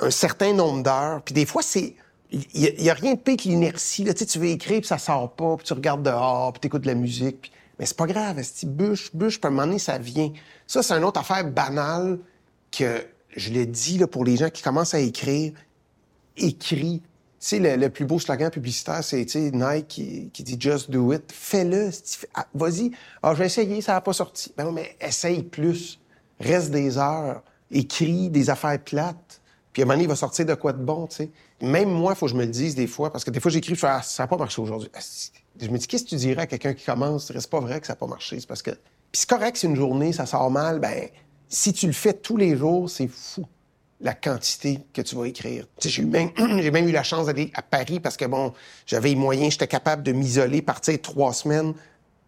un 0.00 0.10
certain 0.10 0.52
nombre 0.52 0.82
d'heures. 0.82 1.22
Puis 1.22 1.34
des 1.34 1.46
fois, 1.46 1.62
c'est... 1.62 1.96
Il 2.30 2.74
n'y 2.78 2.90
a, 2.90 2.94
rien 2.94 3.14
de 3.14 3.18
pire 3.18 3.38
que 3.38 3.44
l'inertie. 3.44 4.04
Tu, 4.04 4.38
veux 4.38 4.48
écrire, 4.48 4.80
puis 4.80 4.86
ça 4.86 4.98
sort 4.98 5.32
pas, 5.32 5.56
puis 5.56 5.66
tu 5.66 5.72
regardes 5.72 6.02
dehors, 6.02 6.52
puis 6.52 6.60
tu 6.60 6.66
écoutes 6.66 6.82
de 6.82 6.88
la 6.88 6.94
musique. 6.94 7.40
Puis... 7.40 7.52
Mais 7.78 7.86
c'est 7.86 7.96
pas 7.96 8.06
grave, 8.06 8.42
si 8.42 8.66
bûche, 8.66 9.14
bûche, 9.14 9.40
puis 9.40 9.46
à 9.46 9.48
un 9.48 9.50
moment 9.50 9.66
donné, 9.66 9.78
ça 9.78 9.96
vient. 9.96 10.30
Ça, 10.66 10.82
c'est 10.82 10.92
une 10.92 11.04
autre 11.04 11.20
affaire 11.20 11.44
banale 11.50 12.18
que 12.70 13.06
je 13.34 13.50
dis 13.50 13.98
là, 13.98 14.06
pour 14.06 14.24
les 14.24 14.36
gens 14.36 14.50
qui 14.50 14.62
commencent 14.62 14.94
à 14.94 15.00
écrire. 15.00 15.52
Écris 16.36 17.02
sais, 17.38 17.76
le, 17.76 17.88
plus 17.88 18.04
beau 18.04 18.18
slogan 18.18 18.50
publicitaire, 18.50 19.02
c'est 19.02 19.34
Nike 19.52 20.30
qui, 20.32 20.42
dit 20.42 20.56
Just 20.58 20.90
do 20.90 21.12
it. 21.12 21.30
Fais-le. 21.32 21.90
Ah, 22.34 22.46
vas-y. 22.54 22.90
Ah, 23.22 23.32
je 23.34 23.38
vais 23.38 23.46
essayer, 23.46 23.80
ça 23.80 23.92
n'a 23.92 24.00
pas 24.00 24.12
sorti. 24.12 24.52
Ben 24.56 24.70
mais 24.72 24.96
essaye 25.00 25.42
plus. 25.42 26.00
Reste 26.40 26.70
des 26.70 26.98
heures. 26.98 27.42
Écris 27.70 28.30
des 28.30 28.50
affaires 28.50 28.82
plates. 28.82 29.40
Puis 29.72 29.82
à 29.82 29.84
un 29.84 29.86
moment 29.86 29.94
donné, 29.96 30.04
il 30.04 30.08
va 30.08 30.16
sortir 30.16 30.46
de 30.46 30.54
quoi 30.54 30.72
de 30.72 30.82
bon, 30.82 31.06
tu 31.06 31.16
sais. 31.16 31.30
Même 31.60 31.90
moi, 31.90 32.12
il 32.14 32.18
faut 32.18 32.26
que 32.26 32.32
je 32.32 32.36
me 32.36 32.44
le 32.44 32.50
dise 32.50 32.74
des 32.74 32.86
fois, 32.86 33.12
parce 33.12 33.24
que 33.24 33.30
des 33.30 33.40
fois, 33.40 33.50
j'écris, 33.50 33.78
ah, 33.82 34.00
ça 34.02 34.22
n'a 34.22 34.26
pas 34.26 34.36
marché 34.36 34.62
aujourd'hui. 34.62 34.88
Ah, 34.94 35.00
je 35.60 35.68
me 35.68 35.78
dis, 35.78 35.86
qu'est-ce 35.86 36.04
que 36.04 36.08
tu 36.08 36.16
dirais 36.16 36.42
à 36.42 36.46
quelqu'un 36.46 36.72
qui 36.72 36.84
commence? 36.84 37.32
C'est 37.32 37.50
pas 37.50 37.60
vrai 37.60 37.80
que 37.80 37.86
ça 37.86 37.92
n'a 37.92 37.96
pas 37.96 38.06
marché. 38.06 38.40
C'est 38.40 38.46
parce 38.46 38.62
que. 38.62 38.70
Puis 38.70 39.20
c'est 39.20 39.28
correct 39.28 39.56
si 39.56 39.66
une 39.66 39.76
journée, 39.76 40.12
ça 40.12 40.26
sort 40.26 40.50
mal, 40.50 40.80
ben, 40.80 41.08
si 41.48 41.72
tu 41.72 41.86
le 41.86 41.92
fais 41.92 42.12
tous 42.12 42.36
les 42.36 42.56
jours, 42.56 42.90
c'est 42.90 43.08
fou 43.08 43.46
la 44.00 44.14
quantité 44.14 44.80
que 44.92 45.02
tu 45.02 45.16
vas 45.16 45.26
écrire. 45.26 45.66
J'ai 45.80 46.02
même, 46.04 46.88
eu 46.88 46.92
la 46.92 47.02
chance 47.02 47.26
d'aller 47.26 47.50
à 47.54 47.62
Paris 47.62 48.00
parce 48.00 48.16
que, 48.16 48.24
bon, 48.24 48.52
j'avais 48.86 49.10
les 49.10 49.16
moyens, 49.16 49.52
j'étais 49.52 49.66
capable 49.66 50.02
de 50.02 50.12
m'isoler, 50.12 50.62
partir 50.62 51.00
trois 51.02 51.32
semaines. 51.32 51.74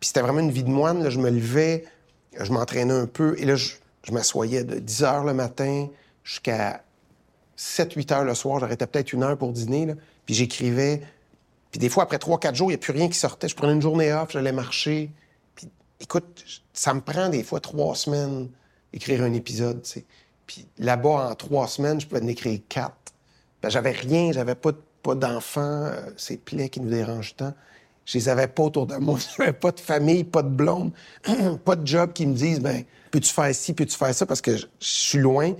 Puis 0.00 0.08
c'était 0.08 0.20
vraiment 0.20 0.40
une 0.40 0.50
vie 0.50 0.64
de 0.64 0.70
moine. 0.70 1.08
Je 1.08 1.18
me 1.18 1.30
levais, 1.30 1.84
je 2.38 2.52
m'entraînais 2.52 2.94
un 2.94 3.06
peu, 3.06 3.36
et 3.38 3.44
là, 3.44 3.54
je, 3.56 3.74
m'assoyais 4.10 4.64
de 4.64 4.78
10 4.80 5.04
heures 5.04 5.24
le 5.24 5.34
matin 5.34 5.88
jusqu'à 6.24 6.82
7-8 7.56 8.12
heures 8.12 8.24
le 8.24 8.34
soir. 8.34 8.58
J'arrêtais 8.58 8.86
peut-être 8.86 9.12
une 9.12 9.22
heure 9.22 9.36
pour 9.36 9.52
dîner, 9.52 9.94
puis 10.26 10.34
j'écrivais. 10.34 11.02
Puis 11.70 11.78
des 11.78 11.88
fois, 11.88 12.02
après 12.02 12.18
trois, 12.18 12.40
quatre 12.40 12.56
jours, 12.56 12.70
il 12.70 12.74
n'y 12.74 12.76
a 12.76 12.78
plus 12.78 12.92
rien 12.92 13.08
qui 13.08 13.18
sortait. 13.18 13.46
Je 13.46 13.54
prenais 13.54 13.74
une 13.74 13.82
journée 13.82 14.12
off, 14.12 14.32
j'allais 14.32 14.50
marcher. 14.50 15.10
Puis 15.54 15.68
écoute, 16.00 16.44
ça 16.72 16.94
me 16.94 17.00
prend 17.00 17.28
des 17.28 17.44
fois 17.44 17.60
trois 17.60 17.94
semaines 17.94 18.48
écrire 18.92 19.22
un 19.22 19.32
épisode. 19.32 19.86
Puis 20.50 20.66
là-bas, 20.78 21.30
en 21.30 21.34
trois 21.36 21.68
semaines, 21.68 22.00
je 22.00 22.08
pouvais 22.08 22.20
en 22.20 22.26
écrire 22.26 22.58
quatre. 22.68 22.96
Ben, 23.62 23.68
j'avais 23.68 23.92
rien, 23.92 24.32
j'avais 24.32 24.56
pas, 24.56 24.72
d'enfants, 25.14 25.84
euh, 25.84 26.10
ces 26.16 26.38
plaies 26.38 26.68
qui 26.68 26.80
nous 26.80 26.90
dérangent 26.90 27.36
tant. 27.36 27.54
Je 28.04 28.18
les 28.18 28.28
avais 28.28 28.48
pas 28.48 28.64
autour 28.64 28.88
de 28.88 28.96
moi. 28.96 29.16
J'avais 29.38 29.52
pas 29.52 29.70
de 29.70 29.78
famille, 29.78 30.24
pas 30.24 30.42
de 30.42 30.48
blonde, 30.48 30.90
pas 31.64 31.76
de 31.76 31.86
job 31.86 32.12
qui 32.12 32.26
me 32.26 32.34
disent, 32.34 32.58
ben, 32.58 32.82
peux-tu 33.12 33.32
faire 33.32 33.54
ci, 33.54 33.74
peux-tu 33.74 33.96
faire 33.96 34.12
ça, 34.12 34.26
parce 34.26 34.40
que 34.40 34.56
je, 34.56 34.66
suis 34.80 35.20
loin. 35.20 35.52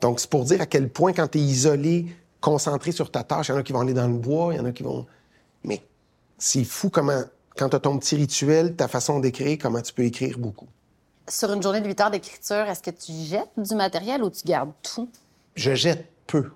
Donc, 0.00 0.20
c'est 0.20 0.30
pour 0.30 0.44
dire 0.44 0.60
à 0.60 0.66
quel 0.66 0.90
point, 0.90 1.12
quand 1.12 1.26
tu 1.26 1.38
es 1.38 1.40
isolé, 1.40 2.06
concentré 2.40 2.92
sur 2.92 3.10
ta 3.10 3.24
tâche, 3.24 3.48
il 3.48 3.50
y 3.50 3.54
en 3.56 3.58
a 3.58 3.62
qui 3.64 3.72
vont 3.72 3.80
aller 3.80 3.94
dans 3.94 4.06
le 4.06 4.14
bois, 4.14 4.54
il 4.54 4.58
y 4.58 4.60
en 4.60 4.64
a 4.64 4.70
qui 4.70 4.84
vont. 4.84 5.06
Mais 5.64 5.82
c'est 6.38 6.62
fou 6.62 6.88
comment, 6.88 7.24
quand 7.56 7.70
tu 7.70 7.74
as 7.74 7.80
ton 7.80 7.98
petit 7.98 8.14
rituel, 8.14 8.76
ta 8.76 8.86
façon 8.86 9.18
d'écrire, 9.18 9.58
comment 9.60 9.82
tu 9.82 9.92
peux 9.92 10.04
écrire 10.04 10.38
beaucoup. 10.38 10.68
Sur 11.28 11.52
une 11.52 11.62
journée 11.62 11.80
de 11.80 11.88
8 11.88 12.00
heures 12.02 12.10
d'écriture, 12.10 12.68
est-ce 12.68 12.82
que 12.82 12.90
tu 12.90 13.12
jettes 13.12 13.50
du 13.56 13.74
matériel 13.74 14.22
ou 14.22 14.30
tu 14.30 14.42
gardes 14.44 14.72
tout? 14.82 15.10
Je 15.56 15.74
jette 15.74 16.08
peu. 16.26 16.52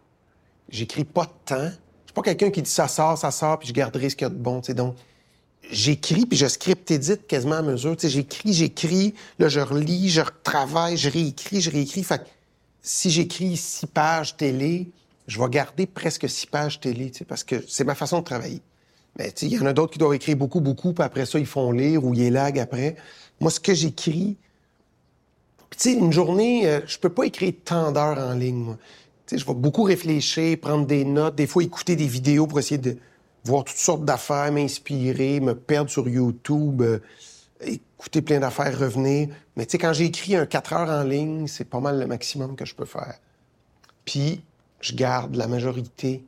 J'écris 0.69 1.05
pas 1.05 1.25
de 1.25 1.33
temps. 1.45 1.71
Je 2.05 2.07
suis 2.07 2.15
pas 2.15 2.23
quelqu'un 2.23 2.51
qui 2.51 2.63
dit 2.63 2.71
ça 2.71 2.87
sort, 2.87 3.19
ça 3.19 3.33
sort, 3.33 3.59
puis 3.59 3.69
je 3.69 3.73
garderai 3.73 4.11
ce 4.11 4.17
qu'il 4.17 4.27
y 4.27 4.31
a 4.31 4.31
de 4.31 4.37
bon. 4.37 4.61
Donc, 4.61 4.95
j'écris, 5.71 6.25
puis 6.25 6.39
je 6.39 6.47
script 6.47 6.89
édite 6.91 7.27
quasiment 7.27 7.57
à 7.57 7.63
mesure. 7.63 7.97
J'écris, 7.99 8.53
j'écris, 8.53 9.15
là, 9.41 9.49
je 9.49 9.59
relis, 9.59 10.09
je 10.09 10.21
retravaille, 10.21 10.97
je 10.97 11.11
réécris, 11.11 11.61
je 11.61 11.71
réécris. 11.71 12.05
Fait 12.05 12.23
si 12.81 13.11
j'écris 13.11 13.57
six 13.57 13.87
pages 13.87 14.37
télé, 14.37 14.89
je 15.27 15.41
vais 15.41 15.49
garder 15.49 15.87
presque 15.87 16.29
six 16.29 16.47
pages 16.47 16.79
télé, 16.79 17.11
parce 17.27 17.43
que 17.43 17.57
c'est 17.69 17.85
ma 17.85 17.97
façon 17.97 18.21
de 18.21 18.25
travailler. 18.25 18.63
Mais 19.19 19.31
il 19.43 19.49
y 19.49 19.59
en 19.59 19.67
a 19.67 19.73
d'autres 19.73 19.93
qui 19.93 19.99
doivent 19.99 20.15
écrire 20.15 20.37
beaucoup, 20.37 20.61
beaucoup, 20.61 20.93
puis 20.93 21.05
après 21.05 21.27
ça, 21.27 21.41
ils 21.41 21.47
font 21.47 21.73
lire 21.73 22.05
ou 22.05 22.15
ils 22.15 22.33
lag 22.33 22.59
après. 22.59 22.95
Moi, 23.41 23.51
ce 23.51 23.59
que 23.59 23.75
j'écris, 23.75 24.37
puis, 25.71 25.79
tu 25.79 25.91
sais, 25.91 25.97
une 25.97 26.13
journée, 26.13 26.69
euh, 26.69 26.81
je 26.87 26.99
peux 26.99 27.09
pas 27.09 27.25
écrire 27.25 27.53
tant 27.65 27.93
d'heures 27.93 28.19
en 28.19 28.35
ligne, 28.35 28.59
moi. 28.59 28.79
Je 29.31 29.45
vais 29.45 29.55
beaucoup 29.55 29.85
réfléchir, 29.85 30.59
prendre 30.59 30.85
des 30.87 31.05
notes, 31.05 31.37
des 31.37 31.47
fois 31.47 31.63
écouter 31.63 31.95
des 31.95 32.09
vidéos 32.09 32.49
pour 32.49 32.59
essayer 32.59 32.79
de 32.79 32.97
voir 33.45 33.63
toutes 33.63 33.77
sortes 33.77 34.05
d'affaires, 34.05 34.51
m'inspirer, 34.51 35.39
me 35.39 35.55
perdre 35.55 35.89
sur 35.89 36.09
YouTube, 36.09 36.83
euh, 36.83 36.99
écouter 37.61 38.23
plein 38.23 38.41
d'affaires, 38.41 38.77
revenir. 38.77 39.29
Mais 39.55 39.67
tu 39.67 39.73
sais, 39.73 39.79
quand 39.79 39.93
j'écris 39.93 40.35
un 40.35 40.47
4 40.47 40.73
heures 40.73 40.91
en 40.91 41.05
ligne, 41.05 41.47
c'est 41.47 41.65
pas 41.65 41.79
mal 41.79 42.01
le 42.01 42.09
maximum 42.09 42.57
que 42.57 42.65
je 42.65 42.75
peux 42.75 42.85
faire. 42.85 43.21
Puis, 44.05 44.43
je 44.81 44.95
garde 44.95 45.37
la 45.37 45.47
majorité 45.47 46.25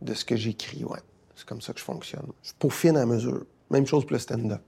de 0.00 0.14
ce 0.14 0.24
que 0.24 0.36
j'écris, 0.36 0.84
ouais. 0.84 1.00
C'est 1.34 1.46
comme 1.46 1.60
ça 1.60 1.72
que 1.72 1.80
je 1.80 1.84
fonctionne. 1.84 2.26
Je 2.44 2.52
peaufine 2.56 2.96
à 2.96 3.04
mesure. 3.04 3.42
Même 3.70 3.86
chose 3.86 4.04
pour 4.04 4.12
le 4.12 4.20
stand-up. 4.20 4.60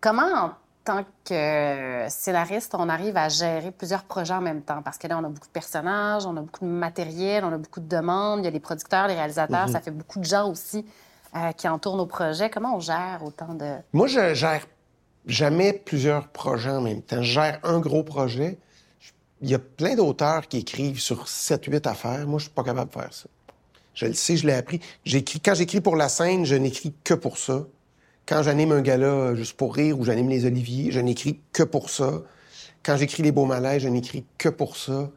Comment 0.00 0.52
tant 0.84 1.04
que 1.24 2.06
scénariste, 2.08 2.74
on 2.74 2.88
arrive 2.88 3.16
à 3.16 3.28
gérer 3.28 3.70
plusieurs 3.70 4.04
projets 4.04 4.34
en 4.34 4.40
même 4.40 4.62
temps. 4.62 4.82
Parce 4.82 4.98
que 4.98 5.06
là, 5.06 5.18
on 5.18 5.24
a 5.24 5.28
beaucoup 5.28 5.46
de 5.46 5.52
personnages, 5.52 6.26
on 6.26 6.36
a 6.36 6.40
beaucoup 6.40 6.64
de 6.64 6.70
matériel, 6.70 7.44
on 7.44 7.52
a 7.52 7.58
beaucoup 7.58 7.80
de 7.80 7.88
demandes. 7.88 8.40
Il 8.40 8.44
y 8.44 8.48
a 8.48 8.50
les 8.50 8.60
producteurs, 8.60 9.06
les 9.06 9.14
réalisateurs. 9.14 9.66
Mhm. 9.66 9.72
Ça 9.72 9.80
fait 9.80 9.90
beaucoup 9.90 10.18
de 10.18 10.24
gens 10.24 10.50
aussi 10.50 10.84
euh, 11.36 11.52
qui 11.52 11.68
entourent 11.68 11.96
nos 11.96 12.06
projets. 12.06 12.50
Comment 12.50 12.76
on 12.76 12.80
gère 12.80 13.20
autant 13.24 13.54
de... 13.54 13.76
Moi, 13.92 14.06
je 14.06 14.34
gère 14.34 14.66
jamais 15.26 15.72
plusieurs 15.72 16.28
projets 16.28 16.70
en 16.70 16.80
même 16.80 17.02
temps. 17.02 17.22
Je 17.22 17.32
gère 17.32 17.60
un 17.62 17.78
gros 17.78 18.02
projet. 18.02 18.58
Il 19.42 19.48
y 19.48 19.54
a 19.54 19.58
plein 19.58 19.94
d'auteurs 19.94 20.48
qui 20.48 20.58
écrivent 20.58 21.00
sur 21.00 21.24
7-8 21.24 21.88
affaires. 21.88 22.26
Moi, 22.26 22.38
je 22.38 22.44
suis 22.44 22.52
pas 22.52 22.64
capable 22.64 22.90
de 22.90 23.00
faire 23.00 23.12
ça. 23.12 23.26
Je 23.94 24.06
le 24.06 24.14
sais, 24.14 24.36
je 24.36 24.46
l'ai 24.46 24.54
appris. 24.54 24.80
J'écris, 25.04 25.40
quand 25.40 25.54
j'écris 25.54 25.80
pour 25.80 25.96
la 25.96 26.08
scène, 26.08 26.44
je 26.44 26.54
n'écris 26.54 26.94
que 27.04 27.14
pour 27.14 27.38
ça. 27.38 27.64
Quand 28.30 28.44
j'anime 28.44 28.70
un 28.70 28.80
gala 28.80 29.34
juste 29.34 29.54
pour 29.54 29.74
rire 29.74 29.98
ou 29.98 30.04
j'anime 30.04 30.28
les 30.28 30.46
Oliviers, 30.46 30.92
je 30.92 31.00
n'écris 31.00 31.40
que 31.52 31.64
pour 31.64 31.90
ça. 31.90 32.22
Quand 32.84 32.96
j'écris 32.96 33.24
les 33.24 33.32
beaux 33.32 33.44
malaises, 33.44 33.82
je 33.82 33.88
n'écris 33.88 34.24
que 34.38 34.48
pour 34.48 34.76
ça. 34.76 35.10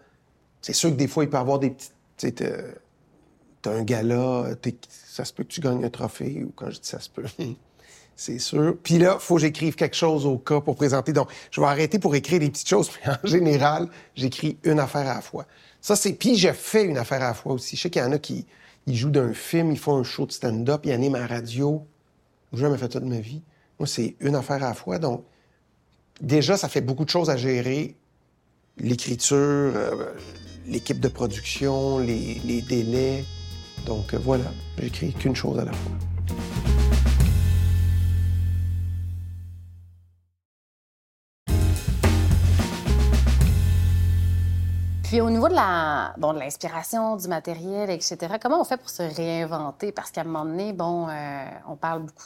C'est 0.64 0.74
sûr 0.74 0.89
que 0.89 0.95
des 0.95 1.07
fois, 1.07 1.24
il 1.24 1.30
peut 1.30 1.38
y 1.38 1.39
avoir 1.39 1.59
des 1.59 1.76
petites... 2.18 2.43
T'as 3.61 3.72
un 3.72 3.84
gala, 3.84 4.47
ça 4.89 5.26
se 5.26 5.32
peut 5.32 5.43
que 5.43 5.49
tu 5.49 5.61
gagnes 5.61 5.86
un 5.86 5.91
trophée, 5.91 6.43
ou 6.43 6.51
quand 6.55 6.72
je 6.72 6.80
dis 6.80 6.88
ça 6.89 6.99
se 6.99 7.07
peut, 7.07 7.24
c'est 8.16 8.39
sûr. 8.39 8.76
Puis 8.82 8.97
là, 8.97 9.18
il 9.20 9.24
faut 9.24 9.36
que 9.36 9.41
j'écrive 9.41 9.76
quelque 9.76 9.95
chose 9.95 10.26
au 10.26 10.39
cas 10.39 10.59
pour 10.59 10.76
présenter. 10.76 11.14
Donc, 11.14 11.30
je 11.51 11.61
vais 11.61 11.68
arrêter 11.68 11.99
pour 11.99 12.16
écrire 12.16 12.39
des 12.39 12.49
petites 12.49 12.68
choses, 12.68 12.89
mais 13.05 13.11
en 13.14 13.28
général, 13.28 13.89
j'écris 14.16 14.57
une 14.64 14.80
affaire 14.80 15.07
à 15.07 15.14
la 15.14 15.22
fois. 15.22 15.45
Ça, 15.82 15.95
c'est... 15.95 16.14
Puis 16.14 16.36
je 16.36 16.51
fais 16.51 16.84
une 16.84 16.97
affaire 16.97 17.22
à 17.22 17.28
la 17.28 17.34
fois 17.36 17.53
aussi. 17.53 17.76
Je 17.76 17.84
sais 17.84 17.89
qu'il 17.91 18.01
y 18.01 18.05
en 18.05 18.11
a 18.11 18.18
qui 18.18 18.47
jouent 18.88 19.11
d'un 19.11 19.34
film, 19.34 19.72
ils 19.72 19.78
font 19.78 19.97
un 19.97 20.03
show 20.03 20.26
de 20.26 20.32
stand-up, 20.32 20.82
ils 20.84 20.91
animent 20.91 21.16
à 21.16 21.28
radio. 21.28 21.86
Jamais 22.53 22.77
fait 22.77 22.93
ça 22.93 22.99
de 22.99 23.05
ma 23.05 23.19
vie. 23.19 23.41
Moi, 23.79 23.87
c'est 23.87 24.15
une 24.19 24.35
affaire 24.35 24.57
à 24.57 24.69
la 24.69 24.73
fois. 24.75 24.99
Donc, 24.99 25.23
déjà, 26.21 26.55
ça 26.55 26.69
fait 26.69 26.81
beaucoup 26.81 27.03
de 27.03 27.09
choses 27.09 27.31
à 27.31 27.35
gérer. 27.35 27.95
L'écriture, 28.77 29.37
euh, 29.37 30.13
l'équipe 30.67 30.99
de 30.99 31.07
production, 31.07 31.97
les, 31.97 32.61
délais. 32.69 33.25
Donc, 33.87 34.13
euh, 34.13 34.19
voilà, 34.19 34.45
j'écris 34.77 35.13
qu'une 35.13 35.35
chose 35.35 35.57
à 35.57 35.65
la 35.65 35.73
fois. 35.73 35.91
Puis 45.03 45.21
au 45.21 45.29
niveau 45.29 45.47
de 45.47 45.53
la 45.53 46.15
bon, 46.17 46.33
de 46.33 46.39
l'inspiration, 46.39 47.17
du 47.17 47.27
matériel, 47.27 47.91
etc., 47.91 48.17
comment 48.41 48.61
on 48.61 48.63
fait 48.63 48.77
pour 48.77 48.89
se 48.89 49.03
réinventer? 49.03 49.91
Parce 49.91 50.09
qu'à 50.09 50.21
un 50.21 50.23
moment 50.23 50.45
donné, 50.45 50.73
bon, 50.73 51.07
euh, 51.07 51.45
on 51.67 51.75
parle 51.75 52.01
beaucoup 52.01 52.25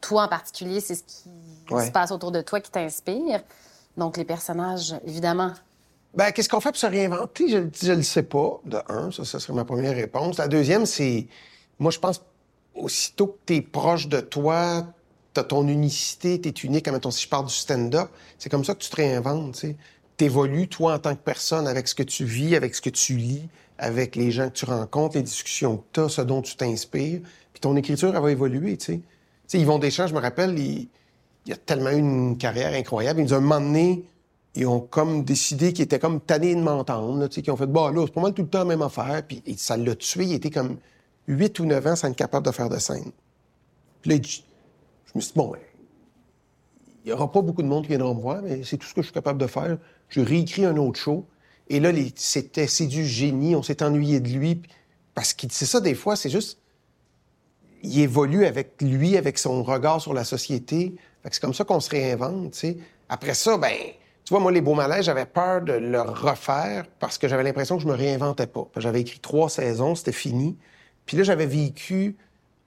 toi 0.00 0.24
en 0.24 0.28
particulier, 0.28 0.80
c'est 0.80 0.94
ce 0.94 1.02
qui 1.02 1.86
se 1.86 1.90
passe 1.90 2.10
autour 2.10 2.32
de 2.32 2.40
toi 2.40 2.60
qui 2.60 2.70
t'inspire. 2.70 3.42
Donc, 3.96 4.16
les 4.16 4.24
personnages, 4.24 4.94
évidemment. 5.06 5.52
Ben, 6.14 6.30
qu'est-ce 6.32 6.48
qu'on 6.48 6.60
fait 6.60 6.70
pour 6.70 6.78
se 6.78 6.86
réinventer? 6.86 7.48
Je 7.48 7.90
ne 7.90 7.96
le 7.96 8.02
sais 8.02 8.22
pas, 8.22 8.60
de 8.64 8.78
un. 8.88 9.10
Ça, 9.10 9.24
ça 9.24 9.40
serait 9.40 9.52
ma 9.52 9.64
première 9.64 9.94
réponse. 9.94 10.38
La 10.38 10.48
deuxième, 10.48 10.86
c'est. 10.86 11.26
Moi, 11.78 11.90
je 11.90 11.98
pense, 11.98 12.22
aussitôt 12.74 13.26
que 13.26 13.38
tu 13.46 13.56
es 13.56 13.60
proche 13.60 14.08
de 14.08 14.20
toi, 14.20 14.86
tu 15.34 15.40
as 15.40 15.44
ton 15.44 15.66
unicité, 15.68 16.40
tu 16.40 16.48
es 16.48 16.52
unique. 16.52 16.88
Mettons, 16.88 17.10
si 17.10 17.24
je 17.24 17.28
parle 17.28 17.46
du 17.46 17.54
stand-up, 17.54 18.08
c'est 18.38 18.48
comme 18.48 18.64
ça 18.64 18.74
que 18.74 18.80
tu 18.80 18.90
te 18.90 18.96
réinventes, 18.96 19.64
tu 20.16 20.24
évolues, 20.24 20.68
toi, 20.68 20.94
en 20.94 20.98
tant 20.98 21.14
que 21.14 21.20
personne, 21.20 21.66
avec 21.66 21.88
ce 21.88 21.94
que 21.94 22.02
tu 22.02 22.24
vis, 22.24 22.56
avec 22.56 22.74
ce 22.74 22.80
que 22.80 22.90
tu 22.90 23.16
lis, 23.16 23.48
avec 23.78 24.16
les 24.16 24.30
gens 24.30 24.48
que 24.48 24.54
tu 24.54 24.64
rencontres, 24.64 25.16
les 25.16 25.22
discussions 25.22 25.78
que 25.78 25.84
tu 25.92 26.00
as, 26.00 26.08
ce 26.08 26.22
dont 26.22 26.42
tu 26.42 26.56
t'inspires. 26.56 27.20
Puis 27.52 27.60
ton 27.60 27.76
écriture, 27.76 28.14
elle 28.14 28.22
va 28.22 28.30
évoluer, 28.30 28.76
tu 28.76 28.84
sais 28.86 29.00
sais, 29.48 29.60
Yvon 29.60 29.78
Deschamps, 29.78 30.06
je 30.06 30.14
me 30.14 30.20
rappelle, 30.20 30.58
il, 30.58 30.88
il 31.46 31.52
a 31.52 31.56
tellement 31.56 31.90
eu 31.90 31.98
une 31.98 32.36
carrière 32.36 32.72
incroyable. 32.74 33.20
Ils 33.20 33.32
ont 33.34 33.38
un 33.38 33.40
moment 33.40 33.60
donné, 33.60 34.04
ils 34.54 34.66
ont 34.66 34.80
comme 34.80 35.24
décidé 35.24 35.72
qu'ils 35.72 35.84
étaient 35.84 35.98
comme 35.98 36.20
tannés 36.20 36.54
de 36.54 36.60
m'entendre, 36.60 37.26
qu'ils 37.28 37.50
ont 37.50 37.56
fait, 37.56 37.66
bah 37.66 37.90
là, 37.90 38.04
c'est 38.06 38.12
pas 38.12 38.20
mal 38.20 38.34
tout 38.34 38.42
le 38.42 38.48
temps 38.48 38.58
la 38.58 38.64
même 38.66 38.82
affaire. 38.82 39.22
Puis 39.26 39.42
et 39.46 39.56
ça 39.56 39.76
l'a 39.76 39.94
tué. 39.94 40.24
Il 40.24 40.34
était 40.34 40.50
comme 40.50 40.76
8 41.26 41.58
ou 41.60 41.66
9 41.66 41.86
ans 41.86 41.96
sans 41.96 42.08
être 42.08 42.16
capable 42.16 42.46
de 42.46 42.52
faire 42.52 42.68
de 42.68 42.78
scène. 42.78 43.12
Puis 44.02 44.10
là, 44.10 44.16
je 44.16 45.12
me 45.14 45.20
suis 45.20 45.32
dit, 45.32 45.36
bon, 45.36 45.48
ben, 45.52 45.58
il 47.04 47.08
n'y 47.08 47.12
aura 47.12 47.32
pas 47.32 47.40
beaucoup 47.40 47.62
de 47.62 47.68
monde 47.68 47.84
qui 47.84 47.88
viendra 47.88 48.12
me 48.12 48.20
voir, 48.20 48.42
mais 48.42 48.62
c'est 48.64 48.76
tout 48.76 48.86
ce 48.86 48.92
que 48.92 49.00
je 49.00 49.06
suis 49.06 49.14
capable 49.14 49.40
de 49.40 49.46
faire. 49.46 49.78
Je 50.08 50.20
réécris 50.20 50.66
un 50.66 50.76
autre 50.76 51.00
show. 51.00 51.24
Et 51.68 51.80
là, 51.80 51.90
c'était, 52.14 52.66
c'est 52.66 52.86
du 52.86 53.06
génie. 53.06 53.56
On 53.56 53.62
s'est 53.62 53.82
ennuyé 53.82 54.20
de 54.20 54.28
lui. 54.28 54.62
Parce 55.14 55.32
que 55.32 55.46
c'est 55.50 55.66
ça, 55.66 55.80
des 55.80 55.94
fois, 55.94 56.16
c'est 56.16 56.30
juste. 56.30 56.58
Il 57.82 58.00
évolue 58.00 58.44
avec 58.44 58.80
lui, 58.80 59.16
avec 59.16 59.38
son 59.38 59.62
regard 59.62 60.00
sur 60.00 60.14
la 60.14 60.24
société. 60.24 60.94
c'est 61.30 61.40
comme 61.40 61.54
ça 61.54 61.64
qu'on 61.64 61.80
se 61.80 61.90
réinvente, 61.90 62.52
tu 62.52 62.58
sais. 62.58 62.76
Après 63.08 63.34
ça, 63.34 63.56
ben, 63.56 63.74
tu 64.28 64.34
vois, 64.34 64.40
moi, 64.40 64.52
les 64.52 64.60
beaux 64.60 64.74
malaises, 64.74 65.06
j'avais 65.06 65.24
peur 65.24 65.62
de 65.62 65.72
le 65.72 66.02
refaire 66.02 66.84
parce 66.98 67.16
que 67.16 67.28
j'avais 67.28 67.42
l'impression 67.42 67.76
que 67.76 67.82
je 67.82 67.88
me 67.88 67.94
réinventais 67.94 68.46
pas. 68.46 68.68
J'avais 68.76 69.00
écrit 69.00 69.20
trois 69.20 69.48
saisons, 69.48 69.94
c'était 69.94 70.12
fini. 70.12 70.58
Puis 71.06 71.16
là, 71.16 71.22
j'avais 71.22 71.46
vécu 71.46 72.16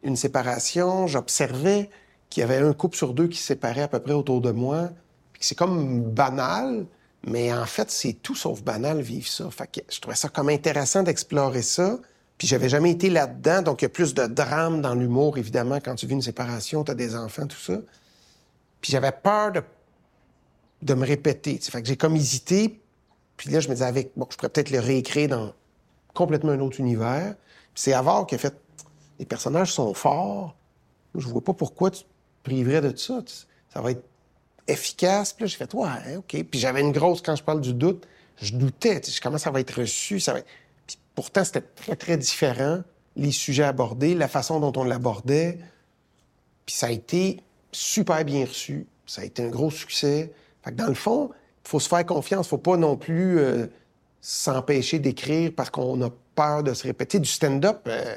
une 0.01 0.15
séparation, 0.15 1.05
j'observais 1.05 1.89
qu'il 2.29 2.41
y 2.41 2.43
avait 2.43 2.57
un 2.57 2.73
couple 2.73 2.97
sur 2.97 3.13
deux 3.13 3.27
qui 3.27 3.37
se 3.37 3.45
séparait 3.45 3.83
à 3.83 3.87
peu 3.87 3.99
près 3.99 4.13
autour 4.13 4.41
de 4.41 4.51
moi. 4.51 4.89
Puis 5.33 5.43
c'est 5.43 5.55
comme 5.55 6.01
banal, 6.01 6.87
mais 7.27 7.53
en 7.53 7.65
fait, 7.65 7.91
c'est 7.91 8.13
tout 8.13 8.33
sauf 8.33 8.63
banal 8.63 9.01
vivre 9.01 9.27
ça. 9.27 9.49
Fait 9.51 9.67
que 9.67 9.81
je 9.93 9.99
trouvais 9.99 10.15
ça 10.15 10.29
comme 10.29 10.49
intéressant 10.49 11.03
d'explorer 11.03 11.61
ça. 11.61 11.99
Puis 12.41 12.47
j'avais 12.47 12.69
jamais 12.69 12.89
été 12.89 13.11
là-dedans, 13.11 13.61
donc 13.61 13.83
il 13.83 13.85
y 13.85 13.85
a 13.85 13.89
plus 13.89 14.15
de 14.15 14.25
drame 14.25 14.81
dans 14.81 14.95
l'humour, 14.95 15.37
évidemment, 15.37 15.75
quand 15.75 15.93
tu 15.93 16.07
vis 16.07 16.15
une 16.15 16.23
séparation, 16.23 16.83
tu 16.83 16.89
as 16.89 16.95
des 16.95 17.15
enfants, 17.15 17.45
tout 17.45 17.59
ça. 17.59 17.77
Puis 18.81 18.91
j'avais 18.91 19.11
peur 19.11 19.51
de, 19.51 19.61
de 20.81 20.93
me 20.95 21.05
répéter. 21.05 21.59
Fait 21.59 21.83
que 21.83 21.87
j'ai 21.87 21.97
comme 21.97 22.15
hésité. 22.15 22.81
Puis 23.37 23.51
là, 23.51 23.59
je 23.59 23.69
me 23.69 23.75
disais, 23.75 23.85
avec, 23.85 24.13
bon, 24.15 24.25
je 24.27 24.37
pourrais 24.37 24.49
peut-être 24.49 24.71
le 24.71 24.79
réécrire 24.79 25.29
dans 25.29 25.53
complètement 26.15 26.53
un 26.53 26.59
autre 26.61 26.79
univers. 26.79 27.35
Puis 27.75 27.83
c'est 27.83 27.93
Avard 27.93 28.25
qui 28.25 28.39
fait, 28.39 28.55
les 29.19 29.25
personnages 29.27 29.71
sont 29.71 29.93
forts. 29.93 30.55
Je 31.13 31.27
vois 31.27 31.43
pas 31.43 31.53
pourquoi 31.53 31.91
tu 31.91 32.01
te 32.01 32.07
priverais 32.41 32.81
de 32.81 32.97
ça. 32.97 33.19
Ça 33.71 33.81
va 33.81 33.91
être 33.91 34.03
efficace. 34.67 35.33
Puis 35.33 35.43
là, 35.43 35.47
j'ai 35.47 35.57
fait, 35.57 35.71
ouais, 35.75 36.15
OK. 36.17 36.43
Puis 36.49 36.59
j'avais 36.59 36.81
une 36.81 36.91
grosse, 36.91 37.21
quand 37.21 37.35
je 37.35 37.43
parle 37.43 37.61
du 37.61 37.75
doute, 37.75 38.07
je 38.41 38.55
doutais. 38.55 38.99
Comment 39.21 39.37
ça 39.37 39.51
va 39.51 39.59
être 39.59 39.81
reçu? 39.81 40.19
Ça 40.19 40.33
va 40.33 40.39
être... 40.39 40.47
Pourtant, 41.15 41.43
c'était 41.43 41.61
très, 41.61 41.95
très 41.95 42.17
différent, 42.17 42.81
les 43.15 43.31
sujets 43.31 43.63
abordés, 43.63 44.15
la 44.15 44.27
façon 44.27 44.59
dont 44.59 44.73
on 44.79 44.83
l'abordait. 44.83 45.59
Puis 46.65 46.75
ça 46.75 46.87
a 46.87 46.91
été 46.91 47.41
super 47.71 48.23
bien 48.23 48.45
reçu. 48.45 48.87
Ça 49.05 49.21
a 49.21 49.25
été 49.25 49.43
un 49.43 49.49
gros 49.49 49.71
succès. 49.71 50.31
Fait 50.63 50.75
dans 50.75 50.87
le 50.87 50.93
fond, 50.93 51.31
il 51.65 51.69
faut 51.69 51.79
se 51.79 51.89
faire 51.89 52.05
confiance. 52.05 52.47
faut 52.47 52.57
pas 52.57 52.77
non 52.77 52.95
plus 52.95 53.39
euh, 53.39 53.67
s'empêcher 54.21 54.99
d'écrire 54.99 55.51
parce 55.55 55.69
qu'on 55.69 56.01
a 56.01 56.09
peur 56.35 56.63
de 56.63 56.73
se 56.73 56.83
répéter. 56.83 57.19
Du 57.19 57.29
stand-up, 57.29 57.81
euh, 57.87 58.15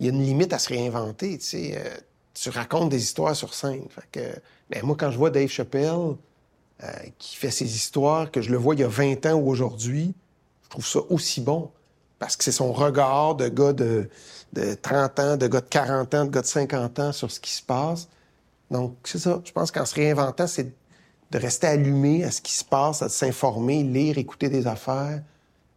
il 0.00 0.06
y 0.06 0.08
a 0.08 0.12
une 0.12 0.22
limite 0.22 0.52
à 0.52 0.58
se 0.58 0.68
réinventer. 0.70 1.38
Tu, 1.38 1.72
euh, 1.74 2.50
racontes 2.50 2.90
des 2.90 3.02
histoires 3.02 3.36
sur 3.36 3.52
scène. 3.54 3.86
Fait 3.90 4.42
ben, 4.70 4.82
moi, 4.84 4.96
quand 4.98 5.10
je 5.10 5.18
vois 5.18 5.30
Dave 5.30 5.48
Chappelle 5.48 6.16
qui 7.18 7.36
fait 7.36 7.50
ses 7.50 7.74
histoires, 7.74 8.30
que 8.30 8.42
je 8.42 8.50
le 8.50 8.58
vois 8.58 8.74
il 8.74 8.82
y 8.82 8.84
a 8.84 8.88
20 8.88 9.24
ans 9.24 9.34
ou 9.34 9.48
aujourd'hui, 9.48 10.12
je 10.64 10.68
trouve 10.68 10.86
ça 10.86 10.98
aussi 11.08 11.40
bon 11.40 11.70
parce 12.18 12.36
que 12.36 12.44
c'est 12.44 12.52
son 12.52 12.72
regard 12.72 13.34
de 13.34 13.48
gars 13.48 13.72
de, 13.72 14.08
30 14.82 15.20
ans, 15.20 15.36
de 15.36 15.46
gars 15.46 15.60
de 15.60 15.66
40 15.66 16.14
ans, 16.14 16.24
de 16.24 16.30
gars 16.30 16.42
de 16.42 16.46
50 16.46 16.98
ans 16.98 17.12
sur 17.12 17.30
ce 17.30 17.40
qui 17.40 17.52
se 17.52 17.62
passe. 17.62 18.08
Donc, 18.70 18.96
c'est 19.04 19.18
ça. 19.18 19.40
Je 19.44 19.52
pense 19.52 19.70
qu'en 19.70 19.84
se 19.84 19.94
réinventant, 19.94 20.46
c'est 20.46 20.72
de 21.30 21.38
rester 21.38 21.66
allumé 21.66 22.24
à 22.24 22.30
ce 22.30 22.40
qui 22.40 22.52
se 22.52 22.64
passe, 22.64 23.02
à 23.02 23.08
s'informer, 23.08 23.82
lire, 23.82 24.18
écouter 24.18 24.48
des 24.48 24.66
affaires, 24.66 25.22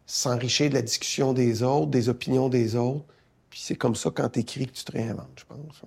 s'enrichir 0.05 0.69
de 0.69 0.75
la 0.75 0.81
discussion 0.81 1.33
des 1.33 1.61
autres, 1.63 1.87
des 1.87 2.09
opinions 2.09 2.49
des 2.49 2.75
autres. 2.75 3.05
Puis 3.49 3.61
c'est 3.63 3.75
comme 3.75 3.95
ça, 3.95 4.09
quand 4.11 4.29
tu 4.29 4.39
écris, 4.39 4.67
que 4.67 4.71
tu 4.71 4.83
te 4.83 4.91
réinventes, 4.91 5.27
je 5.35 5.43
pense. 5.45 5.81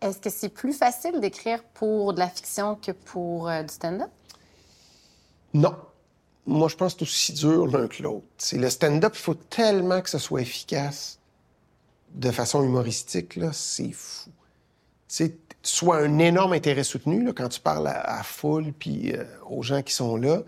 Est-ce 0.00 0.18
que 0.18 0.30
c'est 0.30 0.48
plus 0.48 0.72
facile 0.72 1.20
d'écrire 1.20 1.62
pour 1.74 2.14
de 2.14 2.18
la 2.18 2.28
fiction 2.28 2.76
que 2.76 2.92
pour 2.92 3.48
euh, 3.48 3.62
du 3.62 3.72
stand-up? 3.72 4.10
Non 5.54 5.74
moi, 6.48 6.68
je 6.68 6.76
pense 6.76 6.94
que 6.94 7.04
c'est 7.04 7.04
aussi 7.04 7.32
dur 7.34 7.66
l'un 7.66 7.88
que 7.88 8.02
l'autre. 8.02 8.26
Le 8.52 8.70
stand-up, 8.70 9.12
il 9.14 9.20
faut 9.20 9.34
tellement 9.34 10.00
que 10.00 10.08
ce 10.08 10.18
soit 10.18 10.40
efficace 10.40 11.18
de 12.14 12.30
façon 12.30 12.64
humoristique, 12.64 13.36
là, 13.36 13.52
c'est 13.52 13.92
fou. 13.92 14.30
Soit 15.62 15.98
un 15.98 16.18
énorme 16.18 16.54
intérêt 16.54 16.84
soutenu 16.84 17.34
quand 17.34 17.50
tu 17.50 17.60
parles 17.60 17.86
à, 17.88 18.16
la 18.16 18.22
foule 18.22 18.72
puis 18.72 19.12
euh, 19.12 19.24
aux 19.50 19.62
gens 19.62 19.82
qui 19.82 19.92
sont 19.92 20.16
là, 20.16 20.42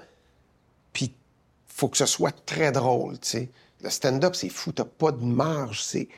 puis 0.94 1.12
faut 1.66 1.88
que 1.88 1.98
ce 1.98 2.06
soit 2.06 2.34
très 2.46 2.72
drôle. 2.72 3.16
Le 3.82 3.90
stand-up, 3.90 4.34
c'est 4.34 4.48
fou, 4.48 4.72
t'as 4.72 4.84
pas 4.84 5.12
de 5.12 5.22
marge. 5.22 5.82
C'est... 5.82 6.08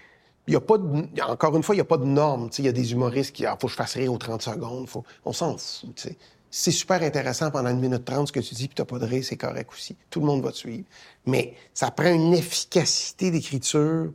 Y 0.46 0.54
a 0.54 0.60
pas 0.60 0.78
de... 0.78 1.08
Encore 1.22 1.56
une 1.56 1.64
fois, 1.64 1.74
il 1.74 1.78
n'y 1.78 1.82
a 1.82 1.86
pas 1.86 1.96
de 1.96 2.04
normes. 2.04 2.50
Il 2.58 2.64
y 2.64 2.68
a 2.68 2.72
des 2.72 2.92
humoristes 2.92 3.34
qui... 3.34 3.46
Ah, 3.46 3.56
faut 3.60 3.66
que 3.66 3.72
je 3.72 3.76
fasse 3.76 3.94
rire 3.94 4.12
aux 4.12 4.18
30 4.18 4.42
secondes. 4.42 4.88
Faut... 4.88 5.04
On 5.24 5.32
s'en 5.32 5.58
fout. 5.58 6.08
C'est 6.54 6.70
super 6.70 7.02
intéressant 7.02 7.50
pendant 7.50 7.70
une 7.70 7.80
minute 7.80 8.04
trente 8.04 8.28
ce 8.28 8.32
que 8.32 8.40
tu 8.40 8.54
dis, 8.54 8.68
puis 8.68 8.74
t'as 8.74 8.84
pas 8.84 8.98
de 8.98 9.06
rire, 9.06 9.24
c'est 9.24 9.38
correct 9.38 9.70
aussi. 9.72 9.96
Tout 10.10 10.20
le 10.20 10.26
monde 10.26 10.42
va 10.42 10.52
te 10.52 10.58
suivre. 10.58 10.84
Mais 11.24 11.54
ça 11.72 11.90
prend 11.90 12.12
une 12.12 12.34
efficacité 12.34 13.30
d'écriture. 13.30 14.12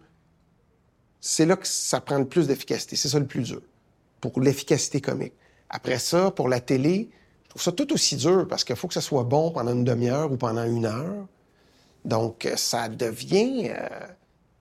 C'est 1.20 1.48
là 1.48 1.56
que 1.56 1.66
ça 1.66 2.00
prend 2.00 2.20
le 2.20 2.28
plus 2.28 2.46
d'efficacité. 2.46 2.96
C'est 2.96 3.10
ça 3.10 3.18
le 3.18 3.26
plus 3.26 3.42
dur. 3.42 3.62
Pour 4.22 4.40
l'efficacité 4.40 5.02
comique. 5.02 5.34
Après 5.72 5.98
ça, 5.98 6.30
pour 6.30 6.48
la 6.48 6.60
télé, 6.60 7.10
je 7.46 7.50
trouve 7.50 7.62
ça 7.64 7.72
tout 7.72 7.92
aussi 7.92 8.16
dur 8.16 8.48
parce 8.48 8.64
qu'il 8.64 8.76
faut 8.76 8.88
que 8.88 8.94
ça 8.94 9.02
soit 9.02 9.24
bon 9.24 9.50
pendant 9.50 9.72
une 9.74 9.84
demi-heure 9.84 10.32
ou 10.32 10.38
pendant 10.38 10.64
une 10.64 10.86
heure. 10.86 11.26
Donc, 12.06 12.48
ça 12.56 12.88
devient 12.88 13.72
euh, 13.72 13.90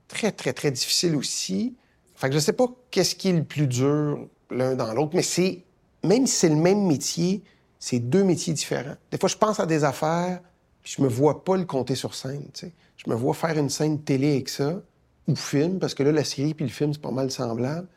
très, 0.07 0.31
très, 0.31 0.53
très 0.53 0.71
difficile 0.71 1.15
aussi. 1.15 1.75
Fait 2.15 2.29
que 2.29 2.33
je 2.33 2.39
sais 2.39 2.53
pas 2.53 2.65
qu'est-ce 2.89 3.13
qui 3.13 3.29
est 3.29 3.33
le 3.33 3.43
plus 3.43 3.67
dur 3.67 4.27
l'un 4.49 4.73
dans 4.73 4.91
l'autre, 4.95 5.11
mais 5.13 5.21
c'est, 5.21 5.63
même 6.03 6.25
si 6.25 6.37
c'est 6.37 6.49
le 6.49 6.55
même 6.55 6.87
métier, 6.87 7.43
c'est 7.79 7.99
deux 7.99 8.23
métiers 8.23 8.53
différents. 8.53 8.95
Des 9.11 9.17
fois, 9.17 9.29
je 9.29 9.37
pense 9.37 9.59
à 9.59 9.65
des 9.65 9.83
affaires, 9.83 10.41
puis 10.83 10.93
je 10.97 11.01
me 11.01 11.07
vois 11.07 11.43
pas 11.43 11.57
le 11.57 11.65
compter 11.65 11.95
sur 11.95 12.15
scène. 12.15 12.47
Je 12.61 13.09
me 13.09 13.15
vois 13.15 13.33
faire 13.33 13.57
une 13.57 13.69
scène 13.69 14.01
télé 14.01 14.33
avec 14.33 14.49
ça, 14.49 14.81
ou 15.27 15.35
film, 15.35 15.79
parce 15.79 15.93
que 15.93 16.03
là, 16.03 16.11
la 16.11 16.23
série 16.23 16.53
puis 16.53 16.65
le 16.65 16.71
film, 16.71 16.93
c'est 16.93 17.01
pas 17.01 17.11
mal 17.11 17.29
semblable. 17.29 17.87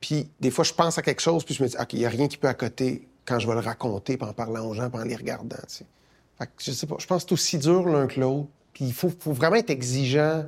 Puis 0.00 0.30
des 0.40 0.50
fois, 0.50 0.64
je 0.64 0.72
pense 0.72 0.98
à 0.98 1.02
quelque 1.02 1.20
chose, 1.20 1.44
puis 1.44 1.54
je 1.54 1.62
me 1.62 1.68
dis, 1.68 1.76
OK, 1.78 1.92
il 1.94 2.00
n'y 2.00 2.06
a 2.06 2.10
rien 2.10 2.28
qui 2.28 2.36
peut 2.36 2.48
à 2.48 2.54
côté 2.54 3.08
quand 3.24 3.38
je 3.38 3.46
vais 3.46 3.54
le 3.54 3.60
raconter, 3.60 4.16
puis 4.16 4.28
en 4.28 4.32
parlant 4.32 4.66
aux 4.66 4.74
gens, 4.74 4.90
puis 4.90 5.00
en 5.00 5.04
les 5.04 5.16
regardant. 5.16 5.56
Fait 6.38 6.46
que, 6.46 6.52
je 6.58 6.72
sais 6.72 6.86
pas, 6.86 6.96
je 6.98 7.06
pense 7.06 7.24
que 7.24 7.28
c'est 7.28 7.32
aussi 7.32 7.58
dur 7.58 7.88
l'un 7.88 8.06
que 8.06 8.20
l'autre. 8.20 8.48
Puis 8.72 8.86
il 8.86 8.92
faut, 8.92 9.10
vraiment 9.26 9.56
être 9.56 9.70
exigeant 9.70 10.44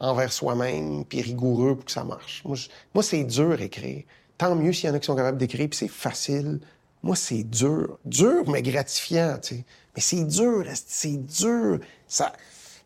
envers 0.00 0.32
soi-même, 0.32 1.04
puis 1.04 1.22
rigoureux 1.22 1.76
pour 1.76 1.84
que 1.84 1.92
ça 1.92 2.04
marche. 2.04 2.42
Moi, 2.44 2.56
moi 2.94 3.02
c'est 3.02 3.24
dur 3.24 3.60
écrire. 3.60 4.02
Tant 4.38 4.54
mieux 4.54 4.72
s'il 4.72 4.88
y 4.88 4.92
en 4.92 4.94
a 4.94 4.98
qui 4.98 5.06
sont 5.06 5.16
capables 5.16 5.38
d'écrire, 5.38 5.68
puis 5.68 5.78
c'est 5.78 5.88
facile. 5.88 6.60
Moi, 7.02 7.16
c'est 7.16 7.44
dur. 7.44 7.98
Dur, 8.04 8.48
mais 8.48 8.62
gratifiant, 8.62 9.38
tu 9.42 9.56
sais. 9.56 9.64
Mais 9.96 10.02
c'est 10.02 10.24
dur, 10.24 10.64
c'est 10.74 11.16
dur? 11.16 11.80
Ça, 12.06 12.32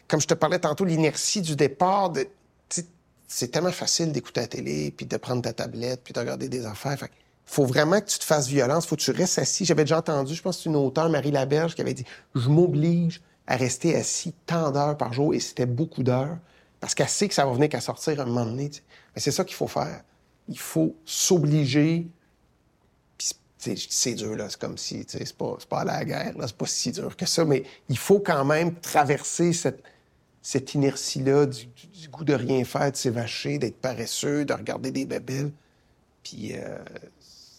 comme 0.09 0.21
je 0.21 0.27
te 0.27 0.35
parlais 0.35 0.59
tantôt, 0.59 0.85
l'inertie 0.85 1.43
du 1.43 1.57
départ, 1.57 2.13
c'est 3.27 3.49
tellement 3.49 3.73
facile 3.73 4.13
d'écouter 4.13 4.41
la 4.41 4.47
télé, 4.47 4.91
puis 4.97 5.07
de 5.07 5.17
prendre 5.17 5.43
ta 5.43 5.53
tablette, 5.53 6.03
puis 6.05 6.15
de 6.15 6.21
regarder 6.21 6.49
des 6.49 6.65
affaires. 6.67 6.99
Fait 6.99 7.11
faut 7.47 7.67
vraiment 7.67 8.01
que 8.01 8.07
tu 8.07 8.19
te 8.19 8.25
fasses 8.25 8.49
violence, 8.49 8.87
faut 8.87 8.97
que 8.97 9.03
tu 9.03 9.11
restes 9.11 9.39
assis. 9.39 9.65
J'avais 9.65 9.85
déjà 9.85 9.99
entendu, 9.99 10.35
je 10.35 10.41
pense 10.41 10.65
une 10.65 10.77
auteure, 10.77 11.11
Marie 11.11 11.31
Laberge, 11.31 11.75
qui 11.75 11.83
avait 11.83 11.93
dit 11.93 12.05
«Je 12.35 12.49
m'oblige 12.49 13.21
à 13.47 13.57
rester 13.57 13.95
assis 13.97 14.33
tant 14.47 14.71
d'heures 14.71 14.97
par 14.97 15.13
jour, 15.13 15.35
et 15.35 15.41
c'était 15.41 15.67
beaucoup 15.67 16.03
d'heures, 16.03 16.39
parce 16.81 16.95
qu'elle 16.95 17.09
sait 17.09 17.29
que 17.29 17.35
ça 17.35 17.45
va 17.45 17.53
venir 17.53 17.69
qu'à 17.69 17.83
sortir 17.83 18.19
un 18.21 18.25
moment 18.25 18.47
donné. 18.47 18.71
Mais 19.15 19.21
c'est 19.21 19.31
ça 19.31 19.45
qu'il 19.45 19.57
faut 19.57 19.67
faire. 19.67 20.03
Il 20.49 20.59
faut 20.59 20.97
s'obliger 21.05 22.07
c'est 23.91 24.15
dur. 24.15 24.37
C'est 24.49 24.61
comme 24.61 24.79
si, 24.79 25.05
c'est 25.09 25.37
pas, 25.37 25.57
à 25.71 25.85
la 25.85 26.05
guerre. 26.05 26.35
C'est 26.41 26.57
pas 26.57 26.67
si 26.67 26.93
dur 26.93 27.17
que 27.17 27.27
ça. 27.27 27.45
Mais 27.45 27.65
il 27.89 27.99
faut 27.99 28.21
quand 28.21 28.45
même 28.45 28.75
traverser 28.81 29.53
cette, 29.53 29.83
cette 30.43 30.75
inertie-là 30.75 31.47
du, 31.47 31.69
goût 32.11 32.25
de 32.25 32.35
rien 32.35 32.65
faire, 32.65 32.93
de 32.93 32.97
s'évacher, 32.97 33.59
d'être 33.59 33.81
paresseux, 33.81 34.45
de 34.45 34.53
regarder 34.53 34.91
des 34.91 35.07
bébés. 35.07 35.53
Puis 36.23 36.53
euh, 36.55 36.79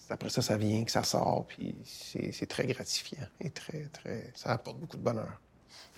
après 0.10 0.30
ça, 0.30 0.42
ça 0.42 0.58
vient, 0.58 0.84
que 0.84 0.92
ça 0.92 1.04
sort. 1.04 1.46
Puis 1.48 1.76
c'est 1.84 2.48
très 2.48 2.68
gratifiant 2.68 3.28
et 3.42 3.50
très, 3.50 3.90
très... 3.92 4.32
Ça 4.36 4.52
apporte 4.52 4.80
beaucoup 4.80 4.98
de 4.98 5.04
bonheur. 5.04 5.42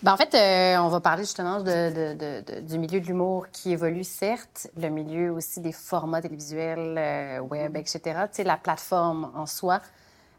Ben 0.00 0.12
en 0.12 0.16
fait, 0.16 0.32
euh, 0.34 0.76
on 0.78 0.88
va 0.88 1.00
parler 1.00 1.24
justement 1.24 1.60
de, 1.60 2.60
du 2.60 2.78
milieu 2.78 3.00
de 3.00 3.06
l'humour 3.06 3.48
qui 3.50 3.72
évolue, 3.72 4.04
certes, 4.04 4.68
le 4.76 4.90
milieu 4.90 5.32
aussi 5.32 5.60
des 5.60 5.72
formats 5.72 6.22
télévisuels, 6.22 6.94
euh, 6.96 7.40
web, 7.40 7.76
etc. 7.76 8.00
Tu 8.02 8.12
sais, 8.30 8.44
la 8.44 8.56
plateforme 8.56 9.32
en 9.34 9.46
soi. 9.46 9.80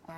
Euh, 0.08 0.12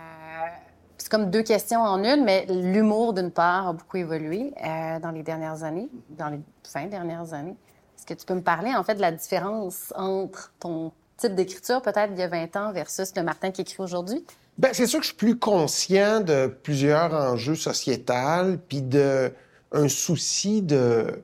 c'est 1.00 1.10
comme 1.10 1.32
deux 1.32 1.42
questions 1.42 1.82
en 1.82 2.04
une, 2.04 2.24
mais 2.24 2.46
l'humour, 2.46 3.14
d'une 3.14 3.32
part, 3.32 3.70
a 3.70 3.74
beaucoup 3.74 3.98
évolué 3.98 4.54
dans 5.02 5.10
les 5.12 5.24
dernières 5.24 5.64
années, 5.64 5.89
dans 6.10 6.30
les 6.30 6.39
fin 6.64 6.86
dernières 6.86 7.34
années. 7.34 7.58
Est-ce 7.98 8.06
que 8.06 8.14
tu 8.14 8.24
peux 8.28 8.36
me 8.36 8.44
parler, 8.44 8.76
en 8.76 8.84
fait, 8.84 8.94
de 8.94 9.02
la 9.02 9.12
différence 9.12 9.92
entre 9.96 10.54
ton 10.60 10.92
type 11.18 11.34
d'écriture, 11.34 11.82
peut-être 11.82 12.12
il 12.14 12.20
y 12.20 12.22
a 12.22 12.28
20 12.28 12.56
ans, 12.58 12.72
versus 12.72 13.16
le 13.16 13.24
Martin 13.24 13.50
qui 13.50 13.62
écrit 13.62 13.82
aujourd'hui? 13.82 14.24
Ben, 14.58 14.72
c'est 14.74 14.86
sûr 14.86 14.99
que 14.99 15.06
je 15.06 15.10
suis 15.10 15.18
plus 15.18 15.39
conscient 15.39 16.22
de 16.22 16.47
plusieurs 16.47 17.14
enjeux 17.14 17.56
sociétals, 17.56 18.60
puis 18.68 18.82
de 18.82 19.32
un 19.72 19.88
souci 19.88 20.62
de, 20.62 21.24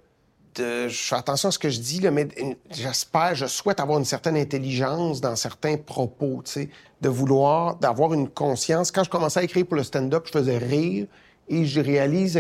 je 0.58 0.88
fais 0.90 1.16
attention 1.16 1.50
à 1.50 1.52
ce 1.52 1.60
que 1.60 1.70
je 1.70 1.80
dis, 1.80 2.02
mais 2.10 2.28
j'espère, 2.72 3.36
je 3.36 3.46
souhaite 3.46 3.80
avoir 3.80 4.00
une 4.00 4.06
certaine 4.06 4.38
intelligence 4.38 5.22
dans 5.22 5.36
certains 5.36 5.78
propos, 5.78 6.42
tu 6.46 6.52
sais, 6.52 6.70
de 7.02 7.10
vouloir, 7.10 7.76
d'avoir 7.76 8.14
une 8.14 8.30
conscience. 8.30 8.92
Quand 8.92 9.04
je 9.04 9.10
commençais 9.10 9.42
à 9.42 9.44
écrire 9.44 9.66
pour 9.66 9.76
le 9.76 9.84
stand-up, 9.84 10.24
je 10.28 10.32
faisais 10.32 10.58
rire, 10.58 11.08
et 11.50 11.66
je 11.66 11.80
réalise 11.80 12.40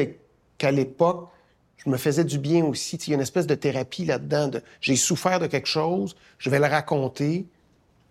qu'à 0.58 0.72
l'époque, 0.72 1.30
je 1.78 1.90
me 1.90 1.98
faisais 1.98 2.24
du 2.24 2.40
bien 2.40 2.66
aussi. 2.66 2.96
Il 2.96 3.10
y 3.10 3.14
a 3.14 3.16
une 3.16 3.22
espèce 3.22 3.48
de 3.48 3.56
thérapie 3.56 4.06
là-dedans. 4.06 4.48
De, 4.48 4.62
j'ai 4.82 4.96
souffert 4.96 5.40
de 5.40 5.48
quelque 5.48 5.68
chose, 5.68 6.16
je 6.40 6.50
vais 6.50 6.60
le 6.60 6.66
raconter, 6.66 7.46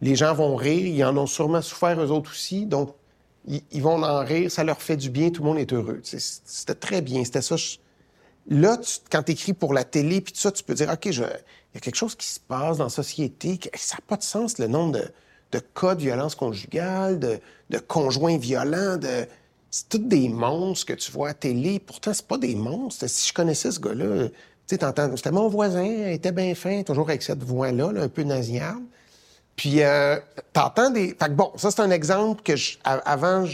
les 0.00 0.16
gens 0.16 0.34
vont 0.34 0.56
rire, 0.56 0.86
ils 0.86 1.04
en 1.04 1.16
ont 1.16 1.26
sûrement 1.26 1.62
souffert 1.62 2.00
eux 2.00 2.10
autres 2.10 2.30
aussi, 2.30 2.66
donc 2.66 2.94
ils, 3.46 3.82
vont 3.82 4.02
en 4.02 4.24
rire, 4.24 4.50
ça 4.50 4.64
leur 4.64 4.82
fait 4.82 4.96
du 4.96 5.08
bien, 5.10 5.30
tout 5.30 5.42
le 5.42 5.48
monde 5.48 5.58
est 5.58 5.72
heureux. 5.72 6.00
C'était 6.02 6.74
très 6.74 7.00
bien, 7.00 7.24
c'était 7.24 7.42
ça. 7.42 7.56
Là, 8.48 8.78
quand 9.10 9.22
tu 9.22 9.32
écris 9.32 9.52
pour 9.52 9.72
la 9.72 9.84
télé, 9.84 10.20
puis 10.20 10.32
tout 10.32 10.40
ça, 10.40 10.52
tu 10.52 10.64
peux 10.64 10.74
dire, 10.74 10.90
OK, 10.92 11.06
il 11.06 11.18
y 11.18 11.22
a 11.22 11.80
quelque 11.80 11.96
chose 11.96 12.14
qui 12.14 12.26
se 12.26 12.40
passe 12.40 12.78
dans 12.78 12.84
la 12.84 12.90
société, 12.90 13.58
ça 13.74 13.96
n'a 13.96 14.00
pas 14.06 14.16
de 14.16 14.22
sens, 14.22 14.58
le 14.58 14.66
nombre 14.66 14.98
de, 15.52 15.60
cas 15.74 15.94
de 15.94 16.00
violence 16.00 16.34
conjugale, 16.34 17.18
de, 17.18 17.78
conjoints 17.78 18.38
violents, 18.38 18.96
de... 18.96 19.26
C'est 19.70 19.88
tous 19.88 19.98
des 19.98 20.28
monstres 20.28 20.86
que 20.86 20.92
tu 20.94 21.10
vois 21.12 21.30
à 21.30 21.34
télé. 21.34 21.80
Pourtant, 21.80 22.14
c'est 22.14 22.26
pas 22.26 22.38
des 22.38 22.54
monstres. 22.54 23.06
Si 23.08 23.28
je 23.28 23.34
connaissais 23.34 23.70
ce 23.70 23.80
gars-là, 23.80 24.28
tu 24.66 24.76
sais, 24.76 24.92
c'était 25.16 25.32
mon 25.32 25.48
voisin, 25.48 25.84
il 25.84 26.12
était 26.12 26.32
bien 26.32 26.54
fin, 26.54 26.82
toujours 26.82 27.08
avec 27.10 27.22
cette 27.22 27.42
voix-là, 27.42 27.92
un 27.96 28.08
peu 28.08 28.22
nasillarde. 28.22 28.84
Puis, 29.56 29.82
euh, 29.82 30.18
t'entends 30.52 30.90
des. 30.90 31.08
Fait 31.08 31.26
que 31.26 31.30
bon, 31.30 31.52
ça, 31.56 31.70
c'est 31.70 31.80
un 31.80 31.90
exemple 31.90 32.42
que 32.42 32.56
je, 32.56 32.76
avant, 32.84 33.46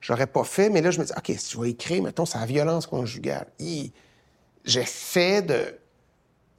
j'aurais 0.00 0.28
pas 0.28 0.44
fait, 0.44 0.70
mais 0.70 0.80
là, 0.80 0.90
je 0.90 1.00
me 1.00 1.04
dis, 1.04 1.12
OK, 1.16 1.32
si 1.36 1.50
tu 1.50 1.56
vas 1.58 1.66
écrire, 1.66 2.02
mettons, 2.02 2.24
c'est 2.24 2.38
la 2.38 2.46
violence 2.46 2.86
conjugale. 2.86 3.46
J'ai 4.64 4.84
fait 4.84 5.42
de. 5.42 5.74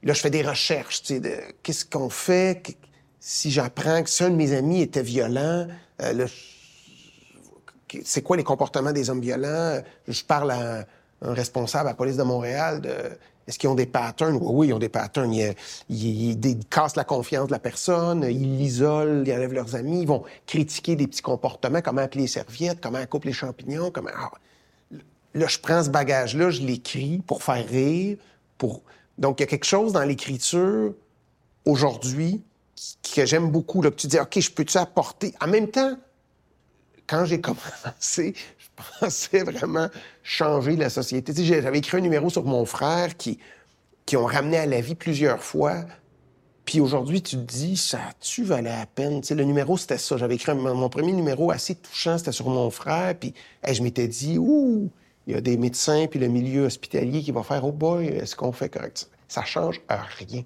Là, 0.02 0.12
je 0.12 0.20
fais 0.20 0.30
des 0.30 0.42
recherches, 0.42 1.02
tu 1.02 1.14
sais, 1.14 1.20
de 1.20 1.34
qu'est-ce 1.62 1.84
qu'on 1.84 2.08
fait 2.08 2.76
si 3.20 3.50
j'apprends 3.50 4.02
que 4.02 4.08
si 4.08 4.22
de 4.22 4.30
mes 4.30 4.52
amis 4.52 4.80
était 4.80 5.02
violent, 5.02 5.66
euh, 6.00 6.26
c'est 8.04 8.22
quoi 8.22 8.36
les 8.38 8.44
comportements 8.44 8.92
des 8.92 9.10
hommes 9.10 9.20
violents? 9.20 9.82
Je 10.08 10.24
parle 10.24 10.52
à 10.52 10.86
un 11.22 11.34
responsable 11.34 11.88
à 11.88 11.92
la 11.92 11.96
police 11.96 12.16
de 12.16 12.22
Montréal 12.22 12.80
de 12.80 12.94
est-ce 13.50 13.58
qu'ils 13.58 13.68
ont 13.68 13.74
des 13.74 13.86
patterns? 13.86 14.38
Oui, 14.40 14.68
ils 14.68 14.72
ont 14.72 14.78
des 14.78 14.88
patterns. 14.88 15.34
Ils, 15.88 16.58
cassent 16.70 16.94
la 16.94 17.02
confiance 17.02 17.48
de 17.48 17.52
la 17.52 17.58
personne, 17.58 18.24
ils 18.30 18.58
l'isolent, 18.58 19.24
ils 19.26 19.32
enlèvent 19.32 19.54
leurs 19.54 19.74
amis, 19.74 20.02
ils 20.02 20.06
vont 20.06 20.22
critiquer 20.46 20.94
des 20.94 21.08
petits 21.08 21.20
comportements, 21.20 21.80
comment 21.82 22.02
appeler 22.02 22.22
les 22.22 22.28
serviettes, 22.28 22.80
comment 22.80 23.04
couper 23.06 23.28
les 23.28 23.34
champignons, 23.34 23.90
comment... 23.90 24.10
Ah, 24.14 24.30
là, 25.34 25.48
je 25.48 25.58
prends 25.58 25.82
ce 25.82 25.90
bagage-là, 25.90 26.50
je 26.50 26.62
l'écris 26.62 27.22
pour 27.26 27.42
faire 27.42 27.66
rire, 27.66 28.18
pour... 28.56 28.82
Donc, 29.18 29.40
il 29.40 29.42
y 29.42 29.44
a 29.44 29.48
quelque 29.48 29.66
chose 29.66 29.92
dans 29.92 30.04
l'écriture, 30.04 30.94
aujourd'hui, 31.64 32.44
que 33.14 33.26
j'aime 33.26 33.50
beaucoup, 33.50 33.82
là, 33.82 33.90
tu 33.90 34.06
dis, 34.06 34.20
OK, 34.20 34.38
je 34.38 34.50
peux-tu 34.52 34.78
apporter... 34.78 35.34
En 35.40 35.48
même 35.48 35.66
temps, 35.66 35.96
quand 37.10 37.24
j'ai 37.24 37.40
commencé, 37.42 38.34
pensais 39.00 39.42
vraiment 39.42 39.88
changer 40.22 40.76
la 40.76 40.88
société. 40.88 41.34
Tu 41.34 41.44
sais, 41.44 41.60
j'avais 41.62 41.78
écrit 41.78 41.98
un 41.98 42.00
numéro 42.00 42.30
sur 42.30 42.44
mon 42.44 42.64
frère 42.64 43.16
qui, 43.16 43.38
qui 44.06 44.16
ont 44.16 44.26
ramené 44.26 44.58
à 44.58 44.66
la 44.66 44.80
vie 44.80 44.94
plusieurs 44.94 45.42
fois. 45.42 45.84
Puis 46.64 46.80
aujourd'hui, 46.80 47.20
tu 47.20 47.36
te 47.36 47.42
dis, 47.42 47.76
ça 47.76 47.98
tu 48.20 48.44
valait 48.44 48.70
la 48.70 48.86
peine? 48.86 49.20
Tu 49.22 49.28
sais, 49.28 49.34
le 49.34 49.44
numéro, 49.44 49.76
c'était 49.76 49.98
ça. 49.98 50.16
J'avais 50.16 50.36
écrit 50.36 50.54
mon 50.54 50.88
premier 50.88 51.12
numéro 51.12 51.50
assez 51.50 51.74
touchant, 51.74 52.16
c'était 52.16 52.32
sur 52.32 52.48
mon 52.48 52.70
frère. 52.70 53.14
Puis 53.18 53.34
je 53.68 53.82
m'étais 53.82 54.06
dit, 54.06 54.38
ouh, 54.38 54.88
il 55.26 55.34
y 55.34 55.36
a 55.36 55.40
des 55.40 55.56
médecins, 55.56 56.06
puis 56.08 56.20
le 56.20 56.28
milieu 56.28 56.66
hospitalier 56.66 57.22
qui 57.22 57.32
va 57.32 57.42
faire, 57.42 57.64
oh 57.64 57.72
boy, 57.72 58.06
est-ce 58.06 58.36
qu'on 58.36 58.52
fait 58.52 58.68
correct? 58.68 59.10
Ça 59.26 59.44
change 59.44 59.80
rien. 59.88 60.42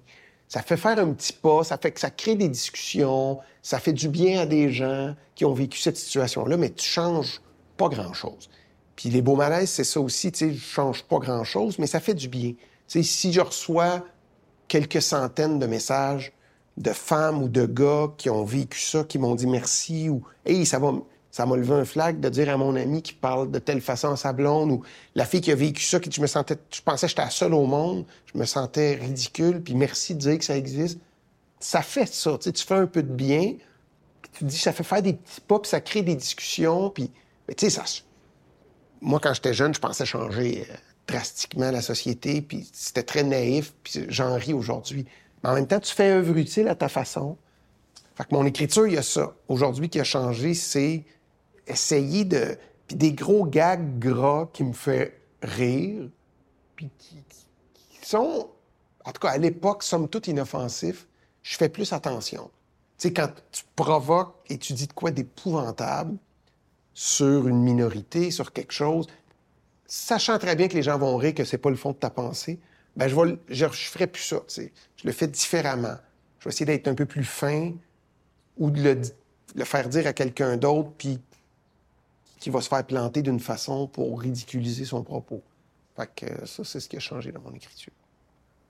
Ça 0.47 0.61
fait 0.61 0.77
faire 0.77 0.99
un 0.99 1.11
petit 1.13 1.33
pas, 1.33 1.63
ça 1.63 1.77
fait 1.77 1.91
que 1.91 1.99
ça 1.99 2.11
crée 2.11 2.35
des 2.35 2.49
discussions, 2.49 3.39
ça 3.61 3.79
fait 3.79 3.93
du 3.93 4.09
bien 4.09 4.41
à 4.41 4.45
des 4.45 4.71
gens 4.71 5.15
qui 5.33 5.43
ont 5.45 5.53
vécu 5.53 5.79
cette 5.79 5.97
situation-là, 5.97 6.55
mais 6.57 6.69
tu 6.69 6.85
changes 6.85 7.41
pas 7.77 7.89
grand-chose. 7.89 8.49
Puis 8.95 9.09
les 9.09 9.21
beaux 9.21 9.35
malaises, 9.35 9.69
c'est 9.69 9.83
ça 9.83 9.99
aussi, 9.99 10.31
tu 10.31 10.39
sais, 10.39 10.53
je 10.53 10.63
change 10.63 11.03
pas 11.03 11.17
grand-chose, 11.17 11.79
mais 11.79 11.87
ça 11.87 11.99
fait 11.99 12.13
du 12.13 12.29
bien. 12.29 12.51
Tu 12.51 12.57
sais, 12.87 13.03
si 13.03 13.33
je 13.33 13.41
reçois 13.41 14.05
quelques 14.67 15.01
centaines 15.01 15.59
de 15.59 15.65
messages 15.65 16.31
de 16.77 16.91
femmes 16.91 17.41
ou 17.41 17.49
de 17.49 17.65
gars 17.65 18.11
qui 18.17 18.29
ont 18.29 18.43
vécu 18.43 18.79
ça, 18.79 19.03
qui 19.03 19.17
m'ont 19.17 19.35
dit 19.35 19.47
merci 19.47 20.09
ou 20.09 20.23
hey, 20.45 20.65
ça 20.65 20.79
va 20.79 20.93
ça 21.35 21.45
m'a 21.45 21.57
levé 21.57 21.73
un 21.73 21.83
flag 21.83 22.21
de 22.21 22.29
dire 22.29 22.49
à 22.49 22.55
mon 22.55 22.77
ami 22.77 23.01
qui 23.01 23.11
parle 23.11 23.51
de 23.51 23.59
telle 23.59 23.81
façon 23.81 24.09
à 24.09 24.15
sa 24.15 24.31
blonde 24.31 24.71
ou 24.71 24.83
la 25.15 25.25
fille 25.25 25.41
qui 25.41 25.51
a 25.51 25.55
vécu 25.55 25.83
ça, 25.83 25.99
que 25.99 26.09
je 26.09 26.21
me 26.21 26.27
sentais, 26.27 26.55
je 26.71 26.81
pensais 26.81 27.07
que 27.07 27.09
j'étais 27.09 27.23
la 27.23 27.29
seule 27.29 27.53
au 27.53 27.65
monde, 27.65 28.05
je 28.33 28.39
me 28.39 28.45
sentais 28.45 28.95
ridicule, 28.95 29.61
puis 29.61 29.75
merci 29.75 30.15
de 30.15 30.19
dire 30.19 30.37
que 30.37 30.45
ça 30.45 30.55
existe. 30.55 30.97
Ça 31.59 31.81
fait 31.81 32.05
ça, 32.05 32.37
tu 32.37 32.43
sais, 32.43 32.53
tu 32.53 32.63
fais 32.63 32.75
un 32.75 32.87
peu 32.87 33.03
de 33.03 33.11
bien, 33.11 33.55
puis 34.21 34.31
tu 34.31 34.43
dis, 34.45 34.57
ça 34.57 34.71
fait 34.71 34.85
faire 34.85 35.01
des 35.01 35.11
petits 35.11 35.41
pas, 35.41 35.59
puis 35.59 35.69
ça 35.69 35.81
crée 35.81 36.03
des 36.03 36.15
discussions, 36.15 36.89
puis 36.89 37.11
mais 37.49 37.53
tu 37.53 37.69
sais, 37.69 37.81
ça. 37.81 37.83
Moi, 39.01 39.19
quand 39.19 39.33
j'étais 39.33 39.53
jeune, 39.53 39.73
je 39.73 39.81
pensais 39.81 40.05
changer 40.05 40.65
euh, 40.69 40.73
drastiquement 41.05 41.69
la 41.69 41.81
société, 41.81 42.41
puis 42.41 42.65
c'était 42.71 43.03
très 43.03 43.23
naïf, 43.23 43.73
puis 43.83 44.05
j'en 44.07 44.35
ris 44.35 44.53
aujourd'hui. 44.53 45.05
Mais 45.43 45.49
en 45.49 45.55
même 45.55 45.67
temps, 45.67 45.81
tu 45.81 45.93
fais 45.93 46.11
œuvre 46.11 46.37
utile 46.37 46.69
à 46.69 46.75
ta 46.75 46.87
façon. 46.87 47.35
Fait 48.15 48.23
que 48.23 48.33
mon 48.33 48.45
écriture, 48.45 48.87
il 48.87 48.93
y 48.93 48.97
a 48.97 49.03
ça. 49.03 49.35
Aujourd'hui, 49.49 49.89
qui 49.89 49.99
a 49.99 50.05
changé, 50.05 50.53
c'est 50.53 51.03
essayer 51.67 52.25
de. 52.25 52.57
Puis 52.87 52.95
des 52.97 53.13
gros 53.13 53.45
gags 53.45 53.97
gras 53.97 54.47
qui 54.53 54.63
me 54.63 54.73
fait 54.73 55.19
rire, 55.41 56.09
puis 56.75 56.89
qui, 56.99 57.17
sont, 58.03 58.49
en 59.03 59.11
tout 59.11 59.19
cas 59.19 59.29
à 59.29 59.37
l'époque, 59.37 59.81
somme 59.81 60.07
toute 60.07 60.27
inoffensifs, 60.27 61.07
je 61.41 61.57
fais 61.57 61.69
plus 61.69 61.93
attention. 61.93 62.51
Tu 62.99 63.07
sais, 63.07 63.13
quand 63.13 63.29
tu 63.51 63.63
provoques 63.75 64.35
et 64.49 64.59
tu 64.59 64.73
dis 64.73 64.85
de 64.85 64.93
quoi 64.93 65.09
d'épouvantable, 65.09 66.17
sur 66.93 67.47
une 67.47 67.61
minorité, 67.61 68.31
sur 68.31 68.53
quelque 68.53 68.71
chose, 68.71 69.07
sachant 69.85 70.39
très 70.39 70.55
bien 70.55 70.67
que 70.67 70.75
les 70.75 70.83
gens 70.83 70.97
vont 70.97 71.17
rire, 71.17 71.35
que 71.35 71.43
c'est 71.43 71.57
pas 71.57 71.69
le 71.69 71.75
fond 71.75 71.91
de 71.91 71.97
ta 71.97 72.09
pensée, 72.09 72.59
ben 72.95 73.09
je, 73.09 73.15
vais, 73.15 73.37
je, 73.49 73.67
ferai 73.67 74.07
plus 74.07 74.23
ça. 74.23 74.37
Je 74.47 74.69
le 75.03 75.11
fais 75.11 75.27
différemment. 75.27 75.97
Je 76.39 76.45
vais 76.45 76.49
essayer 76.49 76.65
d'être 76.65 76.87
un 76.87 76.95
peu 76.95 77.05
plus 77.05 77.25
fin 77.25 77.73
ou 78.57 78.71
de 78.71 78.81
le, 78.81 79.01
le 79.55 79.65
faire 79.65 79.89
dire 79.89 80.07
à 80.07 80.13
quelqu'un 80.13 80.55
d'autre, 80.55 80.91
puis 80.97 81.19
qui 82.45 82.51
va 82.51 82.61
se 82.61 82.69
faire 82.69 82.83
planter 82.83 83.23
d'une 83.23 83.39
façon 83.39 83.87
pour 83.87 84.21
ridiculiser 84.21 84.85
son 84.85 85.01
propos. 85.01 85.41
Fait 85.95 86.07
que 86.15 86.45
ça, 86.45 86.63
c'est 86.63 86.79
ce 86.79 86.87
qui 86.87 86.95
a 86.95 86.99
changé 86.99 87.31
dans 87.31 87.41
mon 87.41 87.51
écriture. 87.55 87.91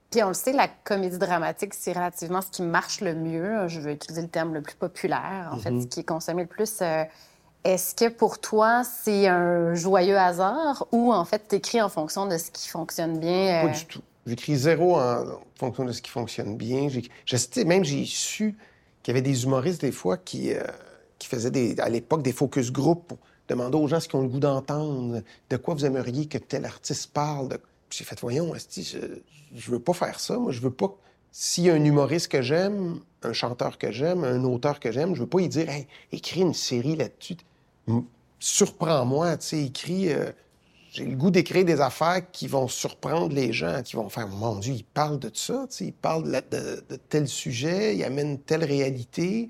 Puis 0.10 0.24
on 0.24 0.30
le 0.30 0.34
sait, 0.34 0.54
la 0.54 0.70
comédie 0.70 1.18
dramatique, 1.18 1.74
c'est 1.74 1.92
relativement 1.92 2.40
ce 2.40 2.52
qui 2.52 2.62
marche 2.62 3.02
le 3.02 3.14
mieux. 3.14 3.68
Je 3.68 3.82
veux 3.82 3.92
utiliser 3.92 4.22
le 4.22 4.30
terme 4.30 4.54
le 4.54 4.62
plus 4.62 4.78
populaire, 4.78 5.50
en 5.52 5.58
fait, 5.58 5.72
mm-hmm. 5.72 5.82
ce 5.82 5.88
qui 5.88 6.00
est 6.00 6.06
consommé 6.06 6.44
le 6.44 6.48
plus. 6.48 6.78
Euh, 6.82 7.04
est-ce 7.66 7.94
que 7.96 8.08
pour 8.08 8.40
toi, 8.40 8.86
c'est 8.86 9.28
un 9.28 9.74
joyeux 9.74 10.18
hasard 10.18 10.88
ou 10.94 11.12
en 11.12 11.26
fait, 11.26 11.46
tu 11.50 11.56
écris 11.56 11.82
en 11.82 11.90
fonction 11.90 12.28
de 12.28 12.38
ce 12.38 12.52
qui 12.52 12.70
fonctionne 12.70 13.20
bien? 13.20 13.62
Pas 13.62 13.68
euh? 13.68 13.74
du 13.74 13.86
tout. 13.88 14.02
J'écris 14.26 14.56
zéro 14.56 14.98
en 15.02 15.38
fonction 15.60 15.84
de 15.84 15.92
ce 15.92 16.02
qui 16.02 16.12
fonctionne 16.12 16.56
bien. 16.56 16.88
même 17.66 17.84
j'ai 17.84 18.06
su 18.06 18.56
qu'il 19.04 19.14
y 19.14 19.18
avait 19.18 19.22
des 19.22 19.44
humoristes 19.44 19.82
des 19.82 19.92
fois 19.92 20.16
qui, 20.16 20.54
euh, 20.54 20.64
qui 21.20 21.28
faisaient 21.28 21.52
des, 21.52 21.78
à 21.82 21.90
l'époque 21.90 22.24
des 22.24 22.32
focus 22.32 22.72
group 22.72 23.08
pour 23.10 23.18
demander 23.48 23.78
aux 23.78 23.88
gens 23.88 24.00
ce 24.00 24.08
qu'ils 24.08 24.20
ont 24.20 24.24
le 24.24 24.30
goût 24.30 24.39
d'entendre, 24.39 25.22
de 25.50 25.58
quoi 25.58 25.74
vous 25.74 25.86
aimeriez 25.86 26.28
que 26.28 26.38
tel 26.38 26.66
artiste 26.66 27.12
parle. 27.14 27.50
J'ai 27.89 28.04
fait, 28.04 28.20
voyons, 28.20 28.54
je, 28.56 28.98
je 29.54 29.72
veux 29.72 29.80
pas 29.80 29.93
faire 29.93 30.20
ça. 30.20 30.38
Moi, 30.38 30.52
je 30.52 30.62
veux 30.62 30.72
pas. 30.72 30.96
S'il 31.32 31.66
y 31.66 31.70
a 31.70 31.74
un 31.74 31.84
humoriste 31.84 32.30
que 32.30 32.41
j'aime, 32.41 33.00
un 33.22 33.34
chanteur 33.34 33.78
que 33.78 33.91
j'aime, 33.91 34.24
un 34.24 34.43
auteur 34.43 34.80
que 34.80 34.91
j'aime, 34.91 35.16
je 35.16 35.22
veux 35.22 35.28
pas 35.28 35.41
y 35.41 35.50
dire, 35.50 35.70
hey, 35.70 35.88
écris 36.12 36.41
une 36.41 36.54
série 36.54 36.96
là-dessus 36.96 37.38
surprends-moi, 38.39 39.38
tu 39.38 39.46
sais, 39.46 39.64
écrit. 39.64 40.14
Euh, 40.14 40.32
j'ai 40.91 41.06
le 41.06 41.18
goût 41.18 41.30
d'écrire 41.30 41.66
des 41.66 41.82
affaires 41.82 42.22
qui 42.32 42.48
vont 42.48 42.70
surprendre 42.70 43.36
les 43.36 43.52
gens, 43.52 43.82
qui 43.84 43.98
vont 43.98 44.08
faire 44.08 44.30
Mon 44.30 44.60
Dieu, 44.60 44.76
il 44.76 44.86
parle 44.86 45.20
de 45.20 45.30
ça, 45.34 45.66
il 45.82 45.91
parle 45.91 46.41
de, 46.50 46.86
tel 47.10 47.28
sujet, 47.28 47.98
il 47.98 48.04
amène 48.06 48.39
telle 48.39 48.64
réalité. 48.64 49.50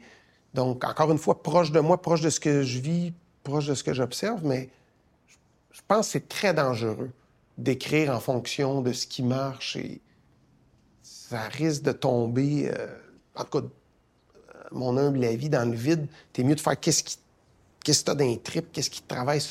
Donc, 0.55 0.83
encore 0.83 1.11
une 1.11 1.19
fois, 1.19 1.43
proche 1.43 1.71
de 1.71 1.79
moi, 1.79 2.01
proche 2.01 2.21
de 2.21 2.31
ce 2.31 2.39
que 2.39 2.63
je 2.63 2.79
vis, 2.79 3.13
proche 3.45 3.67
de 3.67 3.73
ce 3.73 3.83
que 3.83 3.93
j'observe, 3.93 4.43
mais 4.43 4.69
je 5.71 5.79
pense 5.87 6.07
que 6.07 6.11
c'est 6.13 6.27
très 6.27 6.53
dangereux 6.53 7.11
d'écrire 7.57 8.11
en 8.11 8.19
fonction 8.19 8.81
de 8.81 8.91
ce 8.91 9.07
qui 9.07 9.23
marche 9.23 9.77
et 9.77 10.01
ça 11.03 11.43
risque 11.47 11.83
de 11.83 11.93
tomber, 11.93 12.69
euh, 12.69 12.87
en 13.35 13.45
tout 13.45 13.61
cas, 13.61 13.67
mon 14.71 14.97
humble 14.97 15.23
avis, 15.23 15.49
dans 15.49 15.69
le 15.69 15.75
vide. 15.75 16.07
T'es 16.33 16.43
mieux 16.43 16.55
de 16.55 16.59
faire 16.59 16.77
qu'est-ce 16.77 17.03
Qu'est-ce 17.85 17.99
que 17.99 18.05
tu 18.05 18.11
as 18.11 18.15
d'un 18.15 18.35
trip? 18.37 18.71
Qu'est-ce 18.71 18.89
qui 18.89 19.03
te 19.03 19.07
travaille? 19.07 19.41